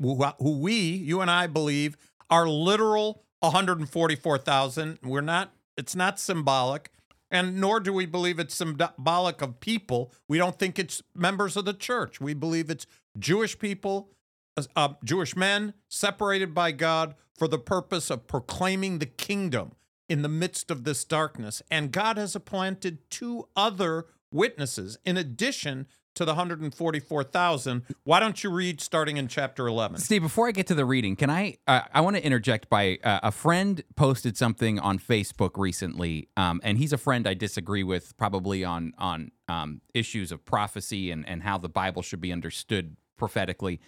who, 0.00 0.24
who 0.38 0.58
we, 0.58 0.74
you 0.78 1.20
and 1.20 1.30
I 1.30 1.46
believe, 1.46 1.96
are 2.30 2.48
literal 2.48 3.24
144,000. 3.42 4.98
We're 5.02 5.20
not, 5.20 5.52
it's 5.76 5.96
not 5.96 6.18
symbolic. 6.20 6.92
And 7.30 7.60
nor 7.60 7.78
do 7.80 7.92
we 7.92 8.06
believe 8.06 8.38
it's 8.38 8.54
symbolic 8.54 9.42
of 9.42 9.60
people. 9.60 10.12
We 10.28 10.38
don't 10.38 10.58
think 10.58 10.78
it's 10.78 11.02
members 11.14 11.56
of 11.56 11.64
the 11.66 11.74
church. 11.74 12.20
We 12.20 12.32
believe 12.32 12.70
it's 12.70 12.86
Jewish 13.18 13.58
people, 13.58 14.10
uh, 14.56 14.62
uh, 14.74 14.94
Jewish 15.04 15.36
men 15.36 15.74
separated 15.88 16.54
by 16.54 16.72
God 16.72 17.14
for 17.36 17.46
the 17.46 17.58
purpose 17.58 18.08
of 18.10 18.26
proclaiming 18.26 18.98
the 18.98 19.06
kingdom 19.06 19.72
in 20.08 20.22
the 20.22 20.28
midst 20.28 20.70
of 20.70 20.84
this 20.84 21.04
darkness. 21.04 21.62
And 21.70 21.92
God 21.92 22.16
has 22.16 22.34
appointed 22.34 22.98
two 23.10 23.48
other 23.54 24.06
witnesses 24.32 24.98
in 25.04 25.16
addition 25.16 25.86
to 26.18 26.24
the 26.24 26.32
144,000. 26.32 27.82
Why 28.02 28.18
don't 28.18 28.42
you 28.42 28.50
read 28.50 28.80
starting 28.80 29.18
in 29.18 29.28
chapter 29.28 29.68
11? 29.68 29.98
Steve, 29.98 30.22
before 30.22 30.48
I 30.48 30.50
get 30.50 30.66
to 30.66 30.74
the 30.74 30.84
reading, 30.84 31.14
can 31.14 31.30
I? 31.30 31.58
Uh, 31.66 31.82
I 31.94 32.00
want 32.00 32.16
to 32.16 32.24
interject 32.24 32.68
by 32.68 32.98
uh, 33.04 33.20
a 33.22 33.30
friend 33.30 33.82
posted 33.94 34.36
something 34.36 34.80
on 34.80 34.98
Facebook 34.98 35.52
recently, 35.56 36.28
um, 36.36 36.60
and 36.64 36.76
he's 36.76 36.92
a 36.92 36.98
friend 36.98 37.26
I 37.28 37.34
disagree 37.34 37.84
with, 37.84 38.16
probably 38.16 38.64
on 38.64 38.94
on 38.98 39.30
um, 39.48 39.80
issues 39.94 40.32
of 40.32 40.44
prophecy 40.44 41.12
and 41.12 41.26
and 41.28 41.44
how 41.44 41.56
the 41.56 41.68
Bible 41.68 42.02
should 42.02 42.20
be 42.20 42.32
understood 42.32 42.96
prophetically. 43.16 43.80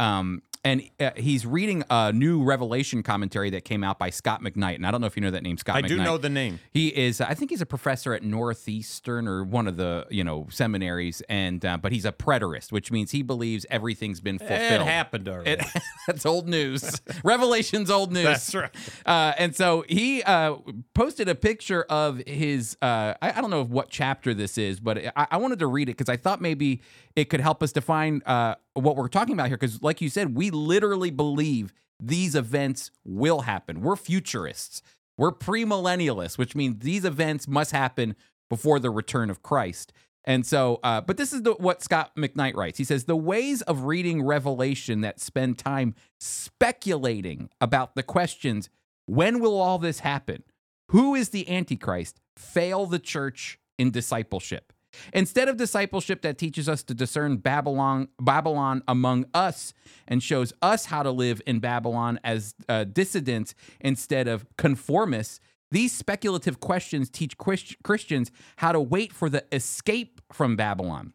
Um, 0.00 0.42
and 0.66 0.90
uh, 0.98 1.10
he's 1.16 1.46
reading 1.46 1.84
a 1.88 2.12
new 2.12 2.42
Revelation 2.42 3.02
commentary 3.02 3.50
that 3.50 3.64
came 3.64 3.84
out 3.84 3.98
by 3.98 4.10
Scot 4.10 4.42
McKnight, 4.42 4.74
and 4.74 4.86
I 4.86 4.90
don't 4.90 5.00
know 5.00 5.06
if 5.06 5.16
you 5.16 5.22
know 5.22 5.30
that 5.30 5.42
name, 5.42 5.56
Scot. 5.56 5.76
I 5.76 5.82
McKnight. 5.82 5.88
do 5.88 5.96
know 5.98 6.18
the 6.18 6.28
name. 6.28 6.58
He 6.70 6.88
is, 6.88 7.20
I 7.20 7.34
think 7.34 7.50
he's 7.50 7.60
a 7.60 7.66
professor 7.66 8.14
at 8.14 8.22
Northeastern 8.22 9.28
or 9.28 9.44
one 9.44 9.68
of 9.68 9.76
the 9.76 10.06
you 10.10 10.24
know 10.24 10.48
seminaries, 10.50 11.22
and 11.28 11.64
uh, 11.64 11.76
but 11.76 11.92
he's 11.92 12.04
a 12.04 12.12
preterist, 12.12 12.72
which 12.72 12.90
means 12.90 13.12
he 13.12 13.22
believes 13.22 13.64
everything's 13.70 14.20
been 14.20 14.38
fulfilled. 14.38 14.82
It 14.82 14.82
happened 14.82 15.28
already. 15.28 15.50
It, 15.52 15.64
that's 16.06 16.26
old 16.26 16.48
news. 16.48 17.00
Revelation's 17.24 17.90
old 17.90 18.12
news. 18.12 18.24
That's 18.24 18.54
right. 18.54 18.70
Uh, 19.04 19.34
and 19.38 19.54
so 19.54 19.84
he 19.88 20.22
uh, 20.24 20.56
posted 20.94 21.28
a 21.28 21.34
picture 21.34 21.84
of 21.84 22.18
his. 22.26 22.76
Uh, 22.82 23.14
I, 23.22 23.34
I 23.36 23.40
don't 23.40 23.50
know 23.50 23.64
what 23.64 23.88
chapter 23.88 24.34
this 24.34 24.58
is, 24.58 24.80
but 24.80 24.98
I, 25.16 25.28
I 25.32 25.36
wanted 25.36 25.60
to 25.60 25.66
read 25.68 25.88
it 25.88 25.96
because 25.96 26.08
I 26.08 26.16
thought 26.16 26.40
maybe 26.40 26.82
it 27.14 27.26
could 27.26 27.40
help 27.40 27.62
us 27.62 27.72
define 27.72 28.22
uh, 28.26 28.56
what 28.76 28.96
we're 28.96 29.08
talking 29.08 29.34
about 29.34 29.48
here. 29.48 29.56
Because, 29.56 29.82
like 29.82 30.00
you 30.00 30.08
said, 30.08 30.34
we 30.36 30.50
literally 30.50 31.10
believe 31.10 31.72
these 32.00 32.34
events 32.34 32.90
will 33.04 33.42
happen. 33.42 33.80
We're 33.80 33.96
futurists. 33.96 34.82
We're 35.16 35.32
premillennialists, 35.32 36.36
which 36.36 36.54
means 36.54 36.80
these 36.80 37.04
events 37.04 37.48
must 37.48 37.72
happen 37.72 38.16
before 38.50 38.78
the 38.78 38.90
return 38.90 39.30
of 39.30 39.42
Christ. 39.42 39.92
And 40.24 40.44
so, 40.44 40.80
uh, 40.82 41.00
but 41.00 41.16
this 41.16 41.32
is 41.32 41.42
the, 41.42 41.52
what 41.52 41.82
Scot 41.82 42.14
McKnight 42.16 42.56
writes. 42.56 42.78
He 42.78 42.84
says 42.84 43.04
the 43.04 43.16
ways 43.16 43.62
of 43.62 43.84
reading 43.84 44.22
Revelation 44.22 45.00
that 45.02 45.20
spend 45.20 45.56
time 45.56 45.94
speculating 46.18 47.48
about 47.60 47.94
the 47.94 48.02
questions 48.02 48.68
when 49.06 49.38
will 49.38 49.58
all 49.60 49.78
this 49.78 50.00
happen? 50.00 50.42
Who 50.90 51.14
is 51.14 51.30
the 51.30 51.48
Antichrist? 51.48 52.20
Fail 52.36 52.86
the 52.86 52.98
church 52.98 53.58
in 53.78 53.92
discipleship. 53.92 54.72
Instead 55.12 55.48
of 55.48 55.56
discipleship 55.56 56.22
that 56.22 56.38
teaches 56.38 56.68
us 56.68 56.82
to 56.84 56.94
discern 56.94 57.36
Babylon, 57.36 58.08
Babylon 58.20 58.82
among 58.88 59.26
us 59.34 59.72
and 60.06 60.22
shows 60.22 60.52
us 60.62 60.86
how 60.86 61.02
to 61.02 61.10
live 61.10 61.40
in 61.46 61.58
Babylon 61.58 62.20
as 62.24 62.54
uh, 62.68 62.84
dissidents 62.84 63.54
instead 63.80 64.28
of 64.28 64.46
conformists, 64.56 65.40
these 65.70 65.92
speculative 65.92 66.60
questions 66.60 67.10
teach 67.10 67.36
Christians 67.38 68.30
how 68.56 68.72
to 68.72 68.80
wait 68.80 69.12
for 69.12 69.28
the 69.28 69.44
escape 69.52 70.20
from 70.32 70.56
Babylon. 70.56 71.12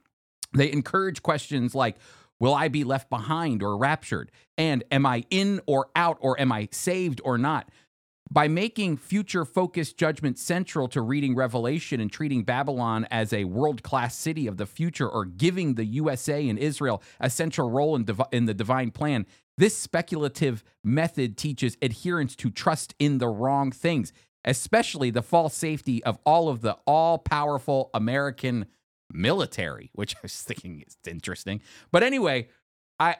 They 0.53 0.71
encourage 0.71 1.23
questions 1.23 1.73
like, 1.73 1.97
Will 2.41 2.55
I 2.55 2.69
be 2.69 2.83
left 2.83 3.11
behind 3.11 3.61
or 3.61 3.77
raptured? 3.77 4.31
And 4.57 4.83
am 4.91 5.05
I 5.05 5.25
in 5.29 5.61
or 5.67 5.89
out 5.95 6.17
or 6.21 6.41
am 6.41 6.51
I 6.51 6.69
saved 6.71 7.21
or 7.23 7.37
not? 7.37 7.69
By 8.33 8.47
making 8.47 8.95
future 8.95 9.43
focused 9.43 9.97
judgment 9.97 10.39
central 10.39 10.87
to 10.89 11.01
reading 11.01 11.35
Revelation 11.35 11.99
and 11.99 12.09
treating 12.09 12.43
Babylon 12.43 13.05
as 13.11 13.33
a 13.33 13.43
world 13.43 13.83
class 13.83 14.15
city 14.15 14.47
of 14.47 14.55
the 14.55 14.65
future 14.65 15.09
or 15.09 15.25
giving 15.25 15.75
the 15.75 15.83
USA 15.83 16.47
and 16.47 16.57
Israel 16.57 17.03
a 17.19 17.29
central 17.29 17.69
role 17.69 17.93
in, 17.93 18.05
div- 18.05 18.21
in 18.31 18.45
the 18.45 18.53
divine 18.53 18.91
plan, 18.91 19.25
this 19.57 19.77
speculative 19.77 20.63
method 20.81 21.35
teaches 21.35 21.77
adherents 21.81 22.37
to 22.37 22.49
trust 22.49 22.95
in 22.99 23.17
the 23.17 23.27
wrong 23.27 23.69
things, 23.69 24.13
especially 24.45 25.11
the 25.11 25.21
false 25.21 25.53
safety 25.53 26.01
of 26.05 26.17
all 26.25 26.47
of 26.47 26.61
the 26.61 26.77
all 26.87 27.17
powerful 27.17 27.89
American 27.93 28.65
military, 29.11 29.89
which 29.91 30.15
I 30.15 30.19
was 30.23 30.41
thinking 30.41 30.85
is 30.87 30.97
interesting. 31.05 31.61
But 31.91 32.01
anyway, 32.01 32.47
I 32.97 33.17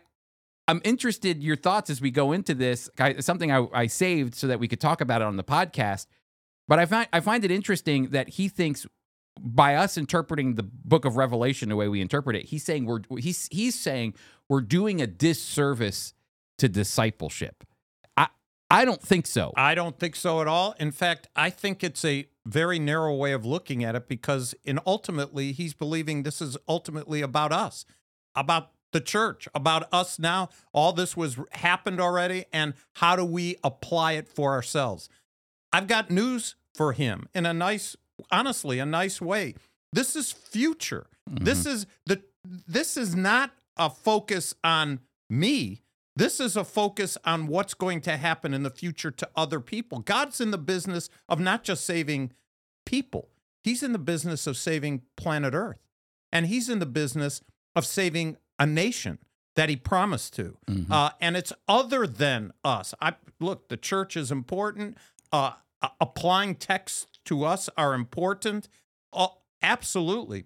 I'm 0.67 0.81
interested 0.83 1.43
your 1.43 1.55
thoughts 1.55 1.89
as 1.89 2.01
we 2.01 2.11
go 2.11 2.31
into 2.31 2.53
this. 2.53 2.89
I, 2.99 3.19
something 3.19 3.51
I, 3.51 3.67
I 3.73 3.87
saved 3.87 4.35
so 4.35 4.47
that 4.47 4.59
we 4.59 4.67
could 4.67 4.79
talk 4.79 5.01
about 5.01 5.21
it 5.21 5.25
on 5.25 5.37
the 5.37 5.43
podcast. 5.43 6.07
But 6.67 6.79
I 6.79 6.85
find 6.85 7.07
I 7.11 7.19
find 7.19 7.43
it 7.43 7.51
interesting 7.51 8.09
that 8.09 8.29
he 8.29 8.47
thinks 8.47 8.85
by 9.39 9.75
us 9.75 9.97
interpreting 9.97 10.55
the 10.55 10.63
book 10.63 11.05
of 11.05 11.17
Revelation 11.17 11.69
the 11.69 11.75
way 11.75 11.87
we 11.87 12.01
interpret 12.01 12.35
it, 12.35 12.45
he's 12.45 12.63
saying 12.63 12.85
we're 12.85 13.01
he's 13.17 13.47
he's 13.51 13.77
saying 13.77 14.13
we're 14.49 14.61
doing 14.61 15.01
a 15.01 15.07
disservice 15.07 16.13
to 16.57 16.69
discipleship. 16.69 17.63
I 18.15 18.27
I 18.69 18.85
don't 18.85 19.01
think 19.01 19.27
so. 19.27 19.51
I 19.55 19.75
don't 19.75 19.97
think 19.99 20.15
so 20.15 20.41
at 20.41 20.47
all. 20.47 20.75
In 20.79 20.91
fact, 20.91 21.27
I 21.35 21.49
think 21.49 21.83
it's 21.83 22.05
a 22.05 22.27
very 22.45 22.79
narrow 22.79 23.15
way 23.15 23.33
of 23.33 23.45
looking 23.45 23.83
at 23.83 23.95
it 23.95 24.07
because 24.07 24.55
in 24.63 24.79
ultimately 24.85 25.51
he's 25.51 25.73
believing 25.73 26.23
this 26.23 26.41
is 26.41 26.57
ultimately 26.67 27.21
about 27.21 27.51
us, 27.51 27.85
about 28.35 28.71
the 28.91 29.01
church, 29.01 29.47
about 29.55 29.87
us 29.93 30.19
now. 30.19 30.49
All 30.73 30.93
this 30.93 31.15
was 31.15 31.39
happened 31.51 31.99
already 32.01 32.45
and 32.51 32.73
how 32.95 33.15
do 33.15 33.25
we 33.25 33.57
apply 33.63 34.13
it 34.13 34.27
for 34.27 34.51
ourselves? 34.51 35.09
I've 35.71 35.87
got 35.87 36.11
news 36.11 36.55
for 36.73 36.93
him 36.93 37.27
in 37.33 37.45
a 37.45 37.53
nice 37.53 37.95
honestly, 38.29 38.79
a 38.79 38.85
nice 38.85 39.21
way. 39.21 39.55
This 39.93 40.15
is 40.15 40.31
future. 40.31 41.07
This 41.27 41.61
mm-hmm. 41.61 41.69
is 41.69 41.85
the 42.05 42.21
this 42.67 42.97
is 42.97 43.15
not 43.15 43.51
a 43.77 43.89
focus 43.89 44.53
on 44.63 44.99
me. 45.29 45.81
This 46.15 46.39
is 46.39 46.57
a 46.57 46.63
focus 46.63 47.17
on 47.23 47.47
what's 47.47 47.73
going 47.73 48.01
to 48.01 48.17
happen 48.17 48.53
in 48.53 48.63
the 48.63 48.69
future 48.69 49.11
to 49.11 49.29
other 49.35 49.59
people. 49.59 49.99
God's 49.99 50.41
in 50.41 50.51
the 50.51 50.57
business 50.57 51.09
of 51.29 51.39
not 51.39 51.63
just 51.63 51.85
saving 51.85 52.31
people, 52.85 53.29
He's 53.63 53.83
in 53.83 53.91
the 53.93 53.99
business 53.99 54.47
of 54.47 54.57
saving 54.57 55.03
planet 55.15 55.53
Earth. 55.53 55.79
And 56.31 56.47
He's 56.47 56.69
in 56.69 56.79
the 56.79 56.85
business 56.85 57.41
of 57.75 57.85
saving 57.85 58.37
a 58.61 58.65
nation 58.65 59.17
that 59.55 59.69
He 59.69 59.75
promised 59.75 60.33
to. 60.35 60.57
Mhm. 60.67 60.89
Uh, 60.91 61.11
and 61.19 61.35
it's 61.35 61.51
other 61.67 62.07
than 62.07 62.53
us. 62.63 62.93
I 63.01 63.15
Look, 63.39 63.69
the 63.69 63.77
church 63.77 64.15
is 64.15 64.31
important. 64.31 64.97
Uh, 65.31 65.53
applying 65.99 66.55
texts 66.55 67.07
to 67.25 67.43
us 67.43 67.69
are 67.75 67.93
important. 67.95 68.67
Uh, 69.11 69.29
absolutely 69.63 70.45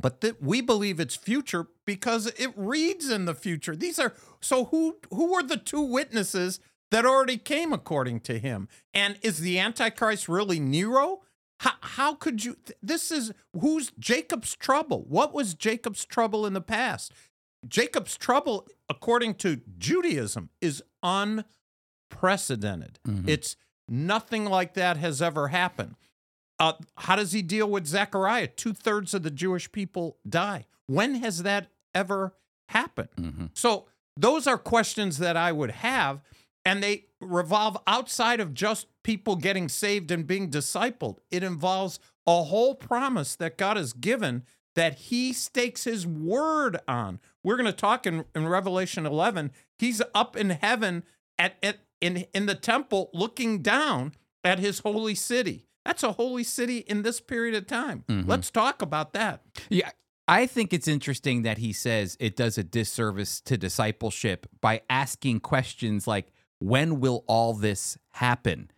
but 0.00 0.20
that 0.20 0.42
we 0.42 0.60
believe 0.60 1.00
it's 1.00 1.16
future 1.16 1.68
because 1.84 2.26
it 2.26 2.52
reads 2.54 3.08
in 3.10 3.24
the 3.24 3.34
future. 3.34 3.74
These 3.74 3.98
are 3.98 4.14
so 4.40 4.66
who 4.66 4.98
who 5.10 5.32
were 5.32 5.42
the 5.42 5.56
two 5.56 5.80
witnesses 5.80 6.60
that 6.90 7.06
already 7.06 7.38
came 7.38 7.72
according 7.72 8.20
to 8.20 8.38
him? 8.38 8.68
And 8.94 9.18
is 9.22 9.38
the 9.40 9.58
Antichrist 9.58 10.28
really 10.28 10.60
Nero? 10.60 11.22
How, 11.60 11.72
how 11.80 12.14
could 12.14 12.44
you? 12.44 12.56
This 12.82 13.10
is 13.10 13.32
who's 13.58 13.90
Jacob's 13.98 14.54
trouble. 14.54 15.04
What 15.08 15.32
was 15.32 15.54
Jacob's 15.54 16.04
trouble 16.04 16.44
in 16.46 16.52
the 16.52 16.60
past? 16.60 17.12
Jacob's 17.66 18.16
trouble, 18.16 18.68
according 18.88 19.34
to 19.36 19.60
Judaism, 19.78 20.50
is 20.60 20.82
unprecedented. 21.02 22.98
Mhm. 23.06 23.28
It's 23.28 23.56
nothing 23.88 24.44
like 24.44 24.74
that 24.74 24.96
has 24.96 25.22
ever 25.22 25.48
happened. 25.48 25.96
Uh, 26.58 26.74
how 26.98 27.16
does 27.16 27.32
he 27.32 27.42
deal 27.42 27.68
with 27.70 27.86
Zechariah? 27.86 28.46
Two 28.48 28.72
thirds 28.72 29.14
of 29.14 29.22
the 29.22 29.30
Jewish 29.30 29.70
people 29.72 30.18
die. 30.28 30.66
When 30.86 31.16
has 31.16 31.42
that 31.42 31.68
ever 31.94 32.34
happened? 32.68 33.08
Mhm. 33.16 33.50
So 33.54 33.86
those 34.16 34.46
are 34.46 34.58
questions 34.58 35.18
that 35.18 35.36
I 35.36 35.52
would 35.52 35.70
have, 35.70 36.20
and 36.66 36.82
they 36.82 37.06
revolve 37.20 37.78
outside 37.86 38.40
of 38.40 38.52
just 38.52 38.88
people 39.02 39.36
getting 39.36 39.68
saved 39.68 40.10
and 40.10 40.26
being 40.26 40.50
discipled. 40.50 41.18
It 41.30 41.42
involves 41.42 41.98
a 42.26 42.42
whole 42.42 42.74
promise 42.74 43.36
that 43.36 43.56
God 43.56 43.76
has 43.78 43.92
given 43.94 44.42
that 44.74 44.94
he 44.98 45.32
stakes 45.32 45.84
his 45.84 46.06
word 46.06 46.76
on. 46.86 47.20
We're 47.42 47.56
going 47.56 47.64
to 47.66 47.72
talk 47.72 48.06
in, 48.06 48.24
in 48.34 48.46
Revelation 48.48 49.06
11. 49.06 49.52
He's 49.78 50.02
up 50.14 50.36
in 50.36 50.50
heaven 50.50 51.04
at, 51.38 51.54
at 51.62 51.78
in 52.02 52.26
in 52.34 52.44
the 52.44 52.54
temple 52.54 53.08
looking 53.14 53.62
down 53.62 54.12
at 54.44 54.58
his 54.58 54.80
holy 54.80 55.14
city. 55.14 55.66
That's 55.86 56.02
a 56.02 56.12
holy 56.12 56.44
city 56.44 56.78
in 56.78 57.02
this 57.02 57.20
period 57.20 57.54
of 57.54 57.66
time. 57.66 58.04
Mhm. 58.08 58.28
Let's 58.28 58.50
talk 58.50 58.82
about 58.82 59.12
that. 59.14 59.42
Yeah, 59.70 59.90
I 60.28 60.46
think 60.46 60.72
it's 60.72 60.88
interesting 60.88 61.42
that 61.42 61.58
he 61.58 61.72
says 61.72 62.16
it 62.20 62.36
does 62.36 62.58
a 62.58 62.64
disservice 62.64 63.40
to 63.42 63.56
discipleship 63.56 64.46
by 64.60 64.82
asking 64.90 65.40
questions 65.40 66.06
like, 66.06 66.32
when 66.58 67.00
will 67.00 67.24
all 67.26 67.54
this 67.54 67.98
happen? 68.10 68.70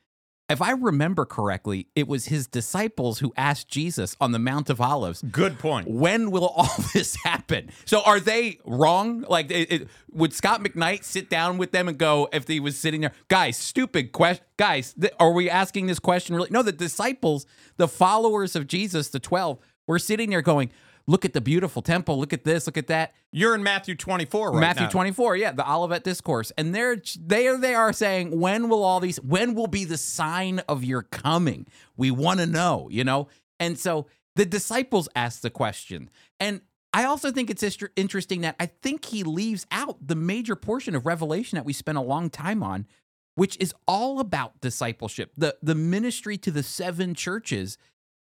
if 0.51 0.63
I 0.63 0.71
remember 0.71 1.27
correctly, 1.27 1.89
it 1.95 2.09
was 2.09 2.25
his 2.29 2.47
disciples 2.47 3.19
who 3.19 3.35
asked 3.37 3.69
Jesus 3.69 4.17
on 4.19 4.33
the 4.33 4.39
Mount 4.39 4.71
of 4.71 4.81
Olives, 4.81 5.21
Good 5.31 5.59
point. 5.59 5.87
when 5.91 6.31
will 6.31 6.47
all 6.47 6.71
this 6.95 7.17
happen? 7.17 7.69
So 7.85 8.01
are 8.01 8.19
they 8.19 8.59
wrong? 8.65 9.27
Like, 9.29 9.51
it, 9.51 9.71
it- 9.71 9.89
would 10.11 10.33
Scot 10.33 10.63
McKnight 10.65 11.05
sit 11.05 11.29
down 11.29 11.59
with 11.59 11.73
them 11.73 11.87
and 11.87 11.99
go, 11.99 12.31
if 12.33 12.49
he 12.49 12.61
was 12.61 12.79
sitting 12.79 13.03
there, 13.03 13.13
guys, 13.29 13.59
stupid 13.59 14.13
question, 14.13 14.43
guys, 14.57 14.95
th- 14.99 15.13
are 15.21 15.33
we 15.33 15.51
asking 15.51 15.85
this 15.87 15.99
question 15.99 16.35
really? 16.35 16.49
No, 16.51 16.63
the 16.63 16.73
disciples, 16.73 17.45
the 17.77 17.87
followers 17.87 18.57
of 18.57 18.67
Jesus, 18.67 19.11
the 19.11 19.21
12, 19.21 19.59
were 19.87 19.99
sitting 19.99 20.31
there 20.31 20.41
going, 20.41 20.71
look 21.09 21.25
at 21.25 21.33
the 21.33 21.41
beautiful 21.41 21.83
temple, 21.83 22.21
look 22.21 22.33
at 22.33 22.45
this, 22.45 22.67
look 22.67 22.77
at 22.77 22.87
that. 22.87 23.15
You're 23.33 23.55
in 23.57 23.65
Matthew 23.65 23.97
24 23.97 24.53
right 24.53 24.61
Matthew 24.61 24.85
now. 24.85 24.91
24, 24.91 25.37
yeah, 25.37 25.53
the 25.53 25.69
Olivet 25.69 26.05
Discourse. 26.05 26.53
And 26.57 26.73
they're 26.73 26.99
they 27.19 27.49
are 27.49 27.59
they 27.59 27.75
are 27.75 27.93
saying, 27.93 28.39
when 28.39 28.69
will 28.69 28.85
all 28.85 29.01
these 29.01 29.21
when 29.21 29.55
will 29.55 29.67
be 29.67 29.85
the 29.85 29.97
sign 29.97 30.61
of 30.69 30.85
your 30.85 31.03
coming? 31.03 31.67
We 31.97 32.13
want 32.13 32.39
to 32.39 32.47
know, 32.47 32.89
you 32.93 33.03
know? 33.03 33.29
And 33.59 33.77
so 33.77 34.07
the 34.37 34.47
disciples 34.47 35.09
ask 35.17 35.41
the 35.41 35.51
question. 35.51 36.11
And 36.39 36.61
I 36.93 37.05
also 37.05 37.33
think 37.33 37.51
it's 37.51 37.65
interesting 37.97 38.43
that 38.43 38.57
I 38.61 38.67
think 38.67 39.07
he 39.07 39.25
leaves 39.25 39.67
out 39.73 40.07
the 40.07 40.15
major 40.15 40.57
portion 40.57 40.95
of 40.95 41.07
Revelation 41.07 41.57
that 41.57 41.65
we 41.65 41.73
spent 41.73 41.99
a 41.99 42.03
long 42.03 42.31
time 42.31 42.63
on, 42.63 42.87
which 43.35 43.57
is 43.59 43.75
all 43.87 44.21
about 44.21 44.61
discipleship, 44.61 45.33
the 45.37 45.57
the 45.63 45.75
ministry 45.75 46.37
to 46.39 46.51
the 46.51 46.63
seven 46.63 47.15
churches 47.15 47.79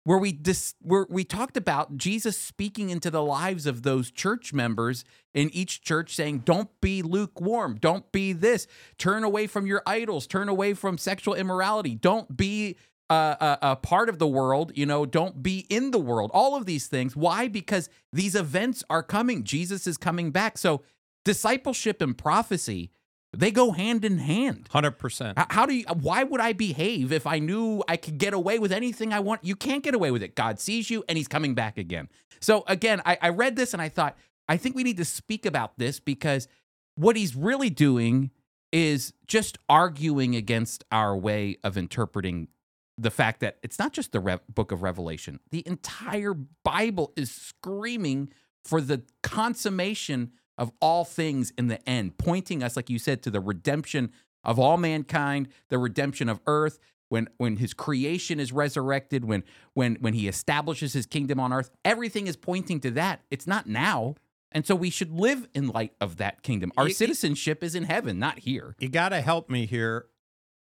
where 0.04 0.18
we 0.18 0.32
dis- 0.32 0.74
where 0.80 1.06
we 1.08 1.24
talked 1.24 1.56
about 1.56 1.96
Jesus 1.96 2.36
speaking 2.36 2.90
into 2.90 3.10
the 3.10 3.22
lives 3.22 3.66
of 3.66 3.82
those 3.82 4.10
church 4.10 4.52
members 4.52 5.04
in 5.34 5.48
each 5.50 5.82
church 5.82 6.14
saying 6.14 6.40
don't 6.40 6.68
be 6.80 7.02
lukewarm. 7.02 7.78
Don't 7.80 8.10
be 8.12 8.32
this. 8.32 8.66
Turn 8.98 9.24
away 9.24 9.46
from 9.46 9.66
your 9.66 9.82
idols. 9.86 10.26
Turn 10.26 10.48
away 10.48 10.74
from 10.74 10.98
sexual 10.98 11.34
immorality. 11.34 11.94
Don't 11.94 12.36
be 12.36 12.76
uh, 13.08 13.36
a, 13.40 13.58
a 13.70 13.76
part 13.76 14.08
of 14.08 14.18
the 14.18 14.26
world. 14.26 14.72
You 14.74 14.86
know 14.86 15.06
don't 15.06 15.42
be 15.42 15.66
in 15.68 15.92
the 15.92 16.00
world. 16.00 16.30
All 16.34 16.56
of 16.56 16.66
these 16.66 16.86
things. 16.86 17.14
Why? 17.14 17.48
Because 17.48 17.88
these 18.12 18.34
events 18.34 18.82
are 18.90 19.02
coming. 19.02 19.44
Jesus 19.44 19.86
is 19.86 19.96
coming 19.96 20.30
back. 20.30 20.58
So 20.58 20.82
discipleship 21.24 22.02
and 22.02 22.18
prophecy 22.18 22.90
they 23.34 23.50
go 23.50 23.72
hand 23.72 24.04
in 24.04 24.18
hand 24.18 24.68
100%. 24.72 25.46
how, 25.50 25.66
do 25.66 25.74
you? 25.74 25.84
Why 25.86 26.22
would 26.22 26.40
I 26.40 26.52
behave 26.52 27.12
if 27.12 27.26
I 27.26 27.38
knew 27.38 27.82
I 27.88 27.96
could 27.96 28.18
get 28.18 28.34
away 28.34 28.58
with 28.58 28.72
anything 28.72 29.12
I 29.12 29.20
want? 29.20 29.44
You 29.44 29.56
can't 29.56 29.82
get 29.82 29.94
away 29.94 30.10
with 30.10 30.22
it. 30.22 30.34
God 30.34 30.60
sees 30.60 30.90
you, 30.90 31.02
and 31.08 31.16
He's 31.16 31.28
coming 31.28 31.54
back 31.54 31.78
again. 31.78 32.08
So 32.40 32.64
again, 32.66 33.00
I, 33.06 33.18
I 33.22 33.28
read 33.30 33.56
this 33.56 33.72
and 33.72 33.80
I 33.80 33.88
thought 33.88 34.18
I 34.48 34.56
think 34.56 34.76
we 34.76 34.82
need 34.82 34.98
to 34.98 35.04
speak 35.04 35.46
about 35.46 35.78
this 35.78 35.98
because 35.98 36.46
what 36.96 37.16
He's 37.16 37.34
really 37.34 37.70
doing 37.70 38.30
is 38.70 39.12
just 39.26 39.58
arguing 39.68 40.34
against 40.34 40.84
our 40.90 41.16
way 41.16 41.58
of 41.62 41.76
interpreting 41.78 42.48
the 42.98 43.10
fact 43.10 43.40
that 43.40 43.58
it's 43.62 43.78
not 43.78 43.92
just 43.92 44.12
the 44.12 44.20
Rev- 44.20 44.40
book 44.48 44.72
of 44.72 44.82
Revelation. 44.82 45.40
The 45.50 45.62
entire 45.66 46.34
Bible 46.34 47.12
is 47.16 47.30
screaming 47.30 48.32
for 48.64 48.80
the 48.80 49.02
consummation 49.22 50.32
of 50.58 50.72
all 50.80 51.04
things 51.04 51.52
in 51.56 51.68
the 51.68 51.86
end, 51.88 52.18
pointing 52.18 52.62
us, 52.62 52.76
like 52.76 52.90
you 52.90 52.98
said, 52.98 53.22
to 53.22 53.30
the 53.30 53.40
redemption 53.40 54.12
of 54.44 54.58
all 54.58 54.76
mankind, 54.76 55.48
the 55.68 55.78
redemption 55.78 56.28
of 56.28 56.40
earth. 56.46 56.78
When, 57.08 57.28
when 57.36 57.58
his 57.58 57.74
creation 57.74 58.40
is 58.40 58.52
resurrected, 58.52 59.26
when 59.26 59.44
when 59.74 59.96
when 59.96 60.14
he 60.14 60.28
establishes 60.28 60.94
his 60.94 61.04
kingdom 61.04 61.38
on 61.38 61.52
earth, 61.52 61.70
everything 61.84 62.26
is 62.26 62.38
pointing 62.38 62.80
to 62.80 62.90
that. 62.92 63.20
It's 63.30 63.46
not 63.46 63.66
now. 63.66 64.14
And 64.50 64.66
so 64.66 64.74
we 64.74 64.88
should 64.88 65.12
live 65.12 65.46
in 65.54 65.68
light 65.68 65.92
of 66.00 66.16
that 66.18 66.42
kingdom. 66.42 66.72
Our 66.76 66.88
citizenship 66.88 67.62
is 67.62 67.74
in 67.74 67.84
heaven, 67.84 68.18
not 68.18 68.40
here. 68.40 68.76
You 68.78 68.88
got 68.88 69.10
to 69.10 69.20
help 69.20 69.50
me 69.50 69.66
here. 69.66 70.06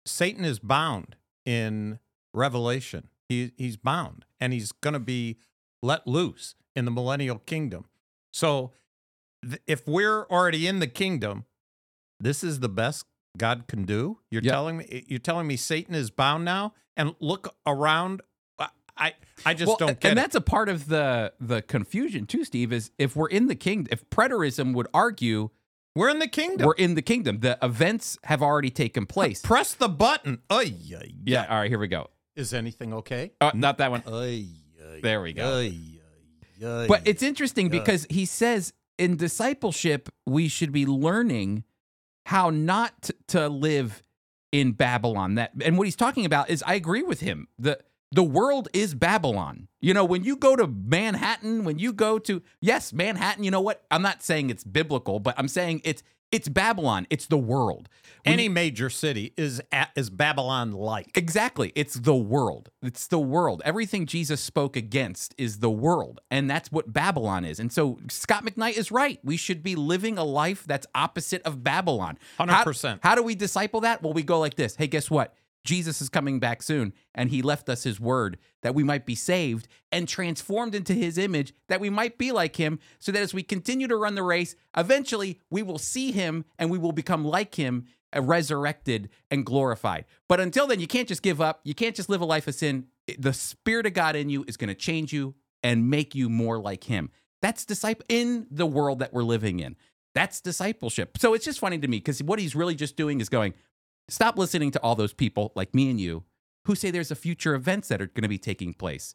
Satan 0.06 0.44
is 0.44 0.58
bound 0.58 1.16
in 1.44 1.98
Revelation. 2.32 3.08
He, 3.28 3.52
he's 3.56 3.76
bound 3.76 4.24
and 4.40 4.52
he's 4.52 4.72
going 4.72 4.94
to 4.94 5.00
be 5.00 5.38
let 5.82 6.06
loose 6.06 6.54
in 6.74 6.84
the 6.84 6.90
millennial 6.90 7.38
kingdom. 7.38 7.86
So 8.32 8.72
if 9.66 9.86
we're 9.86 10.24
already 10.26 10.66
in 10.66 10.78
the 10.80 10.86
kingdom, 10.86 11.44
this 12.20 12.42
is 12.42 12.60
the 12.60 12.68
best 12.68 13.06
God 13.36 13.66
can 13.68 13.84
do. 13.84 14.18
You're 14.30 14.42
Yep. 14.42 14.52
telling 14.52 14.76
me 14.78 15.04
you're 15.06 15.18
telling 15.20 15.46
me 15.46 15.56
Satan 15.56 15.94
is 15.94 16.10
bound 16.10 16.44
now 16.44 16.74
and 16.96 17.14
look 17.20 17.54
around 17.66 18.22
I 19.00 19.14
I, 19.46 19.54
just 19.54 19.68
Well, 19.68 19.76
don't 19.76 20.00
get 20.00 20.10
and 20.10 20.18
it. 20.18 20.20
that's 20.22 20.34
a 20.34 20.40
part 20.40 20.68
of 20.68 20.88
the 20.88 21.32
the 21.38 21.62
confusion 21.62 22.26
too, 22.26 22.44
Steve. 22.44 22.72
Is 22.72 22.90
if 22.98 23.14
we're 23.14 23.28
in 23.28 23.46
the 23.46 23.54
kingdom, 23.54 23.86
if 23.92 24.10
preterism 24.10 24.74
would 24.74 24.88
argue 24.92 25.50
We're 25.94 26.08
in 26.08 26.18
the 26.18 26.26
kingdom. 26.26 26.66
we're 26.66 26.74
in 26.74 26.96
the 26.96 27.02
kingdom, 27.02 27.38
the 27.38 27.56
events 27.62 28.18
have 28.24 28.42
already 28.42 28.70
taken 28.70 29.06
place. 29.06 29.40
Press 29.40 29.72
the 29.72 29.88
button. 29.88 30.40
Ay, 30.50 30.74
ay, 30.96 31.12
Yeah. 31.24 31.46
All 31.48 31.58
right. 31.60 31.70
Here 31.70 31.78
we 31.78 31.86
go. 31.86 32.10
Is 32.34 32.52
anything 32.52 32.92
okay? 32.94 33.30
Uh, 33.40 33.52
not 33.54 33.78
that 33.78 33.92
one. 33.92 34.02
Ay, 34.04 34.46
ay, 34.82 35.00
There 35.00 35.22
we 35.22 35.32
go. 35.32 35.58
ay. 35.60 36.86
But 36.88 37.02
it's 37.06 37.22
interesting 37.22 37.68
because 37.68 38.04
he 38.10 38.24
says 38.26 38.72
in 38.98 39.16
discipleship 39.16 40.08
we 40.26 40.48
should 40.48 40.72
be 40.72 40.84
learning 40.84 41.64
how 42.26 42.50
not 42.50 43.02
t- 43.02 43.14
to 43.28 43.48
live 43.48 44.02
in 44.52 44.72
Babylon. 44.72 45.36
That 45.36 45.52
and 45.64 45.78
what 45.78 45.86
he's 45.86 45.96
talking 45.96 46.24
about 46.24 46.50
is 46.50 46.62
I 46.66 46.74
agree 46.74 47.02
with 47.02 47.20
him. 47.20 47.48
The 47.58 47.78
the 48.10 48.22
world 48.22 48.68
is 48.72 48.94
Babylon. 48.94 49.68
You 49.80 49.94
know, 49.94 50.04
when 50.04 50.24
you 50.24 50.36
go 50.36 50.56
to 50.56 50.66
Manhattan, 50.66 51.64
when 51.64 51.78
you 51.78 51.92
go 51.92 52.18
to 52.20 52.42
yes, 52.60 52.92
Manhattan, 52.92 53.44
you 53.44 53.50
know 53.50 53.60
what? 53.60 53.84
I'm 53.90 54.02
not 54.02 54.22
saying 54.22 54.50
it's 54.50 54.64
biblical, 54.64 55.20
but 55.20 55.34
I'm 55.38 55.48
saying 55.48 55.82
it's 55.84 56.02
it's 56.30 56.48
Babylon. 56.48 57.06
It's 57.10 57.26
the 57.26 57.38
world. 57.38 57.88
When 58.24 58.34
any 58.34 58.44
you- 58.44 58.50
major 58.50 58.90
city 58.90 59.32
is 59.36 59.60
at, 59.72 59.90
is 59.96 60.10
Babylon 60.10 60.72
like. 60.72 61.16
Exactly. 61.16 61.72
It's 61.74 61.94
the 61.94 62.14
world. 62.14 62.70
It's 62.82 63.06
the 63.06 63.18
world. 63.18 63.62
Everything 63.64 64.04
Jesus 64.06 64.40
spoke 64.40 64.76
against 64.76 65.34
is 65.38 65.60
the 65.60 65.70
world. 65.70 66.20
And 66.30 66.50
that's 66.50 66.70
what 66.70 66.92
Babylon 66.92 67.44
is. 67.44 67.58
And 67.58 67.72
so 67.72 67.98
Scot 68.10 68.44
McKnight 68.44 68.76
is 68.76 68.90
right. 68.90 69.18
We 69.24 69.36
should 69.36 69.62
be 69.62 69.76
living 69.76 70.18
a 70.18 70.24
life 70.24 70.64
that's 70.66 70.86
opposite 70.94 71.42
of 71.42 71.64
Babylon. 71.64 72.18
100%. 72.38 72.98
How, 73.02 73.14
do 73.14 73.22
we 73.22 73.34
disciple 73.34 73.80
that? 73.82 74.02
Well, 74.02 74.12
we 74.12 74.22
go 74.22 74.38
like 74.38 74.56
this 74.56 74.76
Hey, 74.76 74.86
guess 74.88 75.10
what? 75.10 75.34
Jesus 75.68 76.00
is 76.00 76.08
coming 76.08 76.40
back 76.40 76.62
soon, 76.62 76.94
and 77.14 77.28
he 77.28 77.42
left 77.42 77.68
us 77.68 77.82
his 77.82 78.00
word 78.00 78.38
that 78.62 78.74
we 78.74 78.82
might 78.82 79.04
be 79.04 79.14
saved 79.14 79.68
and 79.92 80.08
transformed 80.08 80.74
into 80.74 80.94
his 80.94 81.18
image, 81.18 81.52
that 81.68 81.78
we 81.78 81.90
might 81.90 82.16
be 82.16 82.32
like 82.32 82.56
him, 82.56 82.78
so 82.98 83.12
that 83.12 83.20
as 83.20 83.34
we 83.34 83.42
continue 83.42 83.86
to 83.86 83.96
run 83.96 84.14
the 84.14 84.22
race, 84.22 84.56
eventually 84.74 85.38
we 85.50 85.62
will 85.62 85.76
see 85.76 86.10
him 86.10 86.46
and 86.58 86.70
we 86.70 86.78
will 86.78 86.92
become 86.92 87.22
like 87.22 87.56
him, 87.56 87.84
uh, 88.16 88.22
resurrected 88.22 89.10
and 89.30 89.44
glorified. 89.44 90.06
But 90.26 90.40
until 90.40 90.66
then, 90.66 90.80
you 90.80 90.86
can't 90.86 91.06
just 91.06 91.20
give 91.22 91.38
up. 91.38 91.60
You 91.64 91.74
can't 91.74 91.94
just 91.94 92.08
live 92.08 92.22
a 92.22 92.24
life 92.24 92.48
of 92.48 92.54
sin. 92.54 92.86
The 93.18 93.34
Spirit 93.34 93.84
of 93.84 93.92
God 93.92 94.16
in 94.16 94.30
you 94.30 94.46
is 94.48 94.56
going 94.56 94.68
to 94.68 94.74
change 94.74 95.12
you 95.12 95.34
and 95.62 95.90
make 95.90 96.14
you 96.14 96.30
more 96.30 96.58
like 96.58 96.84
him. 96.84 97.10
That's 97.42 97.66
disciple 97.66 98.06
in 98.08 98.46
the 98.50 98.66
world 98.66 99.00
that 99.00 99.12
we're 99.12 99.22
living 99.22 99.60
in. 99.60 99.76
That's 100.14 100.40
discipleship. 100.40 101.18
So 101.18 101.34
it's 101.34 101.44
just 101.44 101.60
funny 101.60 101.78
to 101.78 101.86
me 101.86 101.98
because 101.98 102.22
what 102.22 102.38
he's 102.38 102.54
really 102.56 102.74
just 102.74 102.96
doing 102.96 103.20
is 103.20 103.28
going, 103.28 103.52
stop 104.08 104.38
listening 104.38 104.70
to 104.72 104.82
all 104.82 104.94
those 104.94 105.12
people 105.12 105.52
like 105.54 105.74
me 105.74 105.90
and 105.90 106.00
you 106.00 106.24
who 106.64 106.74
say 106.74 106.90
there's 106.90 107.10
a 107.10 107.16
future 107.16 107.54
events 107.54 107.88
that 107.88 108.00
are 108.02 108.06
going 108.06 108.22
to 108.22 108.28
be 108.28 108.38
taking 108.38 108.74
place. 108.74 109.14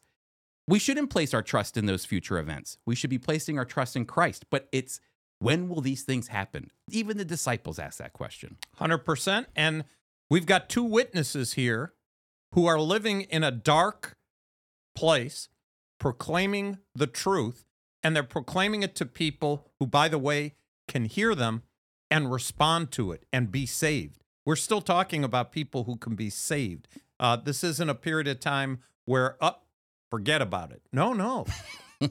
We 0.66 0.78
shouldn't 0.78 1.10
place 1.10 1.34
our 1.34 1.42
trust 1.42 1.76
in 1.76 1.86
those 1.86 2.04
future 2.04 2.38
events. 2.38 2.78
We 2.86 2.94
should 2.94 3.10
be 3.10 3.18
placing 3.18 3.58
our 3.58 3.64
trust 3.64 3.96
in 3.96 4.06
Christ. 4.06 4.46
But 4.50 4.68
it's 4.72 5.00
when 5.38 5.68
will 5.68 5.80
these 5.80 6.02
things 6.02 6.28
happen? 6.28 6.70
Even 6.90 7.18
the 7.18 7.24
disciples 7.24 7.78
ask 7.78 7.98
that 7.98 8.12
question. 8.12 8.56
100%. 8.80 9.46
And 9.54 9.84
we've 10.30 10.46
got 10.46 10.68
two 10.68 10.82
witnesses 10.82 11.52
here 11.52 11.92
who 12.52 12.66
are 12.66 12.80
living 12.80 13.22
in 13.22 13.44
a 13.44 13.50
dark 13.50 14.16
place, 14.96 15.48
proclaiming 16.00 16.78
the 16.94 17.06
truth, 17.06 17.66
and 18.02 18.16
they're 18.16 18.22
proclaiming 18.22 18.82
it 18.82 18.94
to 18.96 19.06
people 19.06 19.70
who, 19.78 19.86
by 19.86 20.08
the 20.08 20.18
way, 20.18 20.54
can 20.88 21.04
hear 21.04 21.34
them 21.34 21.62
and 22.10 22.32
respond 22.32 22.90
to 22.92 23.12
it 23.12 23.26
and 23.32 23.52
be 23.52 23.66
saved. 23.66 24.23
We're 24.46 24.56
still 24.56 24.80
talking 24.80 25.24
about 25.24 25.52
people 25.52 25.84
who 25.84 25.96
can 25.96 26.14
be 26.14 26.30
saved. 26.30 26.88
Uh, 27.18 27.36
this 27.36 27.64
isn't 27.64 27.88
a 27.88 27.94
period 27.94 28.28
of 28.28 28.40
time 28.40 28.80
where, 29.04 29.36
up, 29.42 29.66
forget 30.10 30.42
about 30.42 30.70
it. 30.72 30.82
No, 30.92 31.12
no. 31.12 31.46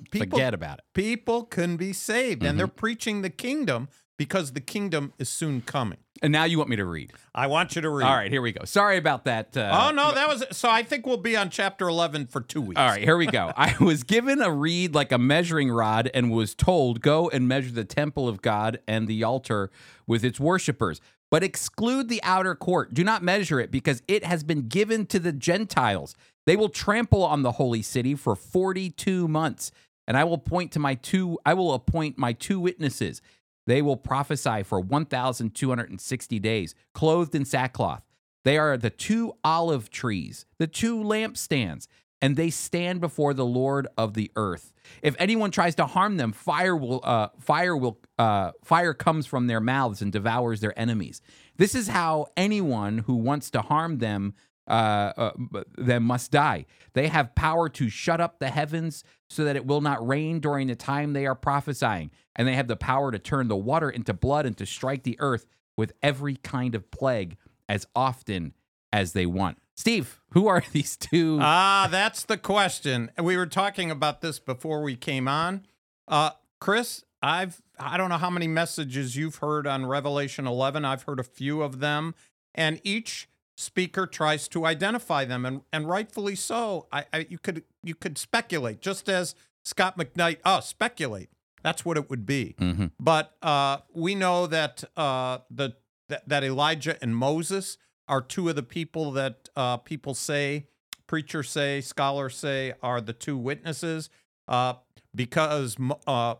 People, 0.09 0.37
Forget 0.39 0.55
about 0.55 0.79
it. 0.79 0.85
people 0.95 1.43
can 1.43 1.77
be 1.77 1.93
saved, 1.93 2.41
and 2.43 2.57
they're 2.57 2.65
preaching 2.67 3.21
the 3.21 3.29
kingdom 3.29 3.89
because 4.17 4.53
the 4.53 4.61
kingdom 4.61 5.13
is 5.19 5.29
soon 5.29 5.61
coming. 5.61 5.99
And 6.23 6.31
now 6.31 6.45
you 6.45 6.57
want 6.57 6.69
me 6.71 6.77
to 6.77 6.85
read. 6.85 7.11
I 7.35 7.45
want 7.45 7.75
you 7.75 7.81
to 7.83 7.89
read. 7.89 8.05
All 8.05 8.15
right, 8.15 8.31
here 8.31 8.41
we 8.41 8.53
go. 8.53 8.63
Sorry 8.65 8.97
about 8.97 9.25
that. 9.25 9.55
Uh, 9.55 9.87
Oh 9.89 9.91
no, 9.91 10.11
that 10.13 10.27
was 10.27 10.45
so. 10.51 10.67
I 10.69 10.81
think 10.81 11.05
we'll 11.05 11.17
be 11.17 11.35
on 11.35 11.51
chapter 11.51 11.87
eleven 11.87 12.25
for 12.25 12.41
two 12.41 12.61
weeks. 12.61 12.79
All 12.79 12.87
right, 12.87 13.03
here 13.03 13.17
we 13.17 13.27
go. 13.27 13.51
I 13.55 13.75
was 13.83 14.03
given 14.03 14.41
a 14.41 14.49
reed 14.51 14.95
like 14.95 15.11
a 15.11 15.19
measuring 15.19 15.69
rod 15.69 16.09
and 16.13 16.31
was 16.31 16.55
told, 16.55 17.01
Go 17.01 17.29
and 17.29 17.47
measure 17.47 17.71
the 17.71 17.83
temple 17.85 18.27
of 18.27 18.41
God 18.41 18.79
and 18.87 19.07
the 19.07 19.23
altar 19.23 19.69
with 20.07 20.23
its 20.23 20.39
worshippers, 20.39 21.01
but 21.33 21.43
exclude 21.43 22.09
the 22.09 22.21
outer 22.21 22.53
court. 22.53 22.93
Do 22.93 23.03
not 23.03 23.23
measure 23.23 23.59
it 23.59 23.71
because 23.71 24.03
it 24.07 24.23
has 24.23 24.43
been 24.43 24.67
given 24.67 25.07
to 25.07 25.17
the 25.17 25.31
Gentiles. 25.31 26.15
They 26.45 26.55
will 26.55 26.69
trample 26.69 27.23
on 27.23 27.41
the 27.41 27.53
holy 27.53 27.81
city 27.81 28.13
for 28.13 28.35
42 28.35 29.27
months. 29.27 29.71
And 30.05 30.15
I 30.15 30.25
will 30.25 30.37
point 30.37 30.71
to 30.73 30.79
my 30.79 30.93
two 30.93 31.39
I 31.43 31.55
will 31.55 31.73
appoint 31.73 32.19
my 32.19 32.33
two 32.33 32.59
witnesses. 32.59 33.19
They 33.65 33.81
will 33.81 33.97
prophesy 33.97 34.61
for 34.61 34.79
1260 34.79 36.37
days, 36.37 36.75
clothed 36.93 37.33
in 37.33 37.45
sackcloth. 37.45 38.03
They 38.45 38.59
are 38.59 38.77
the 38.77 38.91
two 38.91 39.33
olive 39.43 39.89
trees, 39.89 40.45
the 40.59 40.67
two 40.67 40.97
lampstands, 40.97 41.87
and 42.23 42.37
they 42.37 42.49
stand 42.49 43.01
before 43.01 43.33
the 43.33 43.45
Lord 43.45 43.85
of 43.97 44.13
the 44.13 44.31
earth. 44.37 44.71
If 45.01 45.13
anyone 45.19 45.51
tries 45.51 45.75
to 45.75 45.85
harm 45.85 46.15
them, 46.15 46.31
fire 46.31 46.75
will 46.75 47.01
uh, 47.03 47.27
fire 47.37 47.75
will 47.75 47.99
uh, 48.17 48.53
fire 48.63 48.93
comes 48.93 49.25
from 49.25 49.47
their 49.47 49.59
mouths 49.59 50.01
and 50.01 50.09
devours 50.09 50.61
their 50.61 50.77
enemies. 50.79 51.21
This 51.57 51.75
is 51.75 51.89
how 51.89 52.27
anyone 52.37 52.99
who 52.99 53.15
wants 53.15 53.49
to 53.51 53.61
harm 53.61 53.97
them 53.97 54.35
uh, 54.69 55.11
uh, 55.17 55.63
them 55.77 56.03
must 56.03 56.31
die. 56.31 56.65
They 56.93 57.09
have 57.09 57.35
power 57.35 57.67
to 57.67 57.89
shut 57.89 58.21
up 58.21 58.39
the 58.39 58.49
heavens 58.49 59.03
so 59.29 59.43
that 59.43 59.57
it 59.57 59.65
will 59.65 59.81
not 59.81 60.07
rain 60.07 60.39
during 60.39 60.67
the 60.67 60.75
time 60.75 61.11
they 61.11 61.25
are 61.25 61.35
prophesying, 61.35 62.09
and 62.37 62.47
they 62.47 62.55
have 62.55 62.69
the 62.69 62.77
power 62.77 63.11
to 63.11 63.19
turn 63.19 63.49
the 63.49 63.57
water 63.57 63.89
into 63.89 64.13
blood 64.13 64.45
and 64.45 64.57
to 64.59 64.65
strike 64.65 65.03
the 65.03 65.17
earth 65.19 65.45
with 65.75 65.91
every 66.01 66.37
kind 66.37 66.73
of 66.73 66.89
plague 66.89 67.35
as 67.67 67.85
often 67.93 68.53
as 68.93 69.11
they 69.11 69.25
want. 69.25 69.57
Steve, 69.75 70.19
who 70.31 70.47
are 70.47 70.63
these 70.71 70.95
two? 70.97 71.39
Ah, 71.41 71.87
that's 71.89 72.23
the 72.23 72.37
question. 72.37 73.11
We 73.21 73.37
were 73.37 73.45
talking 73.45 73.91
about 73.91 74.21
this 74.21 74.39
before 74.39 74.81
we 74.81 74.95
came 74.95 75.27
on. 75.27 75.65
Uh, 76.07 76.31
Chris, 76.59 77.03
I've 77.21 77.61
I 77.79 77.97
don't 77.97 78.09
know 78.09 78.17
how 78.17 78.29
many 78.29 78.47
messages 78.47 79.15
you've 79.15 79.37
heard 79.37 79.65
on 79.65 79.85
Revelation 79.85 80.45
11. 80.45 80.85
I've 80.85 81.03
heard 81.03 81.19
a 81.19 81.23
few 81.23 81.61
of 81.61 81.79
them, 81.79 82.13
and 82.53 82.79
each 82.83 83.27
speaker 83.55 84.05
tries 84.07 84.47
to 84.49 84.65
identify 84.65 85.25
them, 85.25 85.45
and 85.45 85.61
and 85.71 85.87
rightfully 85.87 86.35
so. 86.35 86.87
I, 86.91 87.05
I 87.13 87.27
you 87.29 87.37
could 87.39 87.63
you 87.83 87.95
could 87.95 88.17
speculate, 88.17 88.81
just 88.81 89.09
as 89.09 89.35
Scot 89.63 89.97
McKnight. 89.97 90.37
Oh, 90.45 90.59
speculate. 90.59 91.29
That's 91.63 91.85
what 91.85 91.95
it 91.95 92.09
would 92.09 92.25
be. 92.25 92.55
Mhm. 92.59 92.91
But 92.99 93.35
uh, 93.41 93.77
we 93.93 94.15
know 94.15 94.47
that 94.47 94.83
uh, 94.97 95.39
the 95.49 95.75
that, 96.09 96.27
that 96.27 96.43
Elijah 96.43 97.01
and 97.01 97.15
Moses 97.15 97.77
are 98.07 98.21
two 98.21 98.49
of 98.49 98.55
the 98.55 98.63
people 98.63 99.11
that 99.11 99.49
uh, 99.55 99.77
people 99.77 100.13
say, 100.13 100.67
preachers 101.07 101.49
say, 101.49 101.81
scholars 101.81 102.35
say 102.35 102.73
are 102.81 103.01
the 103.01 103.13
two 103.13 103.37
witnesses, 103.37 104.09
uh, 104.47 104.73
because 105.15 105.77
uh, 106.07 106.35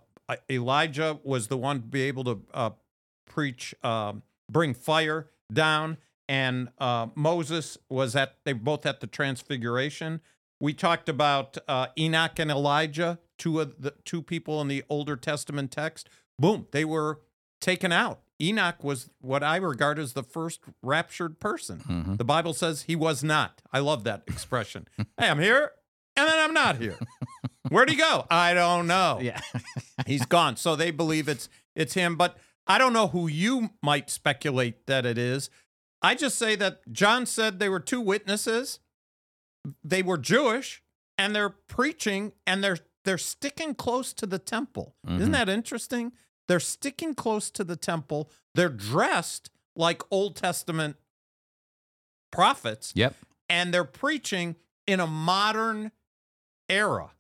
Elijah 0.50 1.20
was 1.24 1.48
the 1.48 1.58
one 1.58 1.82
to 1.82 1.88
be 1.88 2.02
able 2.04 2.24
to 2.24 2.42
uh, 2.54 2.70
preach, 3.26 3.74
um 3.84 4.24
bring 4.50 4.74
fire 4.74 5.30
down, 5.52 5.98
and 6.28 6.70
uh, 6.78 7.08
Moses 7.16 7.78
was 7.90 8.16
at 8.16 8.38
they 8.46 8.54
both 8.54 8.86
at 8.86 9.00
the 9.00 9.08
Transfiguration. 9.08 10.22
We 10.60 10.74
talked 10.74 11.10
about 11.10 11.58
uh, 11.68 11.88
Enoch 11.98 12.40
and 12.40 12.52
Elijah, 12.52 13.20
two 13.38 13.60
of 13.60 13.82
the 13.82 13.94
two 14.06 14.22
people 14.22 14.62
in 14.62 14.68
the 14.68 14.84
Older 14.90 15.16
Testament 15.16 15.72
text. 15.72 16.10
Boom, 16.40 16.68
they 16.72 16.86
were 16.86 17.22
taken 17.60 17.92
out. 17.92 18.22
Enoch 18.44 18.84
was 18.84 19.10
what 19.22 19.44
I 19.44 19.56
regard 19.58 19.98
as 20.00 20.14
the 20.14 20.24
first 20.24 20.62
raptured 20.82 21.40
person. 21.40 21.80
Mhm. 21.80 22.18
The 22.18 22.26
Bible 22.26 22.54
says 22.54 22.84
he 22.84 22.96
was 22.96 23.24
not. 23.24 23.62
I 23.72 23.80
love 23.80 24.04
that 24.04 24.24
expression. 24.28 24.88
hey, 24.98 25.30
I'm 25.30 25.40
here 25.40 25.72
and 26.16 26.28
then 26.28 26.40
I'm 26.40 26.54
not 26.54 26.78
here. 26.78 26.98
Where'd 27.70 27.90
he 27.90 27.96
go? 27.96 28.26
I 28.30 28.54
don't 28.54 28.88
know. 28.88 29.20
Yeah. 29.22 29.40
He's 30.08 30.26
gone. 30.26 30.58
So 30.58 30.76
they 30.76 30.92
believe 30.92 31.28
it's 31.28 31.48
it's 31.76 31.94
him, 31.94 32.16
but 32.18 32.38
I 32.68 32.78
don't 32.78 32.94
know 32.94 33.08
who 33.08 33.28
you 33.28 33.72
might 33.82 34.10
speculate 34.10 34.86
that 34.88 35.06
it 35.06 35.18
is. 35.18 35.50
I 36.02 36.16
just 36.16 36.38
say 36.38 36.56
that 36.58 36.82
John 36.92 37.26
said 37.26 37.60
they 37.60 37.70
were 37.70 37.80
two 37.80 38.02
witnesses. 38.02 38.80
They 39.84 40.04
were 40.04 40.18
Jewish 40.18 40.84
and 41.18 41.36
they're 41.36 41.50
preaching 41.50 42.34
and 42.46 42.64
they're 42.64 42.78
they're 43.06 43.18
sticking 43.18 43.76
close 43.76 44.14
to 44.14 44.26
the 44.26 44.40
temple. 44.40 44.96
Isn't 45.08 45.30
Mhm. 45.30 45.32
that 45.34 45.50
interesting? 45.50 46.14
They're 46.48 46.60
sticking 46.60 47.16
close 47.16 47.50
to 47.52 47.64
the 47.64 47.76
temple. 47.76 48.30
They're 48.56 48.70
dressed 48.70 49.50
like 49.76 50.02
Old 50.12 50.36
Testament 50.36 50.98
prophets 52.32 52.94
Yep. 52.96 53.16
and 53.50 53.74
they're 53.74 53.84
preaching 53.84 54.56
in 54.88 55.00
a 55.00 55.08
modern 55.08 55.92
era 56.70 57.12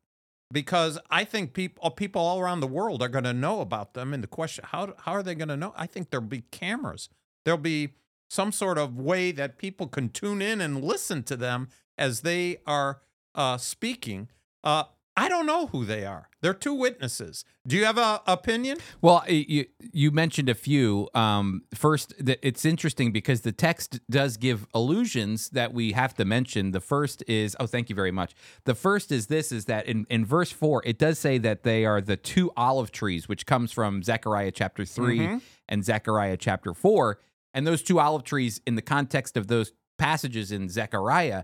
because 0.51 0.99
I 1.09 1.23
think 1.23 1.53
people 1.53 1.89
people 1.91 2.21
all 2.21 2.39
around 2.39 2.59
the 2.59 2.67
world 2.67 3.01
are 3.01 3.09
going 3.09 3.23
to 3.23 3.33
know 3.33 3.61
about 3.61 3.93
them. 3.93 4.13
And 4.13 4.23
the 4.23 4.27
question, 4.27 4.65
how 4.67 4.93
how 4.99 5.13
are 5.13 5.23
they 5.23 5.35
going 5.35 5.47
to 5.49 5.57
know? 5.57 5.73
I 5.75 5.87
think 5.87 6.09
there'll 6.09 6.25
be 6.25 6.41
cameras. 6.51 7.09
There'll 7.45 7.57
be 7.57 7.93
some 8.29 8.51
sort 8.51 8.77
of 8.77 8.97
way 8.97 9.31
that 9.31 9.57
people 9.57 9.87
can 9.87 10.09
tune 10.09 10.41
in 10.41 10.59
and 10.61 10.83
listen 10.83 11.23
to 11.23 11.35
them 11.35 11.69
as 11.97 12.21
they 12.21 12.57
are 12.65 13.01
uh, 13.35 13.57
speaking. 13.57 14.29
Uh, 14.63 14.85
I 15.15 15.29
don't 15.29 15.45
know 15.45 15.67
who 15.67 15.85
they 15.85 16.05
are. 16.05 16.29
They're 16.41 16.55
two 16.55 16.73
witnesses. 16.73 17.45
Do 17.67 17.75
you 17.77 17.85
have 17.85 17.99
a 17.99 18.21
opinion? 18.25 18.77
Well, 18.99 19.23
you 19.29 19.65
you 19.79 20.09
mentioned 20.09 20.49
a 20.49 20.55
few. 20.55 21.07
Um, 21.13 21.61
first, 21.75 22.13
it's 22.17 22.65
interesting 22.65 23.11
because 23.11 23.41
the 23.41 23.51
text 23.51 23.99
does 24.09 24.37
give 24.37 24.65
allusions 24.73 25.49
that 25.51 25.71
we 25.71 25.91
have 25.91 26.15
to 26.15 26.25
mention. 26.25 26.71
The 26.71 26.79
first 26.81 27.23
is 27.27 27.55
oh, 27.59 27.67
thank 27.67 27.89
you 27.89 27.95
very 27.95 28.11
much. 28.11 28.33
The 28.65 28.73
first 28.73 29.11
is 29.11 29.27
this: 29.27 29.51
is 29.51 29.65
that 29.65 29.85
in 29.85 30.05
in 30.09 30.25
verse 30.25 30.51
four, 30.51 30.81
it 30.83 30.97
does 30.97 31.19
say 31.19 31.37
that 31.37 31.61
they 31.63 31.85
are 31.85 32.01
the 32.01 32.17
two 32.17 32.51
olive 32.57 32.91
trees, 32.91 33.29
which 33.29 33.45
comes 33.45 33.71
from 33.71 34.01
Zechariah 34.01 34.51
chapter 34.51 34.83
3 34.83 35.19
Mhm. 35.19 35.41
and 35.69 35.85
Zechariah 35.85 36.37
chapter 36.37 36.73
four, 36.73 37.19
and 37.53 37.67
those 37.67 37.83
two 37.83 37.99
olive 37.99 38.23
trees 38.23 38.61
in 38.65 38.73
the 38.75 38.81
context 38.81 39.37
of 39.37 39.45
those 39.47 39.73
passages 39.99 40.51
in 40.51 40.69
Zechariah 40.69 41.43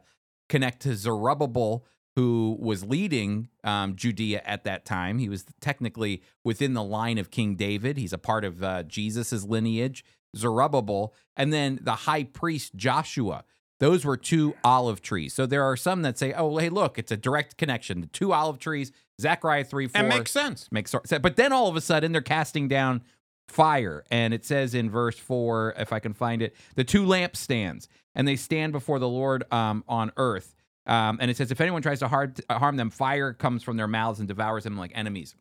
connect 0.49 0.81
to 0.81 0.95
Zerubbabel, 0.95 1.85
who 2.19 2.57
was 2.59 2.83
leading 2.83 3.47
um, 3.63 3.95
Judea 3.95 4.41
at 4.43 4.65
that 4.65 4.83
time. 4.83 5.19
He 5.19 5.29
was 5.29 5.45
technically 5.61 6.21
within 6.43 6.73
the 6.73 6.83
line 6.83 7.17
of 7.17 7.31
King 7.31 7.55
David. 7.55 7.95
He's 7.95 8.11
a 8.11 8.17
part 8.17 8.43
of 8.43 8.61
uh, 8.61 8.83
Jesus's 8.83 9.45
lineage, 9.45 10.03
Zerubbabel, 10.35 11.13
and 11.37 11.53
then 11.53 11.79
the 11.81 11.93
high 11.93 12.25
priest 12.25 12.75
Joshua. 12.75 13.45
Those 13.79 14.03
were 14.03 14.17
two 14.17 14.53
olive 14.65 15.01
trees. 15.01 15.33
So 15.33 15.45
there 15.45 15.63
are 15.63 15.77
some 15.77 16.01
that 16.01 16.17
say, 16.17 16.33
"Oh, 16.33 16.57
hey, 16.57 16.67
look, 16.67 16.99
it's 16.99 17.13
a 17.13 17.15
direct 17.15 17.55
connection. 17.55 18.01
The 18.01 18.07
two 18.07 18.33
olive 18.33 18.59
trees, 18.59 18.91
Zechariah 19.21 19.63
three 19.63 19.87
four 19.87 20.03
makes 20.03 20.31
sense. 20.31 20.67
makes 20.73 20.91
sor- 20.91 21.03
But 21.21 21.37
then 21.37 21.53
all 21.53 21.69
of 21.69 21.77
a 21.77 21.81
sudden 21.81 22.11
they're 22.11 22.19
casting 22.21 22.67
down 22.67 23.01
fire, 23.47 24.03
and 24.11 24.33
it 24.33 24.43
says 24.43 24.73
in 24.73 24.89
verse 24.89 25.17
four, 25.17 25.73
if 25.77 25.93
I 25.93 25.99
can 25.99 26.13
find 26.13 26.41
it, 26.41 26.53
the 26.75 26.83
two 26.83 27.05
lampstands, 27.05 27.87
and 28.13 28.27
they 28.27 28.35
stand 28.35 28.73
before 28.73 28.99
the 28.99 29.07
Lord 29.07 29.45
um, 29.53 29.85
on 29.87 30.11
earth. 30.17 30.53
Um, 30.89 31.19
and 31.21 31.29
it 31.29 31.37
says, 31.37 31.51
if 31.51 31.61
anyone 31.61 31.83
tries 31.83 31.99
to 31.99 32.07
har- 32.07 32.33
harm 32.49 32.75
them, 32.75 32.89
fire 32.89 33.31
comes 33.31 33.61
from 33.61 33.77
their 33.77 33.87
mouths 33.87 34.19
and 34.19 34.27
devours 34.27 34.63
them 34.63 34.75
like 34.75 34.91
enemies. 34.95 35.35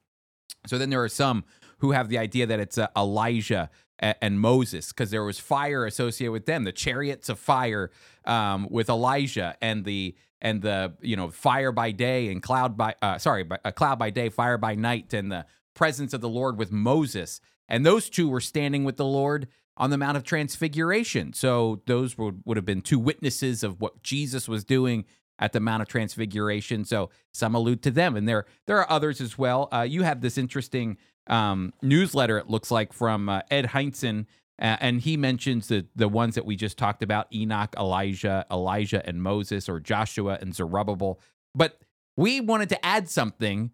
So 0.66 0.76
then 0.76 0.90
there 0.90 1.02
are 1.02 1.08
some 1.08 1.44
who 1.78 1.92
have 1.92 2.10
the 2.10 2.18
idea 2.18 2.46
that 2.46 2.60
it's 2.60 2.76
uh, 2.76 2.88
Elijah 2.94 3.70
a- 4.00 4.22
and 4.22 4.38
Moses 4.40 4.88
because 4.88 5.10
there 5.10 5.24
was 5.24 5.38
fire 5.38 5.86
associated 5.86 6.32
with 6.32 6.44
them, 6.44 6.64
the 6.64 6.72
chariots 6.72 7.30
of 7.30 7.38
fire 7.38 7.90
um, 8.26 8.68
with 8.70 8.90
Elijah 8.90 9.56
and 9.62 9.84
the 9.86 10.14
and 10.40 10.62
the 10.62 10.92
you 11.00 11.16
know 11.16 11.30
fire 11.30 11.72
by 11.72 11.92
day 11.92 12.30
and 12.30 12.42
cloud 12.42 12.76
by 12.76 12.94
uh, 13.00 13.18
sorry 13.18 13.42
by, 13.42 13.56
cloud 13.56 13.98
by 13.98 14.10
day, 14.10 14.28
fire 14.28 14.58
by 14.58 14.74
night, 14.74 15.14
and 15.14 15.32
the 15.32 15.46
presence 15.74 16.12
of 16.12 16.20
the 16.20 16.28
Lord 16.28 16.58
with 16.58 16.70
Moses. 16.70 17.40
And 17.68 17.86
those 17.86 18.10
two 18.10 18.28
were 18.28 18.40
standing 18.40 18.84
with 18.84 18.96
the 18.96 19.04
Lord 19.04 19.48
on 19.78 19.90
the 19.90 19.98
Mount 19.98 20.16
of 20.16 20.24
Transfiguration. 20.24 21.32
So 21.32 21.82
those 21.86 22.18
would, 22.18 22.42
would 22.44 22.56
have 22.56 22.66
been 22.66 22.82
two 22.82 22.98
witnesses 22.98 23.62
of 23.62 23.80
what 23.80 24.02
Jesus 24.02 24.48
was 24.48 24.64
doing 24.64 25.04
at 25.38 25.52
the 25.52 25.60
Mount 25.60 25.82
of 25.82 25.88
Transfiguration. 25.88 26.84
So 26.84 27.10
some 27.32 27.54
allude 27.54 27.82
to 27.82 27.90
them, 27.90 28.16
and 28.16 28.28
there 28.28 28.46
there 28.66 28.78
are 28.78 28.90
others 28.90 29.20
as 29.20 29.38
well. 29.38 29.68
Uh, 29.72 29.82
you 29.82 30.02
have 30.02 30.20
this 30.20 30.38
interesting 30.38 30.96
um, 31.26 31.72
newsletter. 31.82 32.38
It 32.38 32.48
looks 32.48 32.70
like 32.70 32.92
from 32.92 33.28
uh, 33.28 33.42
Ed 33.50 33.66
Heinzen, 33.66 34.26
uh, 34.60 34.76
and 34.80 35.00
he 35.00 35.16
mentions 35.16 35.68
the 35.68 35.86
the 35.94 36.08
ones 36.08 36.34
that 36.34 36.44
we 36.44 36.56
just 36.56 36.78
talked 36.78 37.02
about: 37.02 37.26
Enoch, 37.32 37.74
Elijah, 37.78 38.46
Elijah, 38.50 39.06
and 39.06 39.22
Moses, 39.22 39.68
or 39.68 39.80
Joshua 39.80 40.38
and 40.40 40.54
Zerubbabel. 40.54 41.20
But 41.54 41.80
we 42.16 42.40
wanted 42.40 42.68
to 42.70 42.84
add 42.84 43.08
something 43.08 43.70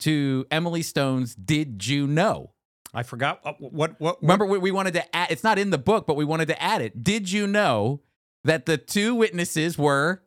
to 0.00 0.46
Emily 0.50 0.82
Stone's 0.82 1.34
"Did 1.34 1.86
You 1.86 2.06
Know?" 2.06 2.52
I 2.94 3.02
forgot 3.02 3.40
what 3.44 3.60
what 3.60 3.72
what. 3.72 4.00
what 4.00 4.22
Remember, 4.22 4.46
we, 4.46 4.58
we 4.58 4.70
wanted 4.70 4.94
to 4.94 5.16
add. 5.16 5.30
It's 5.30 5.44
not 5.44 5.58
in 5.58 5.70
the 5.70 5.78
book, 5.78 6.06
but 6.06 6.16
we 6.16 6.24
wanted 6.24 6.48
to 6.48 6.62
add 6.62 6.80
it. 6.80 7.02
Did 7.02 7.30
you 7.30 7.46
know 7.46 8.00
that 8.44 8.66
the 8.66 8.78
two 8.78 9.14
witnesses 9.14 9.76
were? 9.76 10.22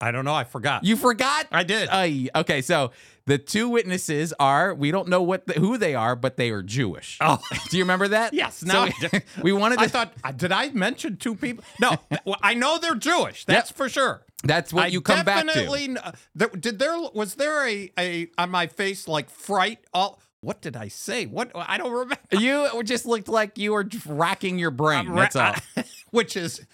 I 0.00 0.10
don't 0.10 0.24
know. 0.24 0.34
I 0.34 0.44
forgot. 0.44 0.84
You 0.84 0.96
forgot. 0.96 1.46
I 1.52 1.62
did. 1.62 1.88
Ay, 1.90 2.28
okay, 2.34 2.60
so 2.62 2.90
the 3.26 3.38
two 3.38 3.68
witnesses 3.68 4.34
are 4.38 4.74
we 4.74 4.90
don't 4.90 5.08
know 5.08 5.22
what 5.22 5.46
the, 5.46 5.54
who 5.54 5.78
they 5.78 5.94
are, 5.94 6.14
but 6.16 6.36
they 6.36 6.50
are 6.50 6.62
Jewish. 6.62 7.16
oh. 7.20 7.38
Do 7.70 7.78
you 7.78 7.84
remember 7.84 8.08
that? 8.08 8.34
Yes, 8.34 8.56
So 8.58 8.66
now 8.66 8.82
I 8.84 8.92
we, 9.12 9.20
we 9.44 9.52
wanted 9.52 9.78
to. 9.78 9.84
I 9.84 9.88
thought, 9.88 10.12
uh, 10.24 10.32
did 10.32 10.52
I 10.52 10.70
mention 10.70 11.16
two 11.16 11.34
people? 11.36 11.64
No, 11.80 11.96
I 12.42 12.54
know 12.54 12.78
they're 12.78 12.96
Jewish. 12.96 13.44
That's 13.44 13.70
for 13.70 13.88
sure. 13.88 14.24
that's 14.42 14.72
what 14.72 14.84
I 14.84 14.86
you 14.88 15.00
come 15.00 15.24
back 15.24 15.40
to. 15.42 15.46
definitely 15.46 15.94
kn- 15.94 16.50
did 16.60 16.78
there 16.78 16.98
was 17.14 17.36
there 17.36 17.66
a, 17.66 17.90
a 17.98 18.28
on 18.36 18.50
my 18.50 18.66
face 18.66 19.06
like 19.08 19.30
fright? 19.30 19.78
All 19.94 20.20
what 20.44 20.60
did 20.60 20.76
I 20.76 20.88
say? 20.88 21.26
What 21.26 21.50
I 21.54 21.78
don't 21.78 21.92
remember. 21.92 22.16
You 22.32 22.82
just 22.84 23.06
looked 23.06 23.28
like 23.28 23.58
you 23.58 23.72
were 23.72 23.86
racking 24.06 24.58
your 24.58 24.70
brain. 24.70 25.08
I'm 25.08 25.14
That's 25.16 25.34
ra- 25.36 25.56
all. 25.76 25.82
Which 26.10 26.36
is 26.36 26.64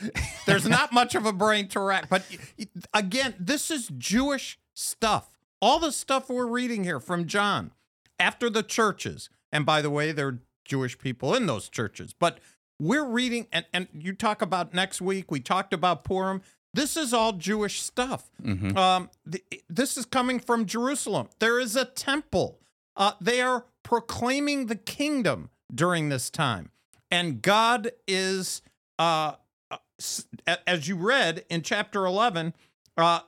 there's 0.47 0.69
not 0.69 0.93
much 0.93 1.15
of 1.15 1.25
a 1.27 1.33
brain 1.33 1.69
to 1.69 1.81
rack. 1.81 2.09
But 2.09 2.25
again, 2.93 3.35
this 3.39 3.71
is 3.71 3.89
Jewish 3.97 4.59
stuff. 4.75 5.31
All 5.63 5.79
the 5.79 5.93
stuff 5.93 6.29
we're 6.29 6.47
reading 6.47 6.85
here 6.85 7.01
from 7.01 7.27
John 7.27 7.73
after 8.19 8.51
the 8.51 8.63
churches. 8.63 9.31
And 9.53 9.65
by 9.67 9.83
the 9.83 9.91
way, 9.91 10.13
there 10.13 10.29
are 10.29 10.39
Jewish 10.65 10.99
people 10.99 11.35
in 11.35 11.47
those 11.47 11.69
churches. 11.69 12.13
But 12.13 12.39
we're 12.79 13.05
reading, 13.05 13.47
and, 13.53 13.67
and 13.73 13.89
you 13.93 14.13
talk 14.15 14.41
about 14.43 14.73
next 14.73 15.01
week, 15.03 15.31
we 15.31 15.41
talked 15.41 15.73
about 15.75 16.05
Purim. 16.05 16.41
This 16.73 16.97
is 16.97 17.13
all 17.13 17.33
Jewish 17.33 17.83
stuff. 17.83 18.31
Mhm. 18.43 18.77
Um, 18.77 19.11
th- 19.31 19.45
this 19.69 19.99
is 19.99 20.07
coming 20.07 20.39
from 20.39 20.67
Jerusalem. 20.67 21.29
There 21.41 21.59
is 21.59 21.75
a 21.77 21.85
temple. 21.85 22.60
Uh, 22.97 23.13
they 23.21 23.41
are 23.41 23.67
proclaiming 23.83 24.67
the 24.67 24.77
kingdom 24.77 25.51
during 25.75 26.09
this 26.09 26.31
time. 26.31 26.71
And 27.11 27.43
God 27.43 27.93
is, 28.07 28.63
uh, 28.99 29.35
uh, 29.71 30.57
as 30.67 30.89
you 30.89 30.97
read 30.97 31.45
in 31.49 31.63
chapter 31.63 32.07
11, 32.07 32.55
uh, 32.97 33.21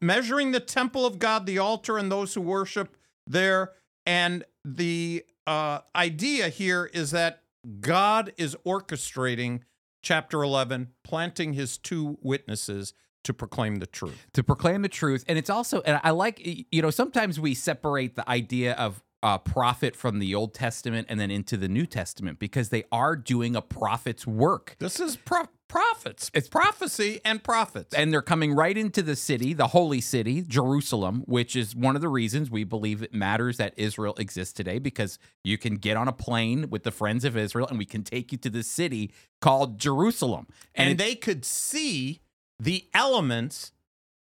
measuring 0.00 0.52
the 0.52 0.60
temple 0.60 1.06
of 1.06 1.18
God, 1.18 1.46
the 1.46 1.58
altar, 1.58 1.98
and 1.98 2.10
those 2.10 2.34
who 2.34 2.40
worship 2.40 2.96
there. 3.26 3.72
And 4.06 4.44
the 4.64 5.24
uh, 5.46 5.80
idea 5.94 6.48
here 6.48 6.90
is 6.92 7.10
that 7.12 7.42
God 7.80 8.32
is 8.36 8.56
orchestrating 8.66 9.60
chapter 10.02 10.42
11, 10.42 10.88
planting 11.02 11.54
his 11.54 11.78
two 11.78 12.18
witnesses 12.20 12.94
to 13.24 13.34
proclaim 13.34 13.76
the 13.76 13.86
truth. 13.86 14.26
to 14.32 14.42
proclaim 14.42 14.82
the 14.82 14.88
truth 14.88 15.24
and 15.28 15.38
it's 15.38 15.50
also 15.50 15.80
and 15.82 16.00
i 16.04 16.10
like 16.10 16.40
you 16.70 16.80
know 16.82 16.90
sometimes 16.90 17.40
we 17.40 17.54
separate 17.54 18.14
the 18.16 18.28
idea 18.28 18.72
of 18.74 19.02
uh, 19.22 19.38
prophet 19.38 19.96
from 19.96 20.18
the 20.18 20.34
old 20.34 20.52
testament 20.52 21.06
and 21.10 21.18
then 21.18 21.30
into 21.30 21.56
the 21.56 21.68
new 21.68 21.86
testament 21.86 22.38
because 22.38 22.68
they 22.68 22.84
are 22.92 23.16
doing 23.16 23.56
a 23.56 23.62
prophet's 23.62 24.26
work 24.26 24.76
This 24.78 25.00
is 25.00 25.16
pro- 25.16 25.48
prophets. 25.66 26.30
It's 26.34 26.46
prophecy 26.46 27.20
and 27.24 27.42
prophets. 27.42 27.94
and 27.94 28.12
they're 28.12 28.20
coming 28.20 28.52
right 28.54 28.76
into 28.76 29.00
the 29.00 29.16
city 29.16 29.54
the 29.54 29.68
holy 29.68 30.02
city 30.02 30.42
jerusalem 30.42 31.22
which 31.26 31.56
is 31.56 31.74
one 31.74 31.96
of 31.96 32.02
the 32.02 32.08
reasons 32.10 32.50
we 32.50 32.64
believe 32.64 33.02
it 33.02 33.14
matters 33.14 33.56
that 33.56 33.72
israel 33.78 34.14
exists 34.18 34.52
today 34.52 34.78
because 34.78 35.18
you 35.42 35.56
can 35.56 35.76
get 35.76 35.96
on 35.96 36.06
a 36.06 36.12
plane 36.12 36.68
with 36.68 36.82
the 36.82 36.90
friends 36.92 37.24
of 37.24 37.34
israel 37.34 37.66
and 37.68 37.78
we 37.78 37.86
can 37.86 38.02
take 38.04 38.30
you 38.30 38.36
to 38.36 38.50
the 38.50 38.62
city 38.62 39.10
called 39.40 39.78
jerusalem 39.78 40.46
and 40.74 40.90
it- 40.90 40.98
they 40.98 41.14
could 41.14 41.44
see 41.46 42.20
the 42.60 42.86
elements 42.94 43.72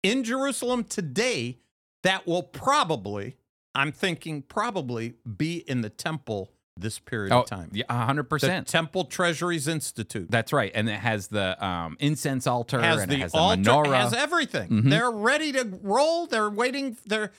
in 0.02 0.24
Jerusalem 0.24 0.84
today 0.84 1.58
that 2.02 2.26
will 2.26 2.42
probably, 2.42 3.36
I'm 3.74 3.92
thinking, 3.92 4.42
probably 4.42 5.14
be 5.36 5.58
in 5.58 5.82
the 5.82 5.90
temple 5.90 6.50
this 6.76 6.98
period 6.98 7.32
oh, 7.32 7.40
of 7.40 7.46
time. 7.46 7.68
yeah 7.72 7.84
100% 7.90 8.40
The 8.40 8.62
Temple 8.62 9.04
Treasuries 9.04 9.68
Institute 9.68 10.30
That's 10.30 10.52
right, 10.52 10.72
and 10.74 10.88
it 10.88 10.98
has 10.98 11.28
the 11.28 11.62
um, 11.64 11.96
incense 12.00 12.46
altar, 12.46 12.80
has 12.80 13.02
and 13.02 13.10
the 13.10 13.16
it 13.16 13.20
has 13.20 13.32
the 13.32 13.38
altar, 13.38 13.60
menorah. 13.62 13.94
has 14.00 14.14
everything. 14.14 14.68
Mhm. 14.70 14.90
They're 14.90 15.10
ready 15.10 15.52
to 15.52 15.78
roll. 15.82 16.26
They're 16.26 16.48
waiting. 16.48 16.96
They're 17.04 17.32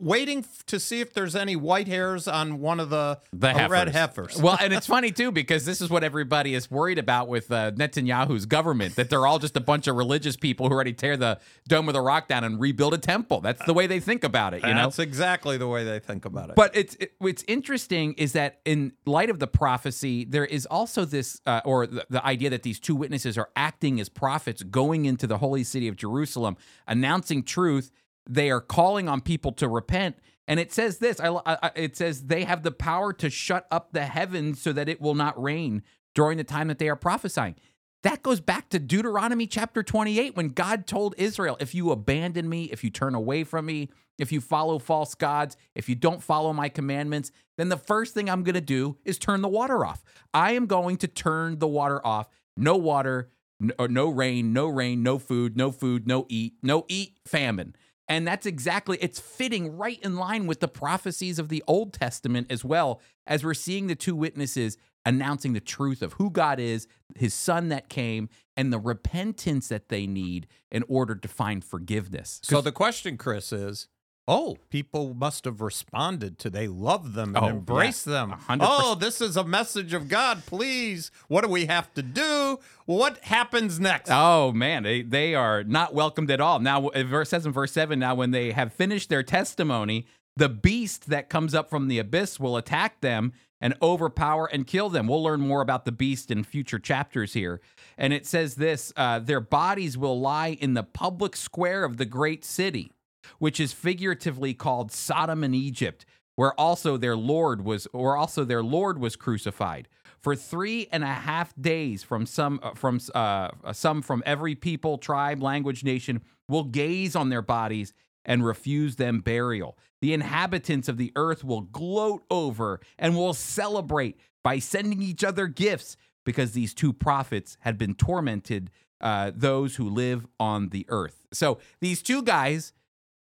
waiting 0.00 0.44
to 0.66 0.80
see 0.80 1.00
if 1.00 1.12
there's 1.12 1.36
any 1.36 1.54
white 1.54 1.86
hairs 1.86 2.26
on 2.26 2.60
one 2.60 2.80
of 2.80 2.90
the, 2.90 3.20
the 3.32 3.50
uh, 3.50 3.68
red 3.68 3.88
heifers. 3.88 4.32
heifers. 4.32 4.42
well, 4.42 4.56
and 4.60 4.72
it's 4.72 4.86
funny 4.96 5.10
too 5.10 5.30
because 5.30 5.64
this 5.64 5.80
is 5.80 5.90
what 5.90 6.02
everybody 6.02 6.54
is 6.54 6.70
worried 6.70 6.98
about 6.98 7.28
with 7.28 7.50
uh, 7.52 7.72
Netanyahu's 7.72 8.46
government 8.46 8.96
that 8.96 9.10
they're 9.10 9.26
all 9.26 9.38
just 9.38 9.56
a 9.56 9.60
bunch 9.60 9.86
of 9.86 9.96
religious 9.96 10.36
people 10.36 10.68
who 10.68 10.74
already 10.74 10.94
tear 10.94 11.16
the 11.16 11.38
dome 11.68 11.88
of 11.88 11.94
the 11.94 12.00
rock 12.00 12.26
down 12.28 12.42
and 12.42 12.58
rebuild 12.58 12.94
a 12.94 12.98
temple. 12.98 13.40
That's 13.40 13.64
the 13.66 13.74
way 13.74 13.86
they 13.86 14.00
think 14.00 14.24
about 14.24 14.54
it, 14.54 14.62
you 14.62 14.72
know. 14.72 14.84
That's 14.84 14.98
exactly 14.98 15.58
the 15.58 15.68
way 15.68 15.84
they 15.84 15.98
think 15.98 16.24
about 16.24 16.50
it. 16.50 16.56
But 16.56 16.74
it's 16.74 16.96
it, 16.96 17.12
what's 17.18 17.44
interesting 17.46 18.14
is 18.14 18.32
that 18.32 18.60
in 18.64 18.92
light 19.04 19.30
of 19.30 19.38
the 19.38 19.46
prophecy, 19.46 20.24
there 20.24 20.46
is 20.46 20.66
also 20.66 21.04
this, 21.04 21.40
uh, 21.46 21.60
or 21.64 21.86
the, 21.86 22.06
the 22.08 22.24
idea 22.24 22.50
that 22.50 22.62
these 22.62 22.80
two 22.80 22.96
witnesses 22.96 23.36
are 23.36 23.50
acting 23.56 24.00
as 24.00 24.08
prophets, 24.08 24.62
going 24.62 25.04
into 25.04 25.26
the 25.26 25.38
holy 25.38 25.64
city 25.64 25.88
of 25.88 25.96
Jerusalem, 25.96 26.56
announcing 26.86 27.42
truth. 27.42 27.90
They 28.28 28.50
are 28.50 28.60
calling 28.60 29.08
on 29.08 29.20
people 29.20 29.52
to 29.52 29.68
repent, 29.68 30.16
and 30.48 30.58
it 30.60 30.72
says 30.72 30.98
this. 30.98 31.20
I, 31.20 31.28
I, 31.46 31.70
it 31.74 31.96
says 31.96 32.24
they 32.24 32.44
have 32.44 32.62
the 32.62 32.72
power 32.72 33.12
to 33.14 33.30
shut 33.30 33.66
up 33.70 33.92
the 33.92 34.06
heavens 34.06 34.60
so 34.60 34.72
that 34.72 34.88
it 34.88 35.00
will 35.00 35.14
not 35.14 35.40
rain 35.40 35.82
during 36.14 36.38
the 36.38 36.44
time 36.44 36.68
that 36.68 36.78
they 36.78 36.88
are 36.88 36.96
prophesying. 36.96 37.56
That 38.02 38.22
goes 38.22 38.40
back 38.40 38.68
to 38.68 38.78
Deuteronomy 38.78 39.46
chapter 39.46 39.82
28 39.82 40.36
when 40.36 40.50
God 40.50 40.86
told 40.86 41.14
Israel, 41.18 41.56
if 41.58 41.74
you 41.74 41.90
abandon 41.90 42.48
me, 42.48 42.64
if 42.64 42.84
you 42.84 42.90
turn 42.90 43.14
away 43.14 43.42
from 43.42 43.66
me, 43.66 43.90
if 44.18 44.32
you 44.32 44.40
follow 44.40 44.78
false 44.78 45.14
gods, 45.14 45.56
if 45.74 45.88
you 45.88 45.94
don't 45.94 46.22
follow 46.22 46.52
my 46.52 46.68
commandments, 46.68 47.32
then 47.58 47.68
the 47.68 47.76
first 47.76 48.14
thing 48.14 48.30
I'm 48.30 48.44
going 48.44 48.54
to 48.54 48.60
do 48.60 48.96
is 49.04 49.18
turn 49.18 49.42
the 49.42 49.48
water 49.48 49.84
off. 49.84 50.04
I 50.32 50.52
am 50.52 50.66
going 50.66 50.96
to 50.98 51.08
turn 51.08 51.58
the 51.58 51.66
water 51.66 52.04
off. 52.06 52.28
No 52.56 52.76
water, 52.76 53.30
no, 53.58 53.86
no 53.86 54.08
rain, 54.08 54.52
no 54.52 54.66
rain, 54.68 55.02
no 55.02 55.18
food, 55.18 55.56
no 55.56 55.70
food, 55.70 56.06
no 56.06 56.26
eat, 56.28 56.54
no 56.62 56.84
eat, 56.88 57.18
famine. 57.26 57.74
And 58.08 58.26
that's 58.26 58.46
exactly, 58.46 58.98
it's 59.00 59.18
fitting 59.18 59.76
right 59.76 59.98
in 60.02 60.16
line 60.16 60.46
with 60.46 60.60
the 60.60 60.68
prophecies 60.68 61.38
of 61.38 61.48
the 61.48 61.62
Old 61.66 61.92
Testament 61.92 62.46
as 62.50 62.64
well, 62.64 63.00
as 63.26 63.44
we're 63.44 63.54
seeing 63.54 63.88
the 63.88 63.96
two 63.96 64.14
witnesses 64.14 64.76
announcing 65.04 65.52
the 65.52 65.60
truth 65.60 66.02
of 66.02 66.14
who 66.14 66.30
God 66.30 66.58
is, 66.60 66.86
his 67.14 67.32
son 67.32 67.68
that 67.68 67.88
came, 67.88 68.28
and 68.56 68.72
the 68.72 68.78
repentance 68.78 69.68
that 69.68 69.88
they 69.88 70.06
need 70.06 70.46
in 70.70 70.84
order 70.88 71.14
to 71.14 71.28
find 71.28 71.64
forgiveness. 71.64 72.40
So 72.42 72.60
the 72.60 72.72
question, 72.72 73.16
Chris, 73.16 73.52
is 73.52 73.88
oh, 74.28 74.56
people 74.70 75.14
must 75.14 75.44
have 75.44 75.60
responded 75.60 76.38
to 76.40 76.50
they 76.50 76.66
love 76.66 77.14
them 77.14 77.36
and 77.36 77.44
Oh, 77.44 77.48
embrace 77.48 78.06
yeah. 78.06 78.12
them. 78.14 78.32
A 78.32 78.36
hundred 78.36 78.66
Oh, 78.68 78.94
this 78.94 79.20
is 79.20 79.36
a 79.36 79.44
message 79.44 79.92
of 79.92 80.08
God. 80.08 80.44
Please, 80.46 81.10
what 81.28 81.42
do 81.42 81.48
we 81.48 81.66
have 81.66 81.92
to 81.94 82.02
do? 82.02 82.58
What 82.86 83.18
happens 83.24 83.78
next? 83.78 84.10
Oh 84.12 84.52
man, 84.52 84.82
they, 84.82 85.02
they 85.02 85.34
are 85.34 85.62
not 85.62 85.94
welcomed 85.94 86.30
at 86.30 86.40
all. 86.40 86.58
Now, 86.58 86.88
it 86.88 87.04
verse 87.04 87.30
says 87.30 87.46
in 87.46 87.52
verse 87.52 87.72
seven, 87.72 87.98
now 88.00 88.14
when 88.14 88.30
they 88.32 88.52
have 88.52 88.72
finished 88.72 89.08
their 89.10 89.22
testimony, 89.22 90.06
the 90.36 90.48
beast 90.48 91.06
that 91.08 91.28
comes 91.30 91.54
up 91.54 91.70
from 91.70 91.88
the 91.88 91.98
abyss 91.98 92.38
will 92.40 92.56
attack 92.56 93.00
them 93.00 93.32
and 93.58 93.74
overpower 93.80 94.46
and 94.46 94.66
kill 94.66 94.90
them. 94.90 95.06
We'll 95.06 95.22
learn 95.22 95.40
more 95.40 95.62
about 95.62 95.86
the 95.86 95.92
beast 95.92 96.30
in 96.30 96.44
future 96.44 96.78
chapters 96.78 97.32
here. 97.32 97.60
And 97.96 98.12
it 98.12 98.26
says 98.26 98.56
this: 98.56 98.92
uh, 98.96 99.18
their 99.20 99.40
bodies 99.40 99.96
will 99.96 100.20
lie 100.20 100.48
in 100.60 100.74
the 100.74 100.82
public 100.82 101.36
square 101.36 101.84
of 101.84 101.96
the 101.96 102.04
great 102.04 102.44
city, 102.44 102.92
which 103.38 103.60
is 103.60 103.72
figuratively 103.72 104.54
called 104.54 104.92
Sodom 104.92 105.44
and 105.44 105.54
Egypt, 105.54 106.06
where 106.34 106.52
also 106.60 106.96
their 106.96 107.16
Lord 107.16 107.64
was, 107.64 107.86
or 107.92 108.16
also 108.16 108.44
their 108.44 108.62
Lord 108.62 108.98
was 108.98 109.16
crucified. 109.16 109.88
For 110.20 110.34
three 110.34 110.88
and 110.90 111.04
a 111.04 111.08
half 111.08 111.54
days, 111.60 112.02
from 112.02 112.26
some 112.26 112.58
uh, 112.62 112.74
from 112.74 113.00
uh, 113.14 113.50
some 113.72 114.02
from 114.02 114.22
every 114.26 114.54
people, 114.54 114.98
tribe, 114.98 115.42
language, 115.42 115.84
nation 115.84 116.22
will 116.48 116.64
gaze 116.64 117.14
on 117.14 117.28
their 117.28 117.42
bodies 117.42 117.94
and 118.24 118.44
refuse 118.44 118.96
them 118.96 119.20
burial. 119.20 119.78
The 120.00 120.12
inhabitants 120.12 120.88
of 120.88 120.98
the 120.98 121.12
earth 121.16 121.44
will 121.44 121.62
gloat 121.62 122.24
over 122.30 122.80
and 122.98 123.16
will 123.16 123.34
celebrate 123.34 124.18
by 124.42 124.58
sending 124.58 125.00
each 125.00 125.24
other 125.24 125.46
gifts 125.46 125.96
because 126.24 126.52
these 126.52 126.74
two 126.74 126.92
prophets 126.92 127.56
had 127.60 127.78
been 127.78 127.94
tormented 127.94 128.70
uh, 129.00 129.30
those 129.34 129.76
who 129.76 129.88
live 129.88 130.26
on 130.38 130.70
the 130.70 130.84
earth. 130.88 131.24
So 131.32 131.58
these 131.80 132.02
two 132.02 132.22
guys 132.22 132.72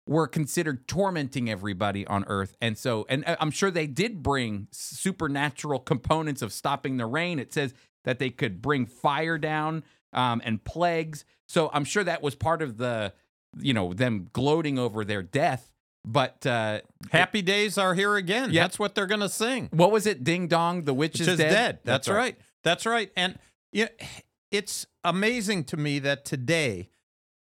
were 0.08 0.26
considered 0.26 0.86
tormenting 0.88 1.50
everybody 1.50 2.06
on 2.06 2.24
earth 2.26 2.56
and 2.60 2.76
so 2.78 3.06
and 3.08 3.24
uh, 3.26 3.36
i'm 3.40 3.50
sure 3.50 3.70
they 3.70 3.86
did 3.86 4.22
bring 4.22 4.68
supernatural 4.70 5.78
components 5.78 6.42
of 6.42 6.52
stopping 6.52 6.96
the 6.96 7.06
rain 7.06 7.38
it 7.38 7.52
says 7.52 7.74
that 8.04 8.18
they 8.18 8.30
could 8.30 8.62
bring 8.62 8.86
fire 8.86 9.38
down 9.38 9.82
um, 10.12 10.40
and 10.44 10.64
plagues 10.64 11.24
so 11.46 11.70
i'm 11.72 11.84
sure 11.84 12.04
that 12.04 12.22
was 12.22 12.34
part 12.34 12.62
of 12.62 12.78
the 12.78 13.12
you 13.58 13.72
know 13.72 13.92
them 13.92 14.28
gloating 14.32 14.78
over 14.78 15.04
their 15.04 15.22
death 15.22 15.72
but 16.04 16.46
uh 16.46 16.80
Happy 17.10 17.42
days 17.42 17.78
are 17.78 17.94
here 17.94 18.16
again. 18.16 18.50
Yeah. 18.50 18.62
That's 18.62 18.78
what 18.78 18.94
they're 18.94 19.06
going 19.06 19.20
to 19.20 19.28
sing. 19.28 19.68
what 19.72 19.90
was 19.90 20.06
it 20.06 20.24
ding 20.24 20.48
dong 20.48 20.84
the 20.84 20.94
witch 20.94 21.20
is, 21.20 21.28
is 21.28 21.38
dead, 21.38 21.50
dead. 21.50 21.78
That's, 21.84 22.08
right. 22.08 22.36
That's 22.62 22.86
right. 22.86 23.10
And 23.16 23.38
yeah, 23.72 23.88
it's 24.50 24.86
amazing 25.04 25.64
to 25.64 25.76
me 25.76 25.98
that 26.00 26.24
today, 26.24 26.90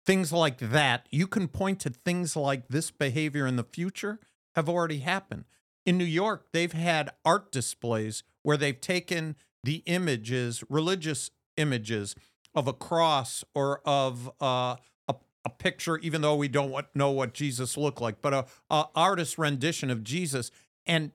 things 0.07 0.31
like 0.31 0.57
that, 0.57 1.05
you 1.11 1.27
can 1.27 1.47
point 1.49 1.81
to 1.81 1.89
things 1.89 2.35
like 2.35 2.69
this 2.69 2.89
behavior 2.89 3.45
in 3.45 3.57
the 3.57 3.63
future 3.63 4.19
have 4.55 4.69
already 4.69 4.99
happened. 4.99 5.43
In 5.85 5.97
New 5.97 6.05
York, 6.05 6.47
they've 6.53 6.71
had 6.71 7.11
art 7.25 7.51
displays 7.51 8.23
where 8.41 8.57
they've 8.57 8.79
taken 8.79 9.35
the 9.63 9.83
images, 9.85 10.63
religious 10.69 11.29
images 11.57 12.15
of 12.55 12.67
a 12.67 12.73
cross 12.73 13.43
or 13.53 13.81
of 13.85 14.29
uh, 14.41 14.77
a, 15.09 15.15
a 15.45 15.49
picture, 15.49 15.97
even 15.97 16.21
though 16.21 16.35
we 16.35 16.47
don't 16.47 16.71
want, 16.71 16.87
know 16.95 17.11
what 17.11 17.33
Jesus 17.33 17.75
looked 17.75 18.01
like, 18.01 18.21
but 18.21 18.33
a, 18.33 18.45
a 18.69 18.85
artist 18.95 19.37
rendition 19.37 19.89
of 19.89 20.03
Jesus 20.03 20.51
and 20.85 21.11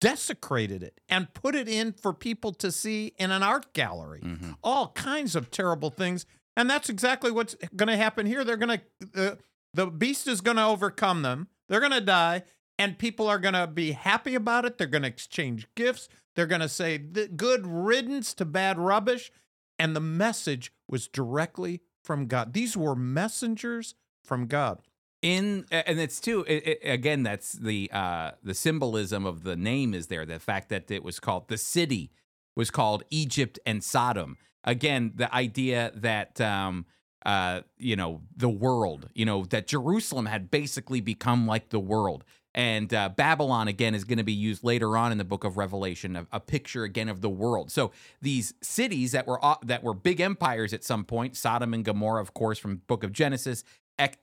desecrated 0.00 0.82
it 0.82 1.00
and 1.08 1.32
put 1.32 1.54
it 1.54 1.66
in 1.66 1.92
for 1.92 2.12
people 2.12 2.52
to 2.52 2.70
see 2.70 3.14
in 3.18 3.30
an 3.30 3.42
art 3.42 3.72
gallery. 3.72 4.20
Mhm. 4.20 4.56
All 4.62 4.88
kinds 4.88 5.34
of 5.34 5.50
terrible 5.50 5.88
things. 5.88 6.26
And 6.56 6.68
that's 6.70 6.88
exactly 6.88 7.30
what's 7.30 7.56
going 7.74 7.88
to 7.88 7.96
happen 7.96 8.26
here. 8.26 8.44
They're 8.44 8.56
going 8.56 8.80
to, 9.14 9.38
the, 9.74 9.86
beast 9.86 10.26
is 10.28 10.40
going 10.40 10.56
to 10.56 10.64
overcome 10.64 11.22
them. 11.22 11.48
They're 11.68 11.80
going 11.80 11.92
to 11.92 12.00
die. 12.00 12.42
And 12.78 12.98
people 12.98 13.28
are 13.28 13.38
going 13.38 13.54
to 13.54 13.66
be 13.66 13.92
happy 13.92 14.34
about 14.34 14.64
it. 14.64 14.78
They're 14.78 14.86
going 14.86 15.02
to 15.02 15.08
exchange 15.08 15.66
gifts. 15.76 16.08
They're 16.36 16.46
going 16.46 16.60
to 16.60 16.68
say, 16.68 16.96
"The- 16.98 17.28
good 17.28 17.66
riddance 17.66 18.34
to 18.34 18.44
bad 18.44 18.78
rubbish. 18.78 19.30
And 19.78 19.94
the 19.94 20.00
message 20.00 20.72
was 20.88 21.06
directly 21.08 21.80
from 22.02 22.26
God. 22.26 22.52
These 22.52 22.76
were 22.76 22.94
messengers 22.96 23.94
from 24.24 24.46
God. 24.46 24.80
in 25.22 25.64
and 25.70 25.98
it's 25.98 26.20
too 26.20 26.44
it, 26.46 26.66
it- 26.66 26.80
again 26.82 27.22
that's 27.22 27.52
the 27.52 27.90
uh 27.92 28.32
the 28.42 28.54
symbolism 28.54 29.24
of 29.24 29.42
the 29.42 29.56
name 29.56 29.94
is 29.94 30.08
there 30.08 30.26
the 30.26 30.38
fact 30.38 30.68
that 30.68 30.90
it 30.90 31.02
was 31.02 31.18
called 31.18 31.48
the 31.48 31.56
city 31.56 32.10
was 32.56 32.70
called 32.70 33.02
Egypt 33.10 33.58
and 33.66 33.82
Sodom. 33.82 34.36
Again, 34.64 35.12
the 35.14 35.32
idea 35.34 35.92
that 35.94 36.40
um, 36.40 36.86
uh, 37.24 37.62
you 37.78 37.96
know 37.96 38.22
the 38.36 38.48
world, 38.48 39.08
you 39.14 39.24
know 39.24 39.44
that 39.46 39.66
Jerusalem 39.66 40.26
had 40.26 40.50
basically 40.50 41.00
become 41.00 41.46
like 41.46 41.70
the 41.70 41.80
world. 41.80 42.24
And 42.56 42.94
uh, 42.94 43.08
Babylon 43.08 43.66
again 43.66 43.96
is 43.96 44.04
going 44.04 44.18
to 44.18 44.24
be 44.24 44.32
used 44.32 44.62
later 44.62 44.96
on 44.96 45.10
in 45.10 45.18
the 45.18 45.24
book 45.24 45.42
of 45.42 45.56
Revelation, 45.56 46.14
a, 46.14 46.26
a, 46.30 46.38
picture 46.38 46.84
again 46.84 47.08
of 47.08 47.20
the 47.20 47.28
world. 47.28 47.72
So 47.72 47.90
these 48.22 48.54
cities 48.62 49.10
that 49.10 49.26
were 49.26 49.44
uh, 49.44 49.56
that 49.64 49.82
were 49.82 49.92
big 49.92 50.20
empires 50.20 50.72
at 50.72 50.84
some 50.84 51.04
point, 51.04 51.36
Sodom 51.36 51.74
and 51.74 51.84
Gomorrah, 51.84 52.20
of 52.20 52.32
course, 52.32 52.58
from 52.58 52.82
book 52.86 53.02
of 53.02 53.12
Genesis, 53.12 53.64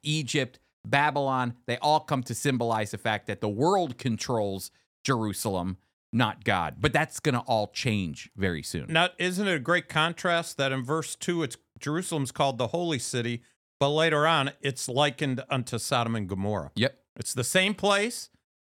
Egypt, 0.04 0.60
Babylon, 0.86 1.56
they 1.66 1.78
all 1.78 2.00
come 2.00 2.24
to 2.24 2.34
symbolize 2.34 2.92
the 2.92 2.98
fact 2.98 3.28
that 3.28 3.42
the 3.42 3.50
world 3.50 3.98
controls 3.98 4.72
Jerusalem, 5.04 5.78
not 6.14 6.44
God. 6.44 6.76
But 6.80 6.94
that's 6.94 7.20
going 7.20 7.36
to 7.36 7.42
all 7.42 7.68
change 7.68 8.30
very 8.36 8.64
soon. 8.64 8.88
Now, 8.90 9.10
isn't 9.18 9.48
it 9.48 9.56
a 9.56 9.60
great 9.60 9.90
contrast 9.90 10.58
that 10.58 10.72
in 10.72 10.84
verse 10.84 11.16
2 11.16 11.44
it's 11.44 11.58
Jerusalem's 11.80 12.32
called 12.32 12.58
the 12.58 12.68
holy 12.68 13.00
city, 13.00 13.44
but 13.80 13.90
later 13.90 14.28
on 14.28 14.52
it's 14.62 14.88
likened 14.88 15.44
unto 15.50 15.78
Sodom 15.78 16.16
and 16.16 16.28
Gomorrah. 16.28 16.72
Yep. 16.76 16.98
It's 17.18 17.34
the 17.34 17.44
same 17.44 17.74
place. 17.74 18.30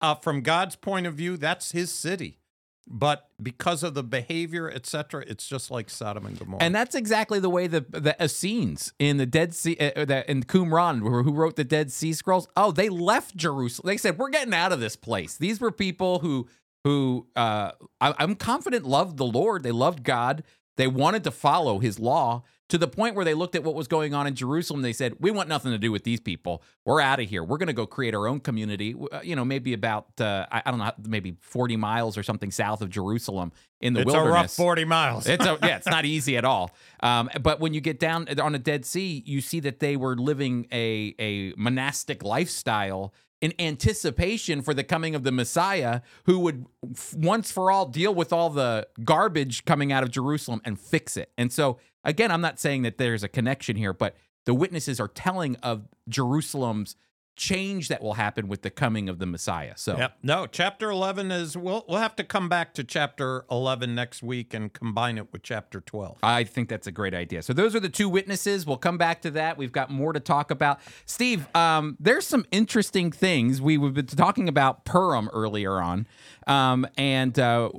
Uh, 0.02 0.16
from 0.16 0.42
God's 0.42 0.76
point 0.76 1.08
of 1.08 1.14
view, 1.16 1.38
that's 1.38 1.72
his 1.72 1.92
city. 1.92 2.40
But 2.86 3.30
because 3.42 3.84
of 3.84 3.94
the 3.94 4.04
behavior, 4.04 4.70
etc., 4.70 5.24
it's 5.26 5.48
just 5.48 5.72
like 5.72 5.90
Sodom 5.90 6.26
and 6.26 6.38
Gomorrah. 6.38 6.62
And 6.62 6.76
that's 6.76 6.96
exactly 6.96 7.40
the 7.40 7.50
way 7.50 7.68
the 7.68 7.86
the 7.90 8.16
Essenes 8.22 8.92
in 9.00 9.16
the 9.16 9.26
Dead 9.26 9.54
Sea, 9.54 9.78
uh, 9.80 10.04
the, 10.04 10.30
in 10.30 10.44
Qumran, 10.44 11.00
who 11.00 11.32
wrote 11.32 11.56
the 11.56 11.64
Dead 11.64 11.94
Sea 11.94 12.12
Scrolls. 12.12 12.50
Oh, 12.58 12.74
they 12.74 12.90
left 12.90 13.38
Jerusalem. 13.38 13.88
They 13.88 13.96
said, 13.96 14.18
"We're 14.18 14.30
getting 14.30 14.54
out 14.54 14.74
of 14.74 14.82
this 14.82 14.98
place." 14.98 15.38
These 15.38 15.62
were 15.62 15.72
people 15.72 16.20
who 16.20 16.50
who 16.84 17.28
uh, 17.36 17.72
I, 18.02 18.14
I'm 18.18 18.36
confident 18.36 18.86
loved 18.86 19.18
the 19.18 19.26
Lord. 19.26 19.64
They 19.64 19.72
loved 19.72 20.04
God. 20.04 20.44
They 20.76 20.88
wanted 20.88 21.24
to 21.26 21.32
follow 21.32 21.80
His 21.80 22.00
law, 22.00 22.44
to 22.70 22.80
the 22.80 22.88
point 22.88 23.16
where 23.16 23.24
they 23.24 23.36
looked 23.36 23.56
at 23.56 23.64
what 23.64 23.76
was 23.76 23.88
going 23.88 24.16
on 24.16 24.26
in 24.26 24.34
Jerusalem. 24.34 24.82
They 24.82 24.94
said, 24.94 25.18
"We 25.20 25.30
want 25.30 25.48
nothing 25.48 25.72
to 25.72 25.78
do 25.78 25.92
with 25.92 26.04
these 26.04 26.20
people. 26.20 26.64
We're 26.86 27.02
out 27.02 27.20
of 27.20 27.30
here. 27.30 27.44
We're 27.44 27.60
going 27.60 27.68
to 27.68 27.74
go 27.74 27.86
create 27.86 28.16
our 28.16 28.28
own 28.28 28.40
community. 28.40 28.96
Uh, 29.12 29.20
you 29.22 29.36
know, 29.36 29.46
maybe 29.46 29.74
about 29.74 30.20
uh, 30.20 30.48
I, 30.52 30.72
don't 30.72 30.80
know, 30.80 30.92
maybe 31.08 31.38
forty 31.42 31.76
miles 31.76 32.18
or 32.18 32.24
something 32.24 32.50
south 32.50 32.82
of 32.82 32.90
Jerusalem 32.90 33.52
in 33.80 33.94
the 33.94 34.02
it's 34.02 34.08
wilderness. 34.08 34.28
It's 34.28 34.60
a 34.60 34.62
rough 34.64 34.68
forty 34.68 34.86
miles. 34.86 35.28
it's 35.28 35.46
a, 35.46 35.60
yeah, 35.64 35.78
it's 35.78 35.86
not 35.86 36.06
easy 36.06 36.36
at 36.36 36.46
all. 36.46 36.72
Um, 37.02 37.30
but 37.42 37.60
when 37.60 37.76
you 37.76 37.82
get 37.82 38.00
down 38.00 38.28
on 38.40 38.54
the 38.54 38.60
Dead 38.60 38.86
Sea, 38.86 39.22
you 39.24 39.40
see 39.40 39.60
that 39.60 39.80
they 39.80 39.96
were 39.96 40.16
living 40.16 40.66
a 40.72 41.14
a 41.20 41.54
monastic 41.56 42.24
lifestyle 42.24 43.14
in 43.44 43.54
anticipation 43.60 44.62
for 44.62 44.74
the 44.74 44.86
coming 44.86 45.16
of 45.16 45.24
the 45.24 45.32
Messiah 45.32 46.00
who 46.24 46.40
would 46.40 46.66
once 47.14 47.52
for 47.52 47.70
all 47.70 47.86
deal 47.86 48.16
with 48.16 48.32
all 48.32 48.50
the 48.50 48.88
garbage 49.04 49.66
coming 49.66 49.92
out 49.92 50.02
of 50.02 50.10
Jerusalem 50.10 50.62
and 50.64 50.80
fix 50.80 51.18
it. 51.18 51.30
And 51.38 51.52
so, 51.52 51.78
again, 52.06 52.32
I'm 52.32 52.40
not 52.40 52.58
saying 52.58 52.84
that 52.84 52.98
there's 52.98 53.22
a 53.22 53.28
connection 53.28 53.76
here, 53.76 53.92
but 53.92 54.16
the 54.46 54.54
witnesses 54.54 54.98
are 54.98 55.10
telling 55.10 55.58
of 55.58 55.90
Jerusalem's 56.08 56.96
change 57.36 57.88
that 57.88 58.02
will 58.02 58.14
happen 58.14 58.48
with 58.48 58.62
the 58.62 58.70
coming 58.70 59.10
of 59.10 59.20
the 59.20 59.26
Messiah. 59.26 59.74
So 59.76 59.98
yep. 59.98 60.18
no, 60.22 60.46
chapter 60.46 60.90
11 60.90 61.32
is 61.32 61.58
we'll 61.58 61.84
we'll 61.88 62.00
have 62.00 62.16
to 62.18 62.24
come 62.24 62.50
back 62.50 62.74
to 62.76 62.84
chapter 62.84 63.46
11 63.50 63.96
next 63.96 64.22
week 64.22 64.54
and 64.54 64.72
combine 64.72 65.18
it 65.18 65.32
with 65.32 65.44
chapter 65.44 65.82
12. 65.82 66.20
I 66.22 66.44
think 66.44 66.70
that's 66.70 66.88
a 66.88 66.92
great 66.92 67.14
idea. 67.14 67.42
So 67.42 67.54
those 67.54 67.76
are 67.76 67.80
the 67.80 67.90
two 67.90 68.08
witnesses. 68.08 68.66
We'll 68.66 68.78
come 68.78 68.98
back 68.98 69.22
to 69.24 69.32
that. 69.32 69.58
We've 69.58 69.72
got 69.72 69.90
more 69.90 70.14
to 70.14 70.20
talk 70.20 70.52
about. 70.52 70.80
Steve, 71.06 71.48
um, 71.56 71.98
there's 72.00 72.28
some 72.28 72.46
interesting 72.52 73.12
things. 73.12 73.62
We, 73.62 73.78
we've 73.78 73.94
been 73.94 74.06
talking 74.06 74.48
about 74.48 74.86
Purim 74.86 75.30
earlier 75.34 75.82
on. 75.82 76.08
Um, 76.48 76.88
and 76.98 77.38
uh, 77.40 77.70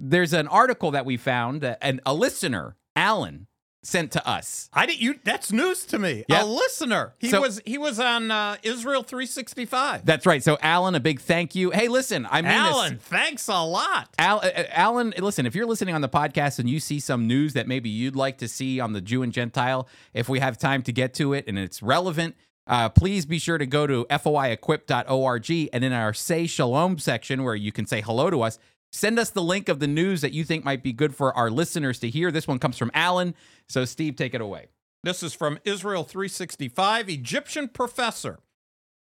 there's 0.00 0.32
an 0.32 0.48
article 0.48 0.90
that 0.92 1.04
we 1.04 1.16
found, 1.16 1.64
uh, 1.64 1.76
and 1.80 2.00
a 2.06 2.14
listener, 2.14 2.76
Alan, 2.94 3.46
sent 3.86 4.12
to 4.12 4.28
us. 4.28 4.68
I 4.72 4.86
did 4.86 5.00
you 5.00 5.18
that's 5.24 5.52
news 5.52 5.86
to 5.86 5.98
me. 5.98 6.24
Yep. 6.28 6.42
A 6.42 6.46
listener. 6.46 7.14
He 7.18 7.28
so, 7.28 7.40
was 7.40 7.60
he 7.64 7.78
was 7.78 8.00
on 8.00 8.30
uh, 8.30 8.56
Israel 8.62 9.02
365. 9.02 10.04
That's 10.04 10.26
right. 10.26 10.42
So 10.42 10.58
Alan, 10.60 10.94
a 10.94 11.00
big 11.00 11.20
thank 11.20 11.54
you. 11.54 11.70
Hey, 11.70 11.88
listen, 11.88 12.26
I 12.30 12.42
mean 12.42 12.50
Alan, 12.50 12.94
this. 12.94 13.02
thanks 13.04 13.48
a 13.48 13.62
lot. 13.62 14.10
Al, 14.18 14.38
uh, 14.38 14.48
uh, 14.48 14.64
Alan, 14.70 15.14
listen, 15.18 15.46
if 15.46 15.54
you're 15.54 15.66
listening 15.66 15.94
on 15.94 16.00
the 16.00 16.08
podcast 16.08 16.58
and 16.58 16.68
you 16.68 16.80
see 16.80 17.00
some 17.00 17.26
news 17.26 17.52
that 17.54 17.68
maybe 17.68 17.88
you'd 17.88 18.16
like 18.16 18.38
to 18.38 18.48
see 18.48 18.80
on 18.80 18.92
the 18.92 19.00
Jew 19.00 19.22
and 19.22 19.32
Gentile, 19.32 19.88
if 20.14 20.28
we 20.28 20.40
have 20.40 20.58
time 20.58 20.82
to 20.82 20.92
get 20.92 21.14
to 21.14 21.32
it 21.32 21.44
and 21.46 21.58
it's 21.58 21.82
relevant, 21.82 22.34
uh, 22.66 22.88
please 22.88 23.26
be 23.26 23.38
sure 23.38 23.58
to 23.58 23.66
go 23.66 23.86
to 23.86 24.04
foiequip.org 24.06 25.70
and 25.72 25.84
in 25.84 25.92
our 25.92 26.12
Say 26.12 26.46
Shalom 26.46 26.98
section 26.98 27.44
where 27.44 27.54
you 27.54 27.70
can 27.70 27.86
say 27.86 28.00
hello 28.00 28.30
to 28.30 28.42
us, 28.42 28.58
Send 28.92 29.18
us 29.18 29.30
the 29.30 29.42
link 29.42 29.68
of 29.68 29.78
the 29.78 29.86
news 29.86 30.20
that 30.20 30.32
you 30.32 30.44
think 30.44 30.64
might 30.64 30.82
be 30.82 30.92
good 30.92 31.14
for 31.14 31.36
our 31.36 31.50
listeners 31.50 31.98
to 32.00 32.08
hear. 32.08 32.30
This 32.30 32.48
one 32.48 32.58
comes 32.58 32.78
from 32.78 32.90
Alan. 32.94 33.34
So, 33.68 33.84
Steve, 33.84 34.16
take 34.16 34.34
it 34.34 34.40
away. 34.40 34.68
This 35.02 35.22
is 35.22 35.34
from 35.34 35.58
Israel 35.64 36.02
365 36.04 37.08
Egyptian 37.08 37.68
professor. 37.68 38.38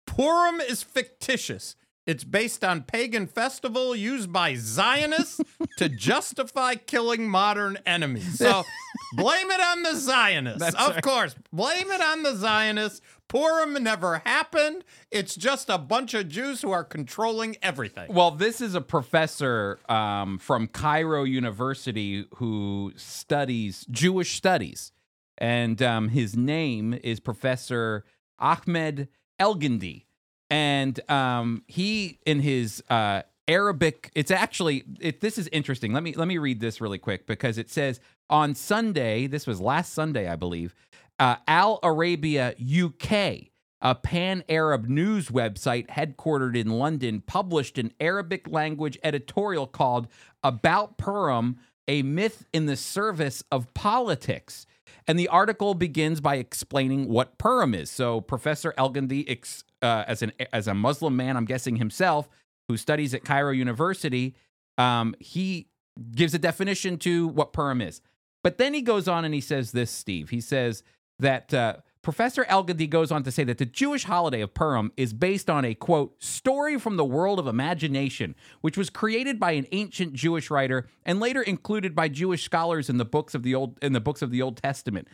Purim 0.06 0.60
is 0.60 0.82
fictitious. 0.82 1.76
It's 2.04 2.24
based 2.24 2.64
on 2.64 2.82
pagan 2.82 3.28
festival 3.28 3.94
used 3.94 4.32
by 4.32 4.54
Zionists 4.56 5.40
to 5.78 5.88
justify 5.88 6.74
killing 6.74 7.28
modern 7.28 7.78
enemies. 7.86 8.38
So 8.38 8.64
blame 9.12 9.50
it 9.50 9.60
on 9.60 9.82
the 9.84 9.94
Zionists. 9.94 10.58
That's 10.58 10.74
of 10.74 10.94
right. 10.94 11.02
course, 11.02 11.36
blame 11.52 11.90
it 11.90 12.00
on 12.00 12.24
the 12.24 12.34
Zionists. 12.34 13.00
Purim 13.28 13.82
never 13.82 14.18
happened. 14.18 14.84
It's 15.10 15.36
just 15.36 15.70
a 15.70 15.78
bunch 15.78 16.12
of 16.12 16.28
Jews 16.28 16.60
who 16.60 16.72
are 16.72 16.84
controlling 16.84 17.56
everything. 17.62 18.12
Well, 18.12 18.32
this 18.32 18.60
is 18.60 18.74
a 18.74 18.80
professor 18.80 19.78
um, 19.88 20.38
from 20.38 20.66
Cairo 20.66 21.22
University 21.22 22.26
who 22.34 22.92
studies 22.96 23.86
Jewish 23.90 24.34
studies. 24.34 24.92
And 25.38 25.80
um, 25.80 26.08
his 26.08 26.36
name 26.36 26.98
is 27.02 27.20
Professor 27.20 28.04
Ahmed 28.38 29.08
Elgindy. 29.40 30.04
And 30.52 31.00
um, 31.10 31.62
he, 31.66 32.18
in 32.26 32.40
his 32.40 32.84
uh, 32.90 33.22
Arabic, 33.48 34.10
it's 34.14 34.30
actually 34.30 34.84
it, 35.00 35.22
this 35.22 35.38
is 35.38 35.48
interesting. 35.48 35.94
Let 35.94 36.02
me 36.02 36.12
let 36.12 36.28
me 36.28 36.36
read 36.36 36.60
this 36.60 36.78
really 36.78 36.98
quick 36.98 37.26
because 37.26 37.56
it 37.56 37.70
says 37.70 38.00
on 38.28 38.54
Sunday, 38.54 39.26
this 39.26 39.46
was 39.46 39.62
last 39.62 39.94
Sunday, 39.94 40.28
I 40.28 40.36
believe, 40.36 40.74
uh, 41.18 41.36
Al 41.48 41.80
Arabia 41.82 42.54
UK, 42.60 43.12
a 43.80 43.94
pan 43.94 44.44
Arab 44.46 44.88
news 44.88 45.28
website 45.30 45.86
headquartered 45.88 46.54
in 46.54 46.68
London, 46.68 47.22
published 47.26 47.78
an 47.78 47.90
Arabic 47.98 48.46
language 48.46 48.98
editorial 49.02 49.66
called 49.66 50.06
About 50.44 50.98
Purim, 50.98 51.56
a 51.88 52.02
myth 52.02 52.46
in 52.52 52.66
the 52.66 52.76
service 52.76 53.42
of 53.50 53.72
politics. 53.72 54.66
And 55.08 55.18
the 55.18 55.28
article 55.28 55.72
begins 55.72 56.20
by 56.20 56.36
explaining 56.36 57.08
what 57.08 57.38
Purim 57.38 57.74
is. 57.74 57.90
So 57.90 58.20
Professor 58.20 58.74
Elgindy, 58.76 59.24
ex, 59.26 59.64
uh, 59.82 60.04
as 60.06 60.22
an 60.22 60.32
as 60.52 60.68
a 60.68 60.74
Muslim 60.74 61.16
man, 61.16 61.36
I'm 61.36 61.44
guessing 61.44 61.76
himself, 61.76 62.28
who 62.68 62.76
studies 62.76 63.14
at 63.14 63.24
Cairo 63.24 63.50
University, 63.50 64.34
um, 64.78 65.14
he 65.18 65.68
gives 66.14 66.34
a 66.34 66.38
definition 66.38 66.98
to 66.98 67.28
what 67.28 67.52
Purim 67.52 67.80
is. 67.80 68.00
But 68.42 68.58
then 68.58 68.74
he 68.74 68.82
goes 68.82 69.08
on 69.08 69.24
and 69.24 69.34
he 69.34 69.40
says 69.40 69.72
this, 69.72 69.90
Steve. 69.90 70.30
He 70.30 70.40
says 70.40 70.82
that 71.18 71.52
uh, 71.54 71.76
Professor 72.02 72.44
Elgindy 72.46 72.90
goes 72.90 73.12
on 73.12 73.22
to 73.22 73.30
say 73.30 73.44
that 73.44 73.58
the 73.58 73.66
Jewish 73.66 74.04
holiday 74.04 74.40
of 74.40 74.54
Purim 74.54 74.90
is 74.96 75.12
based 75.12 75.48
on 75.48 75.64
a 75.64 75.74
quote 75.74 76.20
story 76.20 76.76
from 76.78 76.96
the 76.96 77.04
world 77.04 77.38
of 77.38 77.46
imagination, 77.46 78.34
which 78.60 78.76
was 78.76 78.90
created 78.90 79.38
by 79.38 79.52
an 79.52 79.66
ancient 79.70 80.12
Jewish 80.12 80.50
writer 80.50 80.88
and 81.04 81.20
later 81.20 81.42
included 81.42 81.94
by 81.94 82.08
Jewish 82.08 82.42
scholars 82.42 82.90
in 82.90 82.96
the 82.96 83.04
books 83.04 83.34
of 83.34 83.44
the 83.44 83.54
old 83.54 83.78
in 83.80 83.92
the 83.92 84.00
books 84.00 84.20
of 84.20 84.32
the 84.32 84.42
Old 84.42 84.56
Testament. 84.56 85.06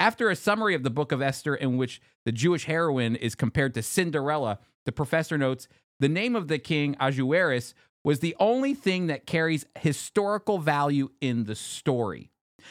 After 0.00 0.30
a 0.30 0.36
summary 0.36 0.74
of 0.74 0.82
the 0.82 0.88
book 0.88 1.12
of 1.12 1.20
Esther, 1.20 1.54
in 1.54 1.76
which 1.76 2.00
the 2.24 2.32
Jewish 2.32 2.64
heroine 2.64 3.16
is 3.16 3.34
compared 3.34 3.74
to 3.74 3.82
Cinderella, 3.82 4.58
the 4.86 4.92
professor 4.92 5.36
notes 5.36 5.68
the 6.00 6.08
name 6.08 6.34
of 6.34 6.48
the 6.48 6.58
king 6.58 6.96
Ahasuerus 6.98 7.74
was 8.02 8.20
the 8.20 8.34
only 8.40 8.72
thing 8.72 9.08
that 9.08 9.26
carries 9.26 9.66
historical 9.78 10.58
value 10.58 11.10
in 11.20 11.44
the 11.44 11.54
story. 11.54 12.30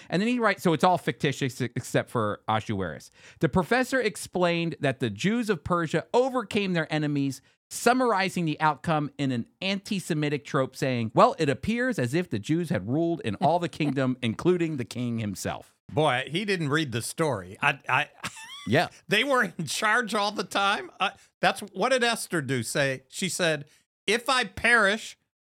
And 0.10 0.20
then 0.20 0.28
he 0.28 0.40
writes, 0.40 0.64
so 0.64 0.74
it's 0.74 0.84
all 0.84 0.98
fictitious 0.98 1.62
except 1.62 2.10
for 2.10 2.42
Ahasuerus. 2.48 3.12
The 3.42 3.50
professor 3.50 4.02
explained 4.02 4.76
that 4.80 5.00
the 5.00 5.12
Jews 5.12 5.52
of 5.52 5.64
Persia 5.64 6.06
overcame 6.16 6.74
their 6.74 6.92
enemies, 6.92 7.44
summarizing 7.70 8.46
the 8.46 8.60
outcome 8.60 9.12
in 9.20 9.32
an 9.32 9.46
anti 9.62 10.00
Semitic 10.00 10.46
trope, 10.46 10.76
saying, 10.76 11.12
Well, 11.14 11.36
it 11.38 11.50
appears 11.50 12.00
as 12.00 12.16
if 12.16 12.28
the 12.28 12.40
Jews 12.40 12.70
had 12.72 12.90
ruled 12.90 13.22
in 13.22 13.36
all 13.36 13.60
the 13.60 13.70
kingdom, 13.70 14.18
including 14.24 14.78
the 14.78 14.86
king 14.86 15.20
himself. 15.20 15.76
Boy, 15.92 16.28
he 16.28 16.46
didn't 16.46 16.70
read 16.70 16.92
the 16.92 17.02
story. 17.02 17.58
I, 17.62 17.80
I 17.88 18.08
yeah, 18.68 18.88
they 19.08 19.24
were 19.24 19.44
in 19.44 19.66
charge 19.66 20.14
all 20.14 20.32
the 20.32 20.44
time. 20.44 20.92
Uh, 21.00 21.12
that's 21.42 21.62
what 21.74 21.90
did 21.90 22.04
Esther 22.04 22.42
do? 22.42 22.64
Say 22.64 23.04
she 23.10 23.30
said, 23.30 23.66
"If 24.08 24.30
I 24.30 24.44
perish, 24.44 25.18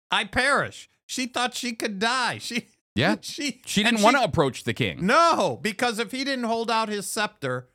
I 0.09 0.25
perish." 0.25 0.89
She 1.05 1.25
thought 1.25 1.53
she 1.53 1.73
could 1.73 1.99
die. 1.99 2.37
She 2.37 2.67
yeah. 2.95 3.17
she 3.21 3.61
she 3.65 3.83
didn't 3.83 4.01
want 4.01 4.17
to 4.17 4.23
approach 4.23 4.63
the 4.63 4.73
king. 4.73 5.05
No, 5.05 5.59
because 5.61 5.99
if 5.99 6.11
he 6.11 6.23
didn't 6.23 6.45
hold 6.45 6.71
out 6.71 6.89
his 6.89 7.05
scepter, 7.07 7.67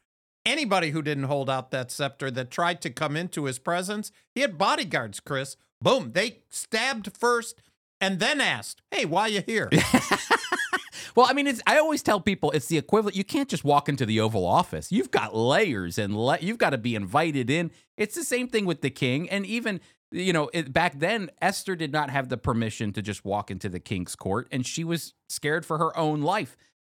anybody 0.44 0.90
who 0.90 1.02
didn't 1.02 1.24
hold 1.24 1.50
out 1.50 1.70
that 1.70 1.90
scepter 1.90 2.30
that 2.30 2.50
tried 2.50 2.80
to 2.82 2.90
come 2.90 3.16
into 3.16 3.44
his 3.44 3.59
presence, 3.59 4.11
he 4.34 4.40
had 4.40 4.59
bodyguards, 4.59 5.20
Chris. 5.20 5.57
Boom, 5.82 6.12
they 6.12 6.38
stabbed 6.48 7.14
first 7.16 7.61
and 8.00 8.18
then 8.18 8.40
asked, 8.40 8.80
"Hey, 8.90 9.04
why 9.04 9.26
you 9.26 9.42
here?" 9.44 9.70
Well, 11.14 11.26
I 11.28 11.32
mean, 11.32 11.46
it's, 11.46 11.62
I 11.66 11.78
always 11.78 12.02
tell 12.02 12.20
people 12.20 12.50
it's 12.50 12.66
the 12.66 12.78
equivalent. 12.78 13.16
You 13.16 13.24
can't 13.24 13.48
just 13.48 13.64
walk 13.64 13.88
into 13.88 14.07
the 14.07 14.20
Oval 14.20 14.46
Office. 14.46 14.90
You've 14.90 15.11
got 15.11 15.34
layers 15.34 15.98
and 15.98 16.16
le- 16.16 16.38
you've 16.40 16.59
got 16.59 16.70
to 16.70 16.78
be 16.78 16.94
invited 16.94 17.50
in. 17.50 17.70
It's 17.96 18.14
the 18.14 18.24
same 18.24 18.48
thing 18.48 18.66
with 18.66 18.80
the 18.80 18.90
king. 18.90 19.28
And 19.30 19.46
even, 19.46 19.80
you 20.11 20.32
know, 20.32 20.50
it, 20.52 20.72
back 20.72 20.98
then, 20.98 21.30
Esther 21.40 21.76
did 21.76 21.92
not 21.92 22.11
have 22.11 22.28
the 22.28 22.36
permission 22.36 22.92
to 22.94 23.02
just 23.02 23.24
walk 23.24 23.50
into 23.50 23.68
the 23.68 23.80
king's 23.80 24.16
court 24.16 24.48
and 24.50 24.66
she 24.66 24.84
was 24.84 25.14
scared 25.28 25.64
for 25.64 25.78
her 25.78 25.96
own 25.96 26.22
life. 26.22 26.57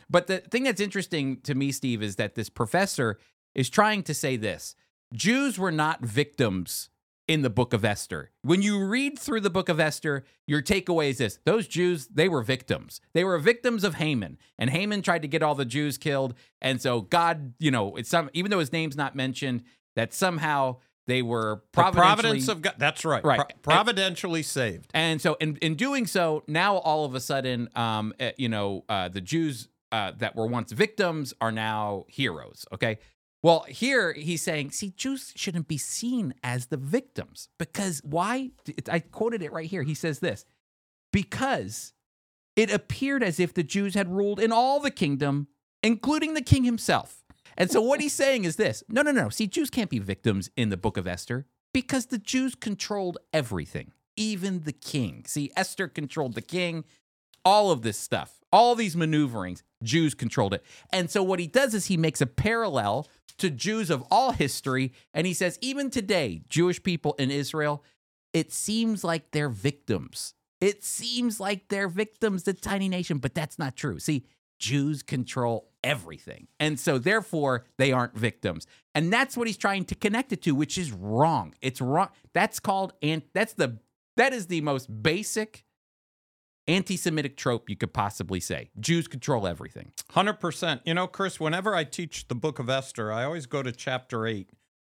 But 0.09 0.27
the 0.27 0.37
thing 0.37 0.63
that's 0.63 0.81
interesting 0.81 1.41
to 1.41 1.55
me, 1.55 1.71
Steve, 1.71 2.01
is 2.01 2.15
that 2.15 2.35
this 2.35 2.49
professor 2.49 3.19
is 3.53 3.69
trying 3.69 4.03
to 4.03 4.13
say 4.13 4.37
this 4.37 4.75
Jews 5.13 5.57
were 5.57 5.71
not 5.71 6.01
victims 6.01 6.89
in 7.27 7.41
the 7.41 7.49
book 7.49 7.73
of 7.73 7.83
Esther. 7.83 8.31
When 8.41 8.61
you 8.61 8.83
read 8.85 9.19
through 9.19 9.41
the 9.41 9.49
book 9.49 9.69
of 9.69 9.79
Esther, 9.79 10.23
your 10.45 10.61
takeaway 10.61 11.09
is 11.09 11.17
this 11.17 11.39
those 11.45 11.67
Jews, 11.67 12.07
they 12.07 12.29
were 12.29 12.41
victims. 12.41 13.01
They 13.13 13.23
were 13.23 13.37
victims 13.37 13.83
of 13.83 13.95
Haman. 13.95 14.37
And 14.57 14.69
Haman 14.69 15.01
tried 15.01 15.23
to 15.23 15.27
get 15.27 15.43
all 15.43 15.55
the 15.55 15.65
Jews 15.65 15.97
killed. 15.97 16.33
And 16.61 16.81
so 16.81 17.01
God, 17.01 17.53
you 17.59 17.71
know, 17.71 17.95
it's 17.95 18.09
some 18.09 18.29
even 18.33 18.51
though 18.51 18.59
his 18.59 18.71
name's 18.71 18.95
not 18.95 19.15
mentioned, 19.15 19.63
that 19.95 20.13
somehow 20.13 20.77
they 21.07 21.21
were 21.21 21.63
providence 21.71 22.47
of 22.47 22.61
God. 22.61 22.75
That's 22.77 23.03
right. 23.03 23.23
Right. 23.23 23.39
Pro- 23.61 23.75
providentially 23.75 24.43
saved. 24.43 24.91
and 24.93 25.21
so, 25.21 25.35
in, 25.39 25.57
in 25.57 25.75
doing 25.75 26.05
so, 26.05 26.43
now 26.47 26.77
all 26.77 27.05
of 27.05 27.15
a 27.15 27.19
sudden, 27.19 27.69
um, 27.75 28.13
eh, 28.19 28.33
you 28.37 28.49
know, 28.49 28.83
uh, 28.89 29.07
the 29.07 29.21
Jews 29.21 29.69
uh, 29.91 30.11
that 30.17 30.35
were 30.35 30.45
once 30.45 30.71
victims 30.71 31.33
are 31.39 31.51
now 31.51 32.05
heroes. 32.09 32.65
Okay. 32.73 32.99
Well, 33.43 33.65
here 33.67 34.13
he's 34.13 34.41
saying, 34.41 34.71
see, 34.71 34.89
Jews 34.89 35.31
shouldn't 35.35 35.67
be 35.67 35.77
seen 35.77 36.33
as 36.43 36.67
the 36.67 36.77
victims 36.77 37.49
because 37.59 38.01
why? 38.03 38.51
I 38.89 38.99
quoted 38.99 39.43
it 39.43 39.53
right 39.53 39.69
here. 39.69 39.83
He 39.83 39.93
says 39.93 40.19
this 40.19 40.43
because 41.13 41.93
it 42.55 42.71
appeared 42.71 43.23
as 43.23 43.39
if 43.39 43.53
the 43.53 43.63
Jews 43.63 43.93
had 43.93 44.09
ruled 44.11 44.39
in 44.39 44.51
all 44.51 44.79
the 44.79 44.91
kingdom, 44.91 45.47
including 45.83 46.33
the 46.33 46.41
king 46.41 46.63
himself. 46.63 47.23
And 47.55 47.71
so, 47.71 47.81
what 47.81 48.01
he's 48.01 48.13
saying 48.23 48.43
is 48.43 48.55
this 48.55 48.83
no, 48.89 49.01
no, 49.03 49.11
no. 49.11 49.29
See, 49.29 49.47
Jews 49.47 49.69
can't 49.69 49.89
be 49.89 49.99
victims 49.99 50.49
in 50.57 50.69
the 50.69 50.77
book 50.77 50.97
of 50.97 51.07
Esther 51.07 51.45
because 51.73 52.07
the 52.07 52.17
Jews 52.17 52.55
controlled 52.55 53.19
everything, 53.31 53.93
even 54.15 54.63
the 54.63 54.73
king. 54.73 55.23
See, 55.27 55.51
Esther 55.55 55.87
controlled 55.87 56.33
the 56.33 56.41
king, 56.41 56.85
all 57.45 57.69
of 57.69 57.83
this 57.83 57.97
stuff, 57.99 58.36
all 58.51 58.75
these 58.75 58.95
maneuverings, 58.95 59.63
Jews 59.83 60.13
controlled 60.13 60.53
it. 60.53 60.63
And 60.91 61.09
so, 61.09 61.21
what 61.23 61.39
he 61.39 61.47
does 61.47 61.73
is 61.73 61.85
he 61.87 61.97
makes 61.97 62.21
a 62.21 62.25
parallel 62.25 63.07
to 63.37 63.49
Jews 63.49 63.89
of 63.89 64.03
all 64.09 64.31
history. 64.31 64.93
And 65.13 65.27
he 65.27 65.33
says, 65.33 65.57
even 65.61 65.89
today, 65.89 66.41
Jewish 66.49 66.81
people 66.81 67.13
in 67.19 67.31
Israel, 67.31 67.83
it 68.33 68.51
seems 68.51 69.03
like 69.03 69.31
they're 69.31 69.49
victims. 69.49 70.33
It 70.59 70.83
seems 70.83 71.39
like 71.39 71.67
they're 71.69 71.87
victims, 71.87 72.43
the 72.43 72.53
tiny 72.53 72.89
nation, 72.89 73.19
but 73.19 73.35
that's 73.35 73.59
not 73.59 73.75
true. 73.75 73.99
See, 73.99 74.25
Jews 74.57 75.03
control 75.03 75.69
everything. 75.83 76.47
And 76.59 76.79
so 76.79 76.97
therefore 76.97 77.65
they 77.77 77.91
aren't 77.91 78.17
victims. 78.17 78.65
And 78.95 79.13
that's 79.13 79.37
what 79.37 79.45
he's 79.45 79.57
trying 79.57 79.85
to 79.85 79.95
connect 79.95 80.33
it 80.33 80.41
to, 80.43 80.55
which 80.55 80.77
is 80.77 80.91
wrong. 80.91 81.53
It's 81.61 81.79
wrong. 81.79 82.09
That's 82.33 82.59
called 82.59 82.93
and 83.03 83.21
that's 83.33 83.53
the 83.53 83.77
that 84.15 84.33
is 84.33 84.47
the 84.47 84.61
most 84.61 85.03
basic 85.03 85.63
anti-Semitic 86.67 87.37
trope 87.37 87.69
you 87.69 87.75
could 87.75 87.93
possibly 87.93 88.39
say. 88.39 88.69
Jews 88.79 89.07
control 89.07 89.47
everything. 89.47 89.91
100%. 90.11 90.81
You 90.85 90.93
know, 90.93 91.07
Chris, 91.07 91.39
whenever 91.39 91.75
I 91.75 91.83
teach 91.83 92.27
the 92.27 92.35
book 92.35 92.59
of 92.59 92.69
Esther, 92.69 93.11
I 93.11 93.23
always 93.23 93.45
go 93.45 93.63
to 93.63 93.71
chapter 93.71 94.27
8 94.27 94.49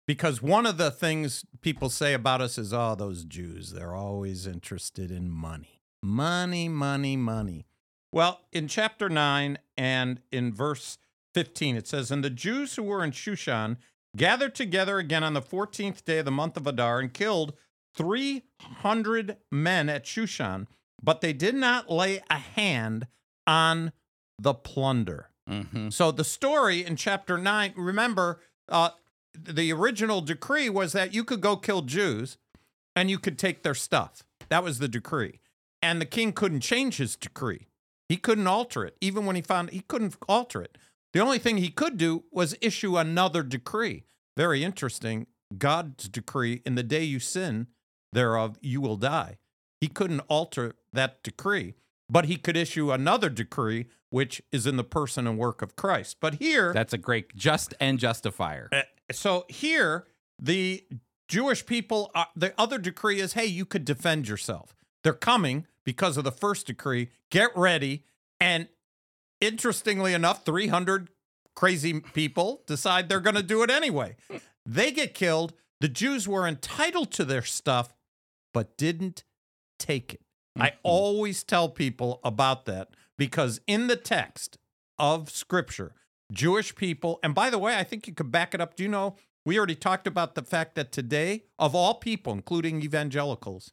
because 0.07 0.41
one 0.41 0.65
of 0.65 0.77
the 0.77 0.91
things 0.91 1.45
people 1.61 1.89
say 1.89 2.13
about 2.13 2.41
us 2.41 2.57
is, 2.57 2.73
oh, 2.73 2.95
those 2.95 3.23
Jews, 3.23 3.71
they're 3.71 3.95
always 3.95 4.47
interested 4.47 5.11
in 5.11 5.29
money. 5.29 5.81
Money, 6.01 6.67
money, 6.67 7.15
money. 7.15 7.67
Well, 8.11 8.41
in 8.51 8.67
chapter 8.67 9.09
9 9.09 9.59
and 9.77 10.21
in 10.31 10.53
verse 10.53 10.97
15, 11.35 11.75
it 11.75 11.87
says, 11.87 12.09
And 12.09 12.23
the 12.23 12.29
Jews 12.29 12.75
who 12.75 12.83
were 12.83 13.03
in 13.03 13.11
Shushan 13.11 13.77
gathered 14.17 14.55
together 14.55 14.97
again 14.97 15.23
on 15.23 15.33
the 15.33 15.41
14th 15.41 16.03
day 16.03 16.17
of 16.19 16.25
the 16.25 16.31
month 16.31 16.57
of 16.57 16.65
Adar 16.65 16.99
and 16.99 17.13
killed 17.13 17.53
300 17.95 19.37
men 19.51 19.89
at 19.89 20.05
Shushan, 20.05 20.67
but 21.01 21.21
they 21.21 21.33
did 21.33 21.55
not 21.55 21.89
lay 21.89 22.21
a 22.29 22.37
hand 22.37 23.07
on 23.47 23.91
the 24.37 24.53
plunder. 24.53 25.29
Mm-hmm. 25.49 25.89
So 25.89 26.11
the 26.11 26.23
story 26.23 26.85
in 26.85 26.95
chapter 26.95 27.37
9, 27.37 27.73
remember, 27.75 28.41
uh, 28.67 28.89
the 29.33 29.71
original 29.71 30.21
decree 30.21 30.69
was 30.69 30.91
that 30.93 31.13
you 31.13 31.23
could 31.23 31.41
go 31.41 31.57
kill 31.57 31.81
Jews 31.81 32.37
and 32.95 33.09
you 33.09 33.19
could 33.19 33.37
take 33.37 33.63
their 33.63 33.73
stuff. 33.73 34.23
That 34.49 34.63
was 34.63 34.79
the 34.79 34.87
decree. 34.87 35.39
And 35.81 36.01
the 36.01 36.05
king 36.05 36.33
couldn't 36.33 36.61
change 36.61 36.97
his 36.97 37.15
decree. 37.15 37.67
He 38.07 38.17
couldn't 38.17 38.47
alter 38.47 38.83
it. 38.85 38.97
Even 39.01 39.25
when 39.25 39.35
he 39.35 39.41
found 39.41 39.69
he 39.69 39.81
couldn't 39.81 40.15
alter 40.27 40.61
it. 40.61 40.77
The 41.13 41.19
only 41.19 41.39
thing 41.39 41.57
he 41.57 41.69
could 41.69 41.97
do 41.97 42.25
was 42.31 42.55
issue 42.61 42.97
another 42.97 43.43
decree. 43.43 44.03
Very 44.35 44.63
interesting. 44.63 45.27
God's 45.57 46.09
decree 46.09 46.61
in 46.65 46.75
the 46.75 46.83
day 46.83 47.03
you 47.03 47.19
sin 47.19 47.67
thereof 48.11 48.57
you 48.61 48.81
will 48.81 48.97
die. 48.97 49.37
He 49.79 49.87
couldn't 49.87 50.21
alter 50.21 50.75
that 50.93 51.23
decree, 51.23 51.75
but 52.09 52.25
he 52.25 52.35
could 52.35 52.57
issue 52.57 52.91
another 52.91 53.29
decree 53.29 53.87
which 54.09 54.41
is 54.51 54.65
in 54.65 54.75
the 54.75 54.83
person 54.83 55.27
and 55.27 55.37
work 55.37 55.61
of 55.61 55.75
Christ. 55.75 56.17
But 56.19 56.35
here 56.35 56.73
That's 56.73 56.93
a 56.93 56.97
great 56.97 57.35
just 57.35 57.73
and 57.79 57.99
justifier. 57.99 58.69
uh, 58.71 58.81
so 59.11 59.45
here, 59.49 60.07
the 60.41 60.83
Jewish 61.27 61.65
people, 61.65 62.11
uh, 62.15 62.25
the 62.35 62.53
other 62.57 62.77
decree 62.79 63.19
is 63.19 63.33
hey, 63.33 63.45
you 63.45 63.65
could 63.65 63.85
defend 63.85 64.27
yourself. 64.27 64.75
They're 65.03 65.13
coming 65.13 65.67
because 65.85 66.17
of 66.17 66.23
the 66.23 66.31
first 66.31 66.67
decree. 66.67 67.09
Get 67.29 67.55
ready. 67.55 68.03
And 68.39 68.67
interestingly 69.39 70.13
enough, 70.13 70.43
300 70.45 71.09
crazy 71.55 71.99
people 71.99 72.63
decide 72.67 73.09
they're 73.09 73.19
going 73.19 73.35
to 73.35 73.43
do 73.43 73.63
it 73.63 73.69
anyway. 73.69 74.15
They 74.65 74.91
get 74.91 75.13
killed. 75.13 75.53
The 75.81 75.87
Jews 75.87 76.27
were 76.27 76.47
entitled 76.47 77.11
to 77.11 77.25
their 77.25 77.43
stuff, 77.43 77.95
but 78.53 78.77
didn't 78.77 79.23
take 79.79 80.13
it. 80.15 80.21
I 80.55 80.71
Mhm. 80.71 80.77
always 80.83 81.43
tell 81.43 81.69
people 81.69 82.19
about 82.23 82.65
that 82.65 82.89
because 83.17 83.61
in 83.65 83.87
the 83.87 83.95
text 83.95 84.57
of 84.97 85.29
scripture, 85.29 85.95
Jewish 86.31 86.75
people, 86.75 87.19
and 87.23 87.33
by 87.33 87.49
the 87.49 87.57
way, 87.57 87.75
I 87.75 87.83
think 87.83 88.07
you 88.07 88.13
could 88.13 88.31
back 88.31 88.53
it 88.53 88.61
up. 88.61 88.75
Do 88.75 88.83
you 88.83 88.89
know? 88.89 89.15
We 89.45 89.57
already 89.57 89.75
talked 89.75 90.05
about 90.05 90.35
the 90.35 90.43
fact 90.43 90.75
that 90.75 90.91
today, 90.91 91.45
of 91.57 91.73
all 91.73 91.95
people, 91.95 92.33
including 92.33 92.83
evangelicals, 92.83 93.71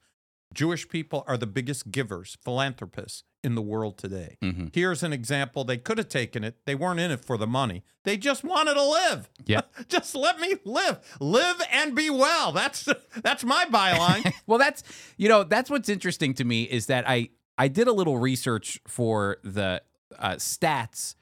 Jewish 0.55 0.89
people 0.89 1.25
are 1.27 1.37
the 1.37 1.47
biggest 1.47 1.91
givers, 1.91 2.37
philanthropists 2.43 3.25
in 3.47 3.55
the 3.55 3.63
world 3.63 3.97
today. 3.97 4.37
Mhm. 4.43 4.75
Here's 4.75 5.03
an 5.03 5.13
example. 5.13 5.65
They 5.65 5.79
could 5.79 5.97
have 5.99 6.09
taken 6.09 6.45
it. 6.45 6.57
They 6.67 6.75
weren't 6.75 7.01
in 7.01 7.11
it 7.11 7.25
for 7.25 7.39
the 7.39 7.47
money. 7.47 7.85
They 8.05 8.17
just 8.17 8.45
wanted 8.45 8.75
to 8.75 8.83
live. 8.83 9.31
Yeah. 9.47 9.63
just 9.89 10.15
let 10.15 10.39
me 10.41 10.57
live. 10.65 10.99
Live 11.21 11.63
and 11.73 11.95
be 11.95 12.11
well. 12.11 12.53
That's 12.53 12.87
that's 13.23 13.45
my 13.45 13.65
byline. 13.67 14.33
well, 14.47 14.59
that's 14.59 14.83
you 15.17 15.29
know 15.29 15.45
that's 15.45 15.71
what's 15.71 15.89
interesting 15.89 16.35
to 16.35 16.45
me 16.45 16.65
is 16.65 16.87
that 16.87 17.09
I 17.09 17.31
I 17.57 17.69
did 17.69 17.87
a 17.89 17.93
little 17.93 18.19
research 18.19 18.81
for 18.87 19.39
the 19.43 19.83
uh, 20.19 20.33
stats 20.33 21.15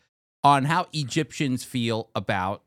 on 0.42 0.64
how 0.64 0.88
Egyptians 0.92 1.62
feel 1.64 2.10
about 2.14 2.62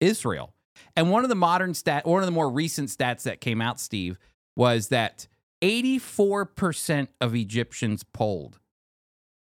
Israel, 0.00 0.52
and 0.96 1.10
one 1.10 1.22
of 1.24 1.28
the 1.28 1.34
modern 1.36 1.74
stat, 1.74 2.06
one 2.06 2.22
of 2.22 2.26
the 2.26 2.32
more 2.32 2.50
recent 2.50 2.88
stats 2.88 3.22
that 3.22 3.40
came 3.40 3.60
out, 3.60 3.78
Steve, 3.80 4.18
was 4.56 4.88
that 4.88 5.26
eighty 5.62 5.98
four 5.98 6.44
percent 6.44 7.08
of 7.20 7.34
Egyptians 7.34 8.02
polled 8.04 8.58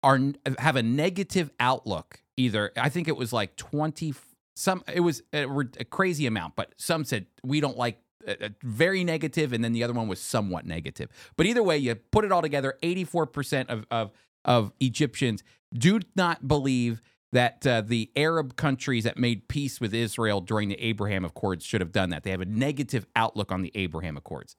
are 0.02 0.18
have 0.58 0.76
a 0.76 0.82
negative 0.82 1.50
outlook. 1.60 2.22
Either 2.36 2.72
I 2.76 2.88
think 2.88 3.08
it 3.08 3.16
was 3.16 3.32
like 3.32 3.56
twenty 3.56 4.14
some 4.56 4.82
it 4.92 5.00
was 5.00 5.22
a, 5.32 5.44
a 5.44 5.84
crazy 5.84 6.26
amount, 6.26 6.56
but 6.56 6.74
some 6.76 7.04
said 7.04 7.26
we 7.42 7.60
don't 7.60 7.76
like 7.76 8.00
uh, 8.26 8.34
uh, 8.40 8.48
very 8.62 9.04
negative, 9.04 9.52
and 9.52 9.64
then 9.64 9.72
the 9.72 9.82
other 9.82 9.94
one 9.94 10.08
was 10.08 10.20
somewhat 10.20 10.66
negative. 10.66 11.08
But 11.36 11.46
either 11.46 11.62
way, 11.62 11.78
you 11.78 11.94
put 11.94 12.24
it 12.24 12.32
all 12.32 12.42
together, 12.42 12.76
eighty 12.82 13.04
four 13.04 13.26
percent 13.26 13.70
of 13.70 13.86
of 13.90 14.10
of 14.44 14.72
Egyptians 14.80 15.42
do 15.72 16.00
not 16.16 16.48
believe 16.48 17.00
that 17.32 17.66
uh, 17.66 17.80
the 17.80 18.10
Arab 18.16 18.56
countries 18.56 19.04
that 19.04 19.16
made 19.16 19.48
peace 19.48 19.80
with 19.80 19.94
Israel 19.94 20.40
during 20.40 20.68
the 20.68 20.80
Abraham 20.82 21.24
Accords 21.24 21.64
should 21.64 21.80
have 21.80 21.92
done 21.92 22.10
that. 22.10 22.24
They 22.24 22.30
have 22.30 22.40
a 22.40 22.46
negative 22.46 23.06
outlook 23.14 23.52
on 23.52 23.62
the 23.62 23.70
Abraham 23.74 24.16
Accords. 24.16 24.56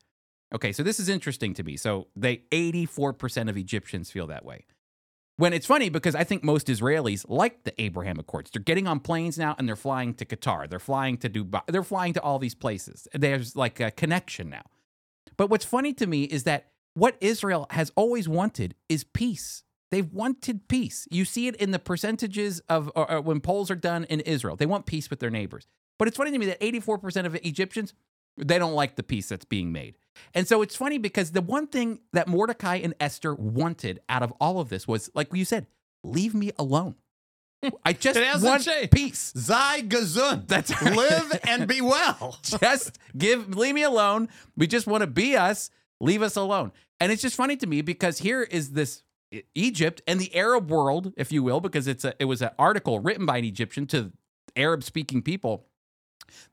Okay, 0.53 0.71
so 0.71 0.83
this 0.83 0.99
is 0.99 1.09
interesting 1.09 1.53
to 1.55 1.63
me. 1.63 1.77
So 1.77 2.07
they 2.15 2.43
84% 2.51 3.49
of 3.49 3.57
Egyptians 3.57 4.09
feel 4.09 4.27
that 4.27 4.45
way. 4.45 4.65
When 5.37 5.53
it's 5.53 5.65
funny 5.65 5.89
because 5.89 6.13
I 6.13 6.23
think 6.23 6.43
most 6.43 6.67
Israelis 6.67 7.25
like 7.27 7.63
the 7.63 7.79
Abraham 7.81 8.19
Accords. 8.19 8.51
They're 8.51 8.61
getting 8.61 8.87
on 8.87 8.99
planes 8.99 9.37
now 9.37 9.55
and 9.57 9.67
they're 9.67 9.75
flying 9.75 10.13
to 10.15 10.25
Qatar. 10.25 10.69
They're 10.69 10.79
flying 10.79 11.17
to 11.17 11.29
Dubai. 11.29 11.61
They're 11.67 11.83
flying 11.83 12.13
to 12.13 12.21
all 12.21 12.37
these 12.37 12.55
places. 12.55 13.07
There's 13.13 13.55
like 13.55 13.79
a 13.79 13.91
connection 13.91 14.49
now. 14.49 14.63
But 15.37 15.49
what's 15.49 15.65
funny 15.65 15.93
to 15.93 16.05
me 16.05 16.23
is 16.25 16.43
that 16.43 16.71
what 16.93 17.15
Israel 17.21 17.65
has 17.71 17.91
always 17.95 18.27
wanted 18.27 18.75
is 18.89 19.03
peace. 19.03 19.63
They've 19.89 20.11
wanted 20.11 20.67
peace. 20.67 21.07
You 21.09 21.25
see 21.25 21.47
it 21.47 21.55
in 21.55 21.71
the 21.71 21.79
percentages 21.79 22.61
of 22.69 22.91
or, 22.95 23.09
or 23.09 23.21
when 23.21 23.39
polls 23.41 23.71
are 23.71 23.75
done 23.75 24.03
in 24.05 24.19
Israel. 24.21 24.55
They 24.55 24.65
want 24.65 24.85
peace 24.85 25.09
with 25.09 25.19
their 25.19 25.29
neighbors. 25.29 25.65
But 25.97 26.07
it's 26.07 26.17
funny 26.17 26.31
to 26.31 26.37
me 26.37 26.45
that 26.47 26.59
84% 26.61 27.25
of 27.25 27.35
Egyptians 27.35 27.93
they 28.37 28.57
don't 28.57 28.73
like 28.73 28.95
the 28.95 29.03
peace 29.03 29.27
that's 29.29 29.45
being 29.45 29.71
made. 29.71 29.97
And 30.33 30.47
so 30.47 30.61
it's 30.61 30.75
funny 30.75 30.97
because 30.97 31.31
the 31.31 31.41
one 31.41 31.67
thing 31.67 31.99
that 32.13 32.27
Mordecai 32.27 32.77
and 32.77 32.93
Esther 32.99 33.33
wanted 33.33 34.01
out 34.09 34.23
of 34.23 34.33
all 34.39 34.59
of 34.59 34.69
this 34.69 34.87
was, 34.87 35.09
like 35.13 35.33
you 35.33 35.45
said, 35.45 35.67
leave 36.03 36.33
me 36.33 36.51
alone. 36.57 36.95
I 37.85 37.93
just 37.93 38.19
want 38.43 38.67
peace. 38.91 39.33
Sei 39.35 39.83
gesund. 39.83 40.47
That's 40.47 40.81
right. 40.81 40.95
Live 40.95 41.39
and 41.43 41.67
be 41.67 41.81
well. 41.81 42.37
just 42.43 42.97
give 43.17 43.55
leave 43.55 43.75
me 43.75 43.83
alone. 43.83 44.29
We 44.57 44.67
just 44.67 44.87
want 44.87 45.01
to 45.01 45.07
be 45.07 45.35
us. 45.35 45.69
Leave 45.99 46.21
us 46.21 46.35
alone. 46.35 46.71
And 46.99 47.11
it's 47.11 47.21
just 47.21 47.35
funny 47.35 47.55
to 47.57 47.67
me 47.67 47.81
because 47.81 48.19
here 48.19 48.41
is 48.41 48.71
this 48.71 49.03
Egypt 49.55 50.01
and 50.07 50.19
the 50.19 50.35
Arab 50.35 50.69
world, 50.69 51.13
if 51.15 51.31
you 51.31 51.43
will, 51.43 51.59
because 51.59 51.87
it's 51.87 52.03
a 52.03 52.13
it 52.19 52.25
was 52.25 52.41
an 52.41 52.49
article 52.57 52.99
written 52.99 53.25
by 53.25 53.37
an 53.37 53.45
Egyptian 53.45 53.85
to 53.87 54.11
Arab 54.55 54.83
speaking 54.83 55.21
people. 55.21 55.67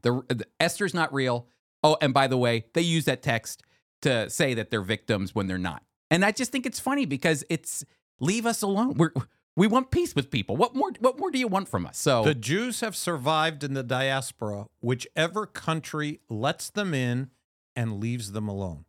The, 0.02 0.22
the 0.28 0.46
Esther's 0.60 0.94
not 0.94 1.12
real. 1.12 1.46
Oh, 1.82 1.96
and 2.00 2.12
by 2.12 2.26
the 2.26 2.36
way, 2.38 2.64
they 2.74 2.80
use 2.82 3.04
that 3.06 3.22
text 3.22 3.62
to 4.02 4.28
say 4.30 4.54
that 4.54 4.70
they're 4.70 4.82
victims 4.82 5.34
when 5.34 5.46
they're 5.46 5.58
not. 5.58 5.82
And 6.10 6.24
I 6.24 6.32
just 6.32 6.50
think 6.52 6.66
it's 6.66 6.80
funny 6.80 7.04
because 7.06 7.44
it's 7.50 7.84
leave 8.20 8.46
us 8.46 8.62
alone. 8.62 8.94
We're 8.94 9.12
we 9.56 9.66
want 9.66 9.90
peace 9.90 10.14
with 10.14 10.30
people. 10.30 10.56
What 10.56 10.74
more 10.74 10.92
what 11.00 11.18
more 11.18 11.30
do 11.30 11.38
you 11.38 11.48
want 11.48 11.68
from 11.68 11.84
us? 11.86 11.98
So 11.98 12.24
The 12.24 12.34
Jews 12.34 12.80
have 12.80 12.94
survived 12.96 13.64
in 13.64 13.74
the 13.74 13.82
diaspora, 13.82 14.66
whichever 14.80 15.46
country 15.46 16.20
lets 16.28 16.70
them 16.70 16.94
in 16.94 17.30
and 17.76 18.00
leaves 18.00 18.32
them 18.32 18.48
alone. 18.48 18.84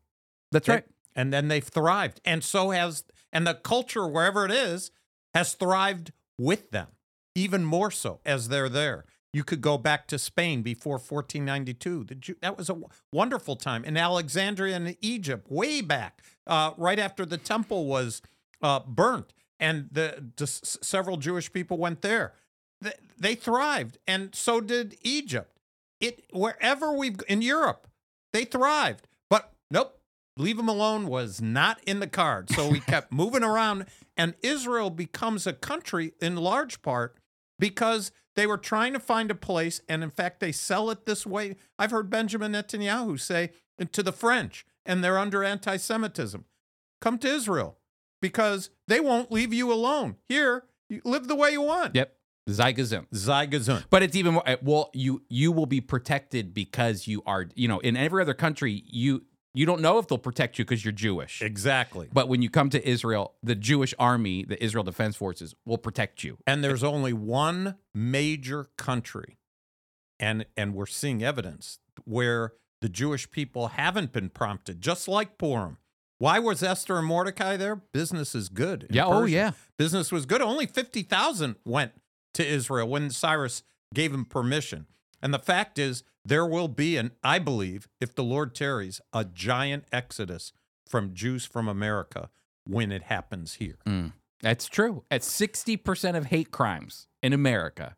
that's 0.51 0.67
They- 0.67 0.73
right. 0.73 0.85
And 1.15 1.33
then 1.33 1.47
they've 1.47 1.63
thrived. 1.67 2.21
And 2.23 2.43
so 2.43 2.69
has, 2.69 3.03
and 3.33 3.45
the 3.45 3.55
culture, 3.55 4.07
wherever 4.07 4.45
it 4.45 4.51
is, 4.51 4.89
has 5.33 5.53
thrived 5.53 6.13
with 6.37 6.69
them, 6.71 6.87
even 7.35 7.65
more 7.65 7.91
so 7.91 8.21
as 8.25 8.47
they're 8.47 8.69
there. 8.69 9.05
You 9.32 9.43
could 9.43 9.61
go 9.61 9.77
back 9.77 10.07
to 10.07 10.17
Spain 10.17 10.63
before 10.63 10.93
1492. 10.93 12.03
The 12.05 12.15
Jew, 12.15 12.36
that 12.41 12.57
was 12.57 12.69
a 12.69 12.77
wonderful 13.13 13.55
time. 13.55 13.86
In 13.86 13.95
Alexandria 13.95 14.75
and 14.75 14.97
Egypt, 15.01 15.51
way 15.51 15.82
back, 15.82 16.23
uh, 16.47 16.71
right 16.77 16.97
after 16.97 17.25
the 17.25 17.38
temple 17.38 17.86
was 17.86 18.21
uh, 18.61 18.80
burnt, 18.80 19.34
and 19.59 19.89
the, 19.91 20.32
the 20.36 20.47
several 20.47 21.17
Jewish 21.17 21.51
people 21.53 21.77
went 21.77 22.01
there. 22.01 22.34
They, 22.82 22.93
they 23.19 23.36
thrived, 23.36 23.99
and 24.07 24.34
so 24.34 24.61
did 24.61 24.97
Egypt. 25.01 25.59
It 25.99 26.23
wherever 26.32 26.93
we've 26.93 27.17
in 27.27 27.41
Europe, 27.41 27.88
they 28.34 28.45
thrived. 28.45 29.07
But 29.30 29.51
nope, 29.69 29.99
leave 30.38 30.57
them 30.57 30.69
alone 30.69 31.07
was 31.07 31.41
not 31.41 31.80
in 31.86 31.99
the 31.99 32.07
card. 32.07 32.49
So 32.49 32.67
we 32.67 32.80
kept 32.80 33.11
moving 33.11 33.43
around, 33.43 33.86
and 34.17 34.34
Israel 34.41 34.89
becomes 34.89 35.45
a 35.45 35.53
country 35.53 36.13
in 36.21 36.36
large 36.38 36.82
part 36.82 37.17
because 37.59 38.11
they 38.39 38.47
were 38.47 38.57
trying 38.57 38.93
to 38.93 39.01
find 39.01 39.29
a 39.29 39.35
place, 39.35 39.81
and 39.89 40.01
in 40.01 40.09
fact, 40.09 40.39
they 40.39 40.53
sell 40.53 40.89
it 40.89 41.05
this 41.05 41.25
way. 41.25 41.57
I've 41.77 41.91
heard 41.91 42.09
Benjamin 42.09 42.53
Netanyahu 42.53 43.19
say 43.19 43.51
to 43.91 44.01
the 44.01 44.13
French, 44.13 44.65
and 44.85 45.03
they're 45.03 45.19
under 45.19 45.43
anti 45.43 45.75
Semitism 45.75 46.45
come 47.01 47.17
to 47.17 47.27
Israel 47.27 47.77
because 48.21 48.69
they 48.87 49.01
won't 49.01 49.29
leave 49.29 49.53
you 49.53 49.73
alone. 49.73 50.15
Here, 50.29 50.63
you 50.89 51.01
live 51.03 51.27
the 51.27 51.35
way 51.35 51.51
you 51.51 51.61
want. 51.63 51.95
Yep. 51.95 52.15
Sei 52.47 52.73
gesund. 52.73 53.83
But 53.89 54.03
it's 54.03 54.15
even 54.15 54.35
more. 54.35 54.49
uh, 54.49 54.55
Well, 54.61 54.89
you 54.93 55.21
you 55.27 55.51
will 55.51 55.65
be 55.65 55.81
protected 55.81 56.53
because 56.53 57.07
you 57.07 57.21
are. 57.25 57.47
You 57.55 57.67
know, 57.67 57.79
in 57.79 57.97
every 57.97 58.21
other 58.21 58.33
country, 58.33 58.83
you 58.87 59.25
you 59.54 59.66
don't 59.66 59.82
know 59.82 59.97
if 59.97 60.08
they'll 60.08 60.18
protect 60.18 60.60
you 60.60 60.66
because 60.66 60.86
you're 60.86 60.91
Jewish. 60.91 61.41
Exactly. 61.41 62.08
But 62.12 62.28
when 62.28 62.41
you 62.41 62.50
come 62.50 62.70
to 62.70 62.88
Israel, 62.88 63.36
the 63.41 63.56
Jewish 63.56 63.93
army, 63.97 64.43
the 64.43 64.64
Israel 64.64 64.84
Defense 64.84 65.16
Forces, 65.16 65.56
will 65.66 65.78
protect 65.78 66.24
you. 66.24 66.38
And 66.45 66.64
there's 66.64 66.84
only 66.84 67.14
one 67.14 67.76
major 67.93 68.68
country, 68.78 69.38
and 70.20 70.45
and 70.56 70.74
we're 70.74 70.86
seeing 70.86 71.24
evidence 71.24 71.80
where 72.06 72.54
the 72.82 72.89
Jewish 72.89 73.30
people 73.32 73.70
haven't 73.70 74.12
been 74.12 74.30
prompted, 74.30 74.82
just 74.82 75.08
like 75.08 75.38
Purim. 75.38 75.78
Why 76.20 76.39
was 76.39 76.62
Esther 76.62 76.97
and 76.97 77.08
Mordecai 77.08 77.56
there? 77.56 77.78
Business 77.93 78.36
is 78.36 78.50
good. 78.50 78.88
Yeah. 78.91 79.06
Oh, 79.06 79.24
yeah. 79.24 79.52
Business 79.78 80.12
was 80.12 80.26
good. 80.26 80.41
Only 80.41 80.66
50,000 80.66 81.56
went 81.66 81.93
to 82.34 82.45
Israel 82.45 82.89
when 82.89 83.10
Cyrus 83.10 83.64
gave 83.93 84.14
him 84.14 84.26
permission. 84.26 84.86
And 85.22 85.34
the 85.34 85.39
fact 85.39 85.78
is, 85.78 86.03
there 86.24 86.45
will 86.45 86.67
be, 86.67 86.97
and 86.97 87.11
I 87.24 87.39
believe, 87.39 87.88
if 87.99 88.13
the 88.13 88.24
Lord 88.24 88.53
tarries, 88.53 89.01
a 89.13 89.26
giant 89.26 89.86
exodus 89.91 90.53
from 90.86 91.13
Jews 91.13 91.45
from 91.45 91.67
America 91.67 92.30
when 92.65 92.91
it 92.91 93.03
happens 93.03 93.55
here. 93.55 93.78
Mm, 93.86 94.13
that's 94.41 94.67
true. 94.67 95.03
At 95.09 95.24
sixty 95.24 95.78
percent 95.78 96.17
of 96.17 96.28
hate 96.28 96.51
crimes 96.51 97.07
in 97.22 97.34
America 97.34 97.95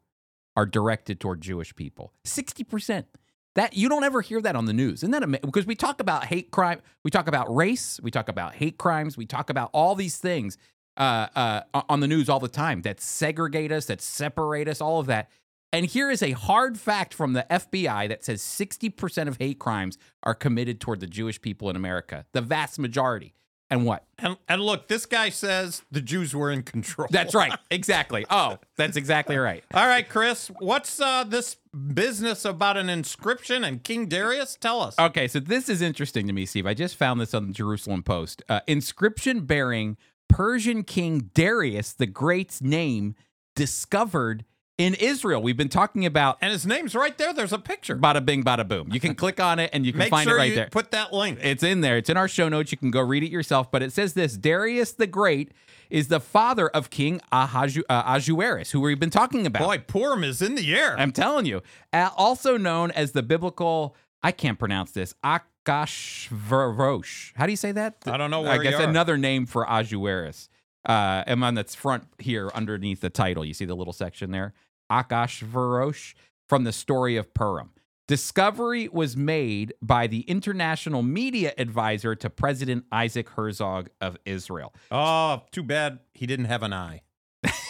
are 0.55 0.65
directed 0.65 1.19
toward 1.19 1.41
Jewish 1.41 1.75
people. 1.75 2.13
Sixty 2.23 2.63
percent. 2.63 3.07
That 3.55 3.75
you 3.75 3.89
don't 3.89 4.05
ever 4.05 4.21
hear 4.21 4.41
that 4.41 4.55
on 4.55 4.63
the 4.65 4.71
news, 4.71 4.99
isn't 4.99 5.11
that 5.11 5.23
ama- 5.23 5.39
because 5.41 5.65
we 5.65 5.75
talk 5.75 5.99
about 5.99 6.25
hate 6.25 6.51
crime, 6.51 6.79
we 7.03 7.11
talk 7.11 7.27
about 7.27 7.53
race, 7.53 7.99
we 8.01 8.09
talk 8.09 8.29
about 8.29 8.55
hate 8.55 8.77
crimes, 8.77 9.17
we 9.17 9.25
talk 9.25 9.49
about 9.49 9.69
all 9.73 9.93
these 9.93 10.17
things 10.17 10.57
uh, 10.95 11.27
uh, 11.35 11.61
on 11.89 11.99
the 11.99 12.07
news 12.07 12.29
all 12.29 12.39
the 12.39 12.47
time 12.47 12.81
that 12.83 13.01
segregate 13.01 13.71
us, 13.73 13.87
that 13.87 14.01
separate 14.01 14.69
us, 14.69 14.79
all 14.79 15.01
of 15.01 15.07
that. 15.07 15.29
And 15.73 15.85
here 15.85 16.11
is 16.11 16.21
a 16.21 16.31
hard 16.31 16.77
fact 16.77 17.13
from 17.13 17.33
the 17.33 17.45
FBI 17.49 18.09
that 18.09 18.25
says 18.25 18.41
60% 18.41 19.27
of 19.27 19.37
hate 19.37 19.59
crimes 19.59 19.97
are 20.23 20.35
committed 20.35 20.81
toward 20.81 20.99
the 20.99 21.07
Jewish 21.07 21.41
people 21.41 21.69
in 21.69 21.75
America, 21.75 22.25
the 22.33 22.41
vast 22.41 22.77
majority. 22.77 23.33
And 23.69 23.85
what? 23.85 24.03
And, 24.19 24.35
and 24.49 24.61
look, 24.61 24.89
this 24.89 25.05
guy 25.05 25.29
says 25.29 25.81
the 25.89 26.01
Jews 26.01 26.35
were 26.35 26.51
in 26.51 26.63
control. 26.63 27.07
That's 27.09 27.33
right. 27.33 27.53
Exactly. 27.71 28.25
Oh, 28.29 28.57
that's 28.75 28.97
exactly 28.97 29.37
right. 29.37 29.63
All 29.73 29.87
right, 29.87 30.07
Chris, 30.07 30.51
what's 30.59 30.99
uh, 30.99 31.23
this 31.23 31.55
business 31.93 32.43
about 32.43 32.75
an 32.75 32.89
inscription 32.89 33.63
and 33.63 33.81
King 33.81 34.07
Darius? 34.07 34.57
Tell 34.59 34.81
us. 34.81 34.99
Okay, 34.99 35.29
so 35.29 35.39
this 35.39 35.69
is 35.69 35.81
interesting 35.81 36.27
to 36.27 36.33
me, 36.33 36.45
Steve. 36.45 36.67
I 36.67 36.73
just 36.73 36.97
found 36.97 37.21
this 37.21 37.33
on 37.33 37.47
the 37.47 37.53
Jerusalem 37.53 38.03
Post. 38.03 38.43
Uh, 38.49 38.59
inscription 38.67 39.45
bearing 39.45 39.95
Persian 40.27 40.83
King 40.83 41.29
Darius 41.33 41.93
the 41.93 42.07
Great's 42.07 42.61
name 42.61 43.15
discovered 43.55 44.43
in 44.77 44.93
Israel. 44.95 45.41
We've 45.41 45.57
been 45.57 45.69
talking 45.69 46.05
about 46.05 46.37
and 46.41 46.51
his 46.51 46.65
name's 46.65 46.95
right 46.95 47.17
there. 47.17 47.33
There's 47.33 47.53
a 47.53 47.59
picture. 47.59 47.95
bada 47.95 48.25
bing, 48.25 48.43
bada 48.43 48.67
boom. 48.67 48.89
You 48.91 48.99
can 48.99 49.15
click 49.23 49.39
on 49.39 49.59
it 49.59 49.69
and 49.73 49.85
you 49.85 49.91
can 49.91 49.99
Make 49.99 50.09
find 50.09 50.27
sure 50.27 50.37
it 50.37 50.39
right 50.39 50.49
you 50.49 50.55
there. 50.55 50.69
put 50.71 50.91
that 50.91 51.13
link. 51.13 51.39
It's 51.41 51.63
in 51.63 51.81
there. 51.81 51.97
It's 51.97 52.09
in 52.09 52.17
our 52.17 52.27
show 52.27 52.49
notes. 52.49 52.71
You 52.71 52.77
can 52.77 52.91
go 52.91 53.01
read 53.01 53.23
it 53.23 53.31
yourself. 53.31 53.71
But 53.71 53.83
it 53.83 53.93
says 53.93 54.13
this 54.13 54.35
Darius 54.37 54.93
the 54.93 55.07
Great 55.07 55.51
is 55.89 56.07
the 56.07 56.19
father 56.19 56.69
of 56.69 56.89
King 56.89 57.21
Ahaju- 57.31 57.83
uh, 57.89 58.03
Ahasuerus, 58.05 58.71
who 58.71 58.81
we've 58.81 58.99
been 58.99 59.09
talking 59.09 59.45
about. 59.45 59.61
Boy, 59.61 59.77
Purim 59.79 60.23
is 60.23 60.41
in 60.41 60.55
the 60.55 60.73
air. 60.75 60.97
I'm 60.97 61.11
telling 61.11 61.45
you. 61.45 61.61
Uh, 61.93 62.09
also 62.15 62.57
known 62.57 62.91
as 62.91 63.11
the 63.11 63.21
biblical, 63.21 63.95
I 64.23 64.31
can't 64.31 64.57
pronounce 64.57 64.91
this, 64.91 65.13
Achashverosh. 65.23 67.33
How 67.35 67.45
do 67.45 67.51
you 67.51 67.57
say 67.57 67.71
that? 67.73 67.97
I 68.05 68.15
don't 68.17 68.31
know 68.31 68.45
I 68.45 68.57
guess 68.59 68.79
another 68.79 69.17
name 69.17 69.45
for 69.45 69.63
Ahasuerus. 69.63 70.47
Uh, 70.85 71.23
and 71.27 71.43
on 71.43 71.53
that's 71.53 71.75
front 71.75 72.05
here 72.17 72.51
underneath 72.53 73.01
the 73.01 73.09
title, 73.09 73.45
you 73.45 73.53
see 73.53 73.65
the 73.65 73.75
little 73.75 73.93
section 73.93 74.31
there. 74.31 74.53
Achashverosh 74.91 76.13
from 76.49 76.63
the 76.63 76.71
story 76.71 77.15
of 77.15 77.33
Purim. 77.33 77.71
Discovery 78.07 78.89
was 78.89 79.15
made 79.15 79.73
by 79.81 80.07
the 80.07 80.21
international 80.21 81.01
media 81.01 81.53
advisor 81.57 82.13
to 82.15 82.29
President 82.29 82.83
Isaac 82.91 83.29
Herzog 83.29 83.89
of 84.01 84.17
Israel. 84.25 84.73
Oh, 84.91 85.43
too 85.51 85.63
bad 85.63 85.99
he 86.13 86.25
didn't 86.25 86.45
have 86.45 86.61
an 86.61 86.73
eye. 86.73 87.03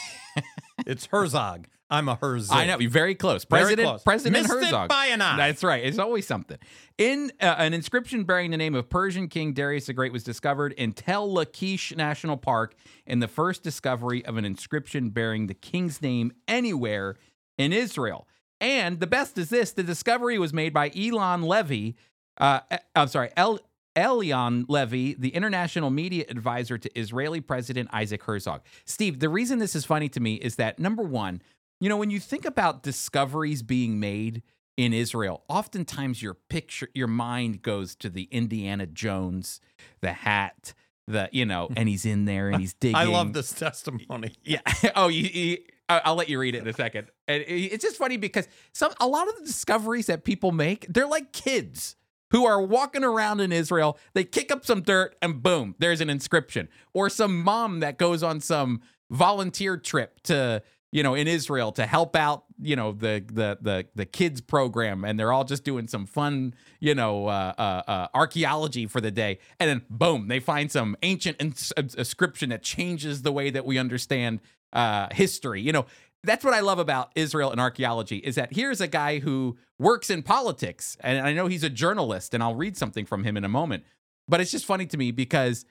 it's 0.87 1.05
Herzog. 1.07 1.67
I'm 1.91 2.07
a 2.07 2.15
Herzog. 2.15 2.57
I 2.57 2.65
know, 2.65 2.79
you're 2.79 2.89
very 2.89 3.15
close. 3.15 3.43
Very 3.43 3.63
President 3.63 3.87
close. 3.87 4.03
President 4.03 4.43
Missed 4.43 4.53
Herzog. 4.53 4.87
by 4.89 5.07
an 5.07 5.21
eye. 5.21 5.35
That's 5.35 5.61
right. 5.61 5.83
It's 5.83 5.99
always 5.99 6.25
something. 6.25 6.57
In 6.97 7.33
uh, 7.41 7.55
an 7.57 7.73
inscription 7.73 8.23
bearing 8.23 8.49
the 8.51 8.57
name 8.57 8.75
of 8.75 8.89
Persian 8.89 9.27
King 9.27 9.51
Darius 9.51 9.87
the 9.87 9.93
Great 9.93 10.13
was 10.13 10.23
discovered 10.23 10.71
in 10.73 10.93
Tel 10.93 11.31
Lachish 11.31 11.93
National 11.95 12.37
Park 12.37 12.75
in 13.05 13.19
the 13.19 13.27
first 13.27 13.61
discovery 13.61 14.25
of 14.25 14.37
an 14.37 14.45
inscription 14.45 15.09
bearing 15.09 15.47
the 15.47 15.53
king's 15.53 16.01
name 16.01 16.31
anywhere 16.47 17.17
in 17.57 17.73
Israel. 17.73 18.25
And 18.61 19.01
the 19.01 19.07
best 19.07 19.37
is 19.37 19.49
this: 19.49 19.73
the 19.73 19.83
discovery 19.83 20.39
was 20.39 20.53
made 20.53 20.73
by 20.73 20.91
Elon 20.97 21.41
Levy. 21.41 21.97
Uh, 22.37 22.61
I'm 22.95 23.09
sorry, 23.09 23.29
El. 23.35 23.59
Eylon 23.95 24.63
Levy, 24.69 25.15
the 25.15 25.35
international 25.35 25.89
media 25.89 26.23
advisor 26.29 26.77
to 26.77 26.97
Israeli 26.97 27.41
President 27.41 27.89
Isaac 27.91 28.23
Herzog. 28.23 28.61
Steve, 28.85 29.19
the 29.19 29.27
reason 29.27 29.59
this 29.59 29.75
is 29.75 29.83
funny 29.83 30.07
to 30.07 30.21
me 30.21 30.35
is 30.35 30.55
that 30.55 30.79
number 30.79 31.03
one, 31.03 31.41
you 31.81 31.89
know, 31.89 31.97
when 31.97 32.11
you 32.11 32.19
think 32.19 32.45
about 32.45 32.83
discoveries 32.83 33.63
being 33.63 33.99
made 33.99 34.43
in 34.77 34.93
Israel, 34.93 35.43
oftentimes 35.49 36.21
your 36.21 36.35
picture, 36.35 36.87
your 36.93 37.07
mind 37.07 37.63
goes 37.63 37.95
to 37.95 38.09
the 38.09 38.29
Indiana 38.31 38.85
Jones, 38.85 39.59
the 39.99 40.13
hat, 40.13 40.75
the 41.07 41.27
you 41.31 41.43
know, 41.43 41.69
and 41.75 41.89
he's 41.89 42.05
in 42.05 42.25
there 42.25 42.49
and 42.49 42.61
he's 42.61 42.75
digging. 42.75 42.95
I 42.95 43.05
love 43.05 43.33
this 43.33 43.51
testimony. 43.51 44.33
Yeah. 44.43 44.61
oh, 44.95 45.07
you, 45.07 45.23
you, 45.23 45.57
I'll 45.89 46.15
let 46.15 46.29
you 46.29 46.39
read 46.39 46.53
it 46.53 46.59
in 46.59 46.67
a 46.67 46.73
second. 46.73 47.07
And 47.27 47.43
it's 47.47 47.83
just 47.83 47.97
funny 47.97 48.17
because 48.17 48.47
some 48.73 48.93
a 48.99 49.07
lot 49.07 49.27
of 49.27 49.37
the 49.39 49.45
discoveries 49.45 50.05
that 50.05 50.23
people 50.23 50.51
make, 50.51 50.85
they're 50.87 51.07
like 51.07 51.33
kids 51.33 51.95
who 52.29 52.45
are 52.45 52.61
walking 52.61 53.03
around 53.03 53.41
in 53.41 53.51
Israel. 53.51 53.97
They 54.13 54.23
kick 54.23 54.51
up 54.51 54.65
some 54.65 54.83
dirt 54.83 55.15
and 55.21 55.41
boom, 55.41 55.75
there's 55.79 55.99
an 55.99 56.11
inscription. 56.11 56.69
Or 56.93 57.09
some 57.09 57.43
mom 57.43 57.79
that 57.79 57.97
goes 57.97 58.21
on 58.21 58.39
some 58.39 58.81
volunteer 59.09 59.77
trip 59.77 60.21
to 60.23 60.61
you 60.91 61.03
know, 61.03 61.13
in 61.13 61.27
Israel 61.27 61.71
to 61.73 61.85
help 61.85 62.15
out, 62.15 62.43
you 62.59 62.75
know, 62.75 62.91
the 62.91 63.23
the 63.27 63.57
the 63.61 63.85
the 63.95 64.05
kids 64.05 64.41
program, 64.41 65.05
and 65.05 65.19
they're 65.19 65.31
all 65.31 65.45
just 65.45 65.63
doing 65.63 65.87
some 65.87 66.05
fun, 66.05 66.53
you 66.79 66.93
know, 66.93 67.27
uh, 67.27 67.53
uh, 67.57 67.81
uh, 67.87 68.07
archaeology 68.13 68.87
for 68.87 68.99
the 68.99 69.11
day, 69.11 69.39
and 69.59 69.69
then 69.69 69.81
boom, 69.89 70.27
they 70.27 70.39
find 70.39 70.71
some 70.71 70.97
ancient 71.01 71.41
ins- 71.41 71.73
inscription 71.77 72.49
that 72.49 72.61
changes 72.61 73.21
the 73.21 73.31
way 73.31 73.49
that 73.49 73.65
we 73.65 73.77
understand 73.77 74.41
uh, 74.73 75.07
history. 75.11 75.61
You 75.61 75.71
know, 75.71 75.85
that's 76.23 76.43
what 76.43 76.53
I 76.53 76.59
love 76.59 76.79
about 76.79 77.11
Israel 77.15 77.51
and 77.51 77.59
archaeology 77.59 78.17
is 78.17 78.35
that 78.35 78.53
here's 78.53 78.81
a 78.81 78.87
guy 78.87 79.19
who 79.19 79.57
works 79.79 80.09
in 80.09 80.23
politics, 80.23 80.97
and 80.99 81.25
I 81.25 81.33
know 81.33 81.47
he's 81.47 81.63
a 81.63 81.69
journalist, 81.69 82.33
and 82.33 82.43
I'll 82.43 82.55
read 82.55 82.77
something 82.77 83.05
from 83.05 83.23
him 83.23 83.37
in 83.37 83.43
a 83.43 83.49
moment. 83.49 83.83
But 84.27 84.39
it's 84.39 84.51
just 84.51 84.65
funny 84.65 84.85
to 84.87 84.97
me 84.97 85.11
because 85.11 85.65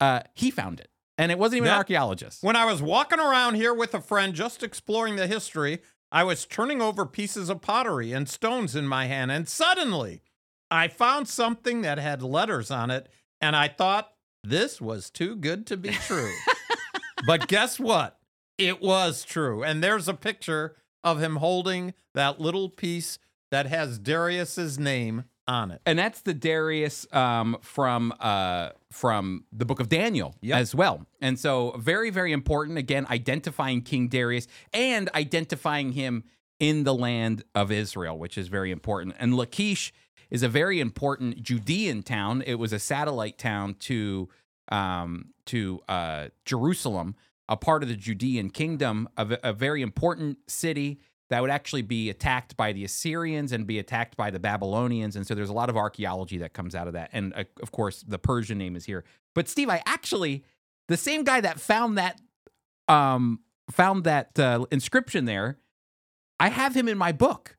uh, 0.00 0.20
he 0.34 0.50
found 0.50 0.80
it, 0.80 0.88
and 1.18 1.30
it 1.30 1.38
wasn't 1.38 1.58
even 1.58 1.68
an 1.68 1.76
archaeologist. 1.76 2.42
When 2.42 2.56
I 2.56 2.64
was 2.64 2.82
walking 2.82 3.20
around 3.20 3.54
here 3.54 3.74
with 3.74 3.94
a 3.94 4.00
friend 4.00 4.34
just 4.34 4.62
exploring 4.62 5.16
the 5.16 5.26
history, 5.26 5.80
I 6.10 6.24
was 6.24 6.44
turning 6.44 6.80
over 6.80 7.06
pieces 7.06 7.48
of 7.48 7.60
pottery 7.60 8.12
and 8.12 8.28
stones 8.28 8.76
in 8.76 8.86
my 8.86 9.06
hand, 9.06 9.30
and 9.30 9.48
suddenly 9.48 10.22
I 10.70 10.88
found 10.88 11.28
something 11.28 11.82
that 11.82 11.98
had 11.98 12.22
letters 12.22 12.70
on 12.70 12.90
it, 12.90 13.08
and 13.40 13.54
I 13.54 13.68
thought 13.68 14.12
this 14.42 14.80
was 14.80 15.10
too 15.10 15.36
good 15.36 15.66
to 15.68 15.76
be 15.76 15.90
true. 15.90 16.32
but 17.26 17.48
guess 17.48 17.80
what? 17.80 18.18
It 18.58 18.80
was 18.82 19.24
true. 19.24 19.64
And 19.64 19.82
there's 19.82 20.08
a 20.08 20.14
picture 20.14 20.76
of 21.02 21.20
him 21.20 21.36
holding 21.36 21.94
that 22.14 22.40
little 22.40 22.68
piece 22.68 23.18
that 23.50 23.66
has 23.66 23.98
Darius's 23.98 24.78
name 24.78 25.24
on 25.46 25.70
it. 25.70 25.80
and 25.86 25.98
that's 25.98 26.20
the 26.22 26.34
Darius 26.34 27.06
um, 27.12 27.56
from 27.60 28.12
uh, 28.20 28.70
from 28.90 29.44
the 29.52 29.64
book 29.64 29.80
of 29.80 29.88
Daniel 29.88 30.34
Yep. 30.40 30.58
as 30.58 30.74
well. 30.74 31.06
And 31.20 31.38
so 31.38 31.72
very 31.78 32.10
very 32.10 32.32
important 32.32 32.78
again 32.78 33.06
identifying 33.10 33.82
King 33.82 34.08
Darius 34.08 34.46
and 34.72 35.10
identifying 35.14 35.92
him 35.92 36.24
in 36.60 36.84
the 36.84 36.94
land 36.94 37.44
of 37.54 37.70
Israel, 37.72 38.18
which 38.18 38.38
is 38.38 38.48
very 38.48 38.70
important. 38.70 39.16
And 39.18 39.36
Lachish 39.36 39.92
is 40.30 40.42
a 40.42 40.48
very 40.48 40.80
important 40.80 41.42
Judean 41.42 42.02
town. 42.02 42.42
It 42.46 42.54
was 42.54 42.72
a 42.72 42.78
satellite 42.78 43.38
town 43.38 43.74
to 43.80 44.28
um, 44.70 45.30
to 45.46 45.80
uh, 45.88 46.28
Jerusalem, 46.44 47.16
a 47.48 47.56
part 47.56 47.82
of 47.82 47.88
the 47.88 47.96
Judean 47.96 48.48
kingdom, 48.50 49.08
a 49.18 49.52
very 49.52 49.82
important 49.82 50.38
city 50.48 51.00
that 51.30 51.40
would 51.40 51.50
actually 51.50 51.82
be 51.82 52.10
attacked 52.10 52.56
by 52.56 52.72
the 52.72 52.84
Assyrians 52.84 53.52
and 53.52 53.66
be 53.66 53.78
attacked 53.78 54.16
by 54.16 54.30
the 54.30 54.38
Babylonians. 54.38 55.16
And 55.16 55.26
so 55.26 55.34
there's 55.34 55.48
a 55.48 55.54
lot 55.54 55.70
of 55.70 55.76
archaeology 55.76 56.38
that 56.38 56.52
comes 56.52 56.74
out 56.74 56.86
of 56.86 56.92
that. 56.92 57.10
And 57.12 57.32
uh, 57.34 57.44
of 57.62 57.72
course, 57.72 58.04
the 58.06 58.18
Persian 58.18 58.58
name 58.58 58.76
is 58.76 58.84
here. 58.84 59.04
But 59.34 59.48
Steve, 59.48 59.70
I 59.70 59.82
actually, 59.86 60.44
the 60.88 60.96
same 60.96 61.24
guy 61.24 61.40
that 61.40 61.58
found 61.58 61.96
that, 61.98 62.20
um, 62.88 63.40
found 63.70 64.04
that 64.04 64.38
uh, 64.38 64.66
inscription 64.70 65.24
there, 65.24 65.58
I 66.38 66.50
have 66.50 66.76
him 66.76 66.88
in 66.88 66.98
my 66.98 67.12
book. 67.12 67.56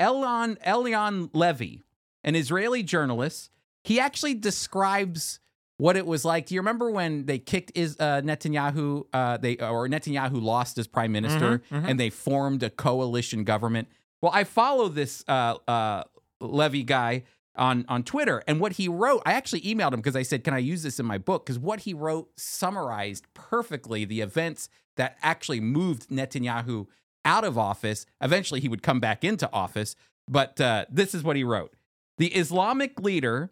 Elon 0.00 0.56
Eylon 0.64 1.28
Levy, 1.34 1.82
an 2.24 2.34
Israeli 2.34 2.82
journalist, 2.82 3.50
he 3.84 3.98
actually 4.00 4.34
describes 4.34 5.40
what 5.78 5.96
it 5.96 6.06
was 6.06 6.24
like. 6.24 6.46
Do 6.46 6.54
you 6.54 6.60
remember 6.60 6.90
when 6.90 7.24
they 7.26 7.38
kicked 7.38 7.72
is 7.74 7.96
uh, 7.98 8.20
Netanyahu? 8.22 9.06
Uh, 9.12 9.36
they 9.38 9.56
or 9.56 9.88
Netanyahu 9.88 10.42
lost 10.42 10.76
as 10.78 10.86
prime 10.86 11.12
minister, 11.12 11.58
Mhm, 11.70 11.82
mhm. 11.82 11.90
and 11.90 11.98
they 11.98 12.10
formed 12.10 12.62
a 12.62 12.70
coalition 12.70 13.44
government. 13.44 13.88
Well, 14.20 14.32
I 14.34 14.44
follow 14.44 14.88
this 14.88 15.24
uh, 15.28 15.54
uh, 15.66 16.02
Levy 16.40 16.82
guy 16.82 17.22
on 17.56 17.84
on 17.88 18.02
Twitter, 18.02 18.42
and 18.46 18.60
what 18.60 18.72
he 18.72 18.88
wrote, 18.88 19.22
I 19.24 19.32
actually 19.32 19.62
emailed 19.62 19.92
him 19.92 20.00
because 20.00 20.16
I 20.16 20.22
said, 20.22 20.44
"Can 20.44 20.52
I 20.54 20.58
use 20.58 20.82
this 20.82 21.00
in 21.00 21.06
my 21.06 21.18
book?" 21.18 21.46
Because 21.46 21.58
what 21.58 21.80
he 21.80 21.94
wrote 21.94 22.28
summarized 22.36 23.26
perfectly 23.34 24.04
the 24.04 24.20
events 24.20 24.68
that 24.96 25.16
actually 25.22 25.60
moved 25.60 26.08
Netanyahu 26.10 26.86
out 27.24 27.44
of 27.44 27.56
office. 27.56 28.04
Eventually, 28.20 28.60
he 28.60 28.68
would 28.68 28.82
come 28.82 28.98
back 29.00 29.22
into 29.24 29.50
office, 29.52 29.94
but 30.28 30.60
uh, 30.60 30.86
this 30.90 31.14
is 31.14 31.22
what 31.22 31.36
he 31.36 31.44
wrote: 31.44 31.74
The 32.18 32.28
Islamic 32.34 33.00
leader 33.00 33.50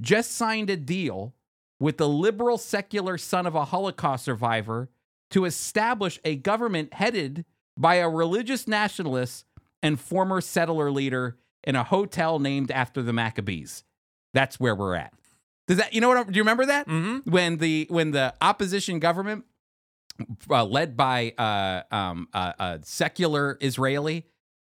just 0.00 0.32
signed 0.32 0.70
a 0.70 0.76
deal 0.76 1.34
with 1.84 1.98
the 1.98 2.08
liberal 2.08 2.56
secular 2.56 3.18
son 3.18 3.46
of 3.46 3.54
a 3.54 3.66
Holocaust 3.66 4.24
survivor 4.24 4.88
to 5.30 5.44
establish 5.44 6.18
a 6.24 6.34
government 6.34 6.94
headed 6.94 7.44
by 7.76 7.96
a 7.96 8.08
religious 8.08 8.66
nationalist 8.66 9.44
and 9.82 10.00
former 10.00 10.40
settler 10.40 10.90
leader 10.90 11.36
in 11.62 11.76
a 11.76 11.84
hotel 11.84 12.38
named 12.38 12.70
after 12.70 13.02
the 13.02 13.12
Maccabees. 13.12 13.84
That's 14.32 14.58
where 14.58 14.74
we're 14.74 14.94
at. 14.94 15.12
Does 15.68 15.76
that 15.76 15.92
you 15.92 16.00
know 16.00 16.08
what? 16.08 16.16
I'm- 16.16 16.30
Do 16.30 16.38
you 16.38 16.42
remember 16.42 16.64
that 16.64 16.88
Mm-hmm. 16.88 17.30
when 17.30 17.58
the 17.58 17.86
when 17.90 18.12
the 18.12 18.32
opposition 18.40 18.98
government, 18.98 19.44
uh, 20.48 20.64
led 20.64 20.96
by 20.96 21.34
uh, 21.36 21.82
um, 21.94 22.28
uh, 22.32 22.52
a 22.58 22.80
secular 22.82 23.58
Israeli, 23.60 24.24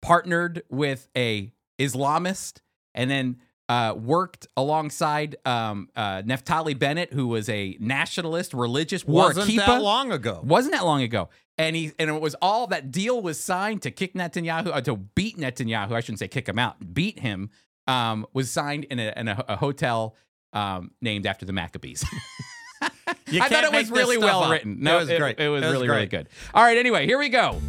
partnered 0.02 0.64
with 0.70 1.08
a 1.16 1.54
Islamist, 1.78 2.62
and 2.96 3.12
then 3.12 3.38
uh, 3.68 3.94
worked 3.98 4.48
alongside 4.56 5.36
um, 5.46 5.90
uh, 5.96 6.22
Naftali 6.22 6.78
Bennett, 6.78 7.14
who 7.14 7.28
was 7.28 7.50
a 7.50 7.78
nationalist, 7.80 8.54
religious, 8.54 9.04
a 9.04 9.12
Wasn't 9.12 9.56
that 9.58 9.82
long 9.82 10.12
ago. 10.12 10.42
Wasn't 10.44 10.74
that 10.74 10.86
long 10.86 11.02
ago? 11.02 11.30
And 11.58 11.76
he 11.76 11.94
and 11.98 12.10
it 12.10 12.22
was 12.22 12.36
all 12.42 12.68
that 12.68 12.92
deal 12.92 13.22
was 13.22 13.40
signed 13.40 13.82
to 13.84 13.92
kick 13.92 14.14
Netanyahu 14.14 14.68
uh, 14.68 14.82
to 14.82 14.98
beat 14.98 15.38
Netanyahu. 15.38 15.92
I 15.94 16.02
shouldn't 16.02 16.20
say 16.20 16.28
kick 16.28 16.50
him 16.50 16.60
out, 16.60 16.94
beat 16.94 17.20
him. 17.20 17.50
Um, 17.88 18.26
was 18.34 18.52
signed 18.52 18.86
in 18.86 19.00
a 19.00 19.14
in 19.16 19.28
a, 19.30 19.46
a 19.48 19.56
hotel 19.56 20.16
um, 20.54 20.92
named 21.02 21.26
after 21.26 21.46
the 21.46 21.54
Maccabees. 21.54 22.04
I 23.28 23.50
thought 23.50 23.64
it 23.64 23.72
was 23.72 23.90
really 23.90 24.18
well 24.18 24.44
up. 24.44 24.52
written. 24.52 24.78
No, 24.82 24.98
it 24.98 25.08
was 25.08 25.18
great. 25.18 25.40
It, 25.40 25.50
was 25.50 25.64
really 25.64 25.88
really 25.88 26.08
great. 26.08 26.10
good. 26.10 26.30
All 26.54 26.64
right. 26.64 26.78
Anyway, 26.78 27.06
here 27.06 27.18
we 27.18 27.30
go. 27.30 27.62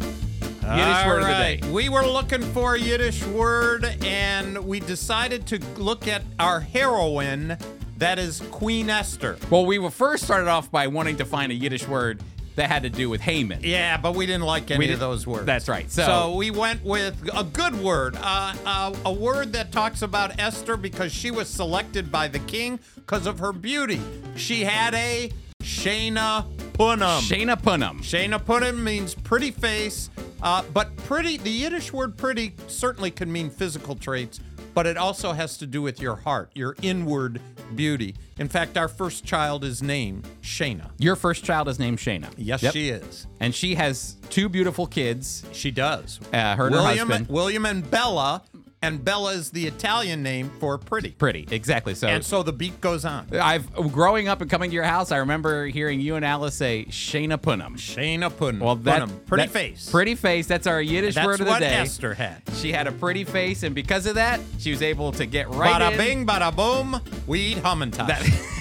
Yiddish 0.75 0.95
All 1.03 1.07
word 1.07 1.21
of 1.21 1.27
the 1.27 1.33
day. 1.33 1.61
We 1.71 1.89
were 1.89 2.05
looking 2.05 2.41
for 2.41 2.75
a 2.75 2.79
Yiddish 2.79 3.23
word, 3.25 3.85
and 4.03 4.57
we 4.65 4.79
decided 4.79 5.45
to 5.47 5.59
look 5.77 6.07
at 6.07 6.23
our 6.39 6.59
heroine, 6.59 7.57
that 7.97 8.19
is 8.19 8.41
Queen 8.51 8.89
Esther. 8.89 9.37
Well, 9.49 9.65
we 9.65 9.79
were 9.79 9.89
first 9.91 10.23
started 10.23 10.47
off 10.47 10.69
by 10.71 10.87
wanting 10.87 11.17
to 11.17 11.25
find 11.25 11.51
a 11.51 11.55
Yiddish 11.55 11.87
word 11.87 12.21
that 12.55 12.69
had 12.71 12.81
to 12.83 12.89
do 12.89 13.07
with 13.07 13.21
Haman. 13.21 13.59
Yeah, 13.63 13.97
but 13.97 14.15
we 14.15 14.25
didn't 14.25 14.41
like 14.45 14.71
any 14.71 14.79
We 14.79 14.85
of 14.85 14.89
didn't- 14.93 14.99
those 15.01 15.27
words. 15.27 15.45
That's 15.45 15.67
right. 15.67 15.89
So- 15.91 16.05
So, 16.05 16.35
we 16.35 16.49
went 16.49 16.83
with 16.83 17.15
a 17.35 17.43
good 17.43 17.79
word, 17.79 18.15
uh, 18.19 18.53
uh, 18.65 18.93
a 19.05 19.11
word 19.13 19.53
that 19.53 19.71
talks 19.71 20.01
about 20.01 20.39
Esther 20.39 20.75
because 20.75 21.11
she 21.11 21.29
was 21.29 21.47
selected 21.47 22.11
by 22.11 22.27
the 22.27 22.39
king 22.39 22.79
because 22.95 23.27
of 23.27 23.37
her 23.39 23.53
beauty. 23.53 24.01
She 24.35 24.63
had 24.63 24.95
a 24.95 25.31
Shayna 25.61 26.45
Punim. 26.73 27.19
Shayna 27.21 27.61
Punim. 27.61 27.99
Shayna 27.99 28.43
Punim 28.43 28.79
means 28.81 29.13
pretty 29.13 29.51
face, 29.51 30.09
uh, 30.41 30.63
but 30.73 30.95
pretty, 30.97 31.37
the 31.37 31.49
Yiddish 31.49 31.91
word 31.93 32.17
pretty 32.17 32.53
certainly 32.67 33.11
can 33.11 33.31
mean 33.31 33.49
physical 33.49 33.95
traits, 33.95 34.39
but 34.73 34.85
it 34.85 34.97
also 34.97 35.31
has 35.33 35.57
to 35.57 35.65
do 35.67 35.81
with 35.81 35.99
your 36.01 36.15
heart, 36.15 36.51
your 36.53 36.75
inward 36.81 37.41
beauty. 37.75 38.15
In 38.37 38.47
fact, 38.47 38.77
our 38.77 38.87
first 38.87 39.25
child 39.25 39.63
is 39.63 39.81
named 39.81 40.27
Shana. 40.41 40.91
Your 40.99 41.15
first 41.15 41.43
child 41.43 41.67
is 41.67 41.79
named 41.79 41.97
Shana. 41.97 42.29
Yes, 42.37 42.61
Yep. 42.61 42.73
she 42.73 42.89
is. 42.89 43.25
And 43.39 43.53
she 43.55 43.75
has 43.75 44.15
two 44.29 44.47
beautiful 44.49 44.85
kids. 44.85 45.43
She 45.51 45.71
does. 45.71 46.19
Uh, 46.31 46.55
her 46.55 46.67
and 46.67 46.75
her 46.75 46.81
William, 46.81 47.07
husband. 47.09 47.29
William 47.29 47.65
and 47.65 47.89
Bella, 47.89 48.43
and 48.81 49.03
Bella 49.03 49.33
is 49.33 49.49
the 49.51 49.65
Italian 49.65 50.21
name 50.21 50.51
for 50.59 50.77
pretty. 50.77 51.09
Pretty, 51.11 51.47
exactly. 51.49 51.95
So 51.95 52.07
And 52.07 52.23
so 52.23 52.43
the 52.43 52.53
beat 52.53 52.79
goes 52.79 53.05
on. 53.05 53.27
I've 53.33 53.71
growing 53.91 54.27
up 54.27 54.41
and 54.41 54.49
coming 54.49 54.69
to 54.69 54.73
your 54.75 54.83
house. 54.83 55.11
I 55.11 55.17
remember 55.17 55.65
hearing 55.65 55.99
you 55.99 56.15
and 56.15 56.23
Alice 56.23 56.55
say 56.55 56.85
Shayna 56.89 57.37
Punim. 57.37 57.75
Shayna 57.77 58.29
Punim. 58.31 58.59
Well, 58.59 58.75
that 58.77 59.01
Punim. 59.01 59.25
pretty 59.25 59.43
that- 59.45 59.51
face. 59.51 59.89
Pretty 59.89 60.15
face. 60.15 60.45
That's 60.47 60.67
our 60.67 60.81
Yiddish 60.81 61.15
That's 61.15 61.25
word 61.25 61.39
of 61.39 61.45
the 61.47 61.51
what 61.53 61.59
day. 61.59 61.73
Esther 61.73 62.13
had. 62.13 62.41
She 62.55 62.71
had 62.71 62.85
a 62.87 62.91
pretty 62.91 63.23
face, 63.23 63.63
and 63.63 63.73
because 63.73 64.05
of 64.05 64.15
that, 64.15 64.39
she 64.59 64.71
was 64.71 64.81
able 64.81 65.11
to 65.13 65.25
get 65.25 65.49
right 65.49 65.81
Bada 65.81 65.91
in. 65.93 65.97
bing, 65.97 66.25
bada 66.27 66.55
boom. 66.55 67.01
We 67.25 67.39
eat 67.39 67.57
Hamantash. 67.57 68.53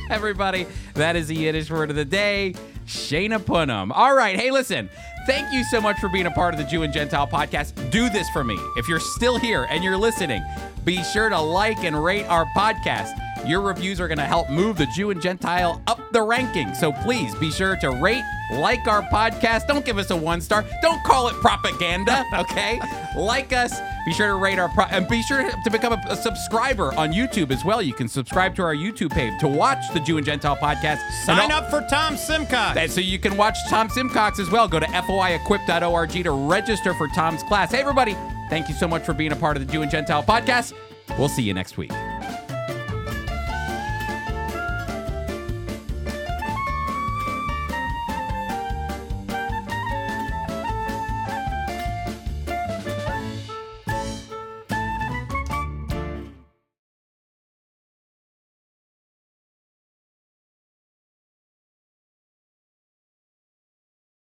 Everybody, 0.10 0.66
that 0.94 1.16
is 1.16 1.28
the 1.28 1.34
Yiddish 1.36 1.70
word 1.70 1.88
of 1.90 1.96
the 1.96 2.04
day, 2.04 2.54
Shayna 2.90 3.38
Punim. 3.38 3.92
All 3.94 4.14
right, 4.14 4.38
hey, 4.38 4.50
listen. 4.50 4.90
Thank 5.26 5.52
you 5.52 5.62
so 5.64 5.80
much 5.80 5.98
for 6.00 6.08
being 6.08 6.26
a 6.26 6.30
part 6.30 6.54
of 6.54 6.58
the 6.58 6.66
Jew 6.66 6.82
and 6.82 6.92
Gentile 6.92 7.26
podcast. 7.26 7.90
Do 7.90 8.08
this 8.10 8.28
for 8.30 8.42
me. 8.42 8.58
If 8.76 8.88
you're 8.88 9.00
still 9.00 9.38
here 9.38 9.66
and 9.70 9.84
you're 9.84 9.96
listening, 9.96 10.42
be 10.84 11.02
sure 11.04 11.28
to 11.28 11.38
like 11.38 11.84
and 11.84 12.02
rate 12.02 12.24
our 12.24 12.46
podcast. 12.56 13.12
Your 13.46 13.60
reviews 13.60 14.00
are 14.00 14.08
going 14.08 14.18
to 14.18 14.24
help 14.24 14.50
move 14.50 14.76
the 14.76 14.86
Jew 14.94 15.10
and 15.10 15.20
Gentile 15.20 15.80
up 15.86 16.00
the 16.12 16.22
ranking. 16.22 16.74
So 16.74 16.92
please 16.92 17.34
be 17.36 17.50
sure 17.50 17.76
to 17.76 17.90
rate, 17.90 18.22
like 18.52 18.86
our 18.86 19.02
podcast. 19.02 19.66
Don't 19.66 19.84
give 19.84 19.98
us 19.98 20.10
a 20.10 20.16
one 20.16 20.40
star. 20.40 20.64
Don't 20.82 21.02
call 21.04 21.28
it 21.28 21.34
propaganda, 21.36 22.24
okay? 22.34 22.80
like 23.16 23.52
us. 23.52 23.74
Be 24.06 24.12
sure 24.12 24.28
to 24.28 24.34
rate 24.36 24.58
our 24.58 24.68
pro- 24.70 24.84
and 24.86 25.06
be 25.08 25.22
sure 25.22 25.50
to 25.50 25.70
become 25.70 25.92
a, 25.92 26.00
a 26.08 26.16
subscriber 26.16 26.94
on 26.94 27.12
YouTube 27.12 27.50
as 27.50 27.64
well. 27.64 27.82
You 27.82 27.92
can 27.92 28.08
subscribe 28.08 28.54
to 28.56 28.62
our 28.62 28.74
YouTube 28.74 29.10
page 29.10 29.38
to 29.40 29.48
watch 29.48 29.92
the 29.92 30.00
Jew 30.00 30.16
and 30.16 30.24
Gentile 30.26 30.56
podcast. 30.56 31.00
Sign 31.24 31.50
al- 31.50 31.64
up 31.64 31.70
for 31.70 31.86
Tom 31.90 32.16
Simcox. 32.16 32.78
and 32.78 32.90
so 32.90 33.00
you 33.00 33.18
can 33.18 33.36
watch 33.36 33.56
Tom 33.68 33.88
Simcox 33.90 34.38
as 34.38 34.50
well. 34.50 34.68
Go 34.68 34.80
to 34.80 34.86
foiequip.org 34.86 36.10
to 36.10 36.30
register 36.30 36.94
for 36.94 37.08
Tom's 37.08 37.42
class. 37.44 37.72
Hey, 37.72 37.80
everybody, 37.80 38.14
thank 38.48 38.68
you 38.68 38.74
so 38.74 38.86
much 38.88 39.04
for 39.04 39.12
being 39.12 39.32
a 39.32 39.36
part 39.36 39.56
of 39.56 39.66
the 39.66 39.70
Jew 39.72 39.82
and 39.82 39.90
Gentile 39.90 40.22
podcast. 40.22 40.72
We'll 41.18 41.28
see 41.28 41.42
you 41.42 41.52
next 41.54 41.76
week. 41.76 41.90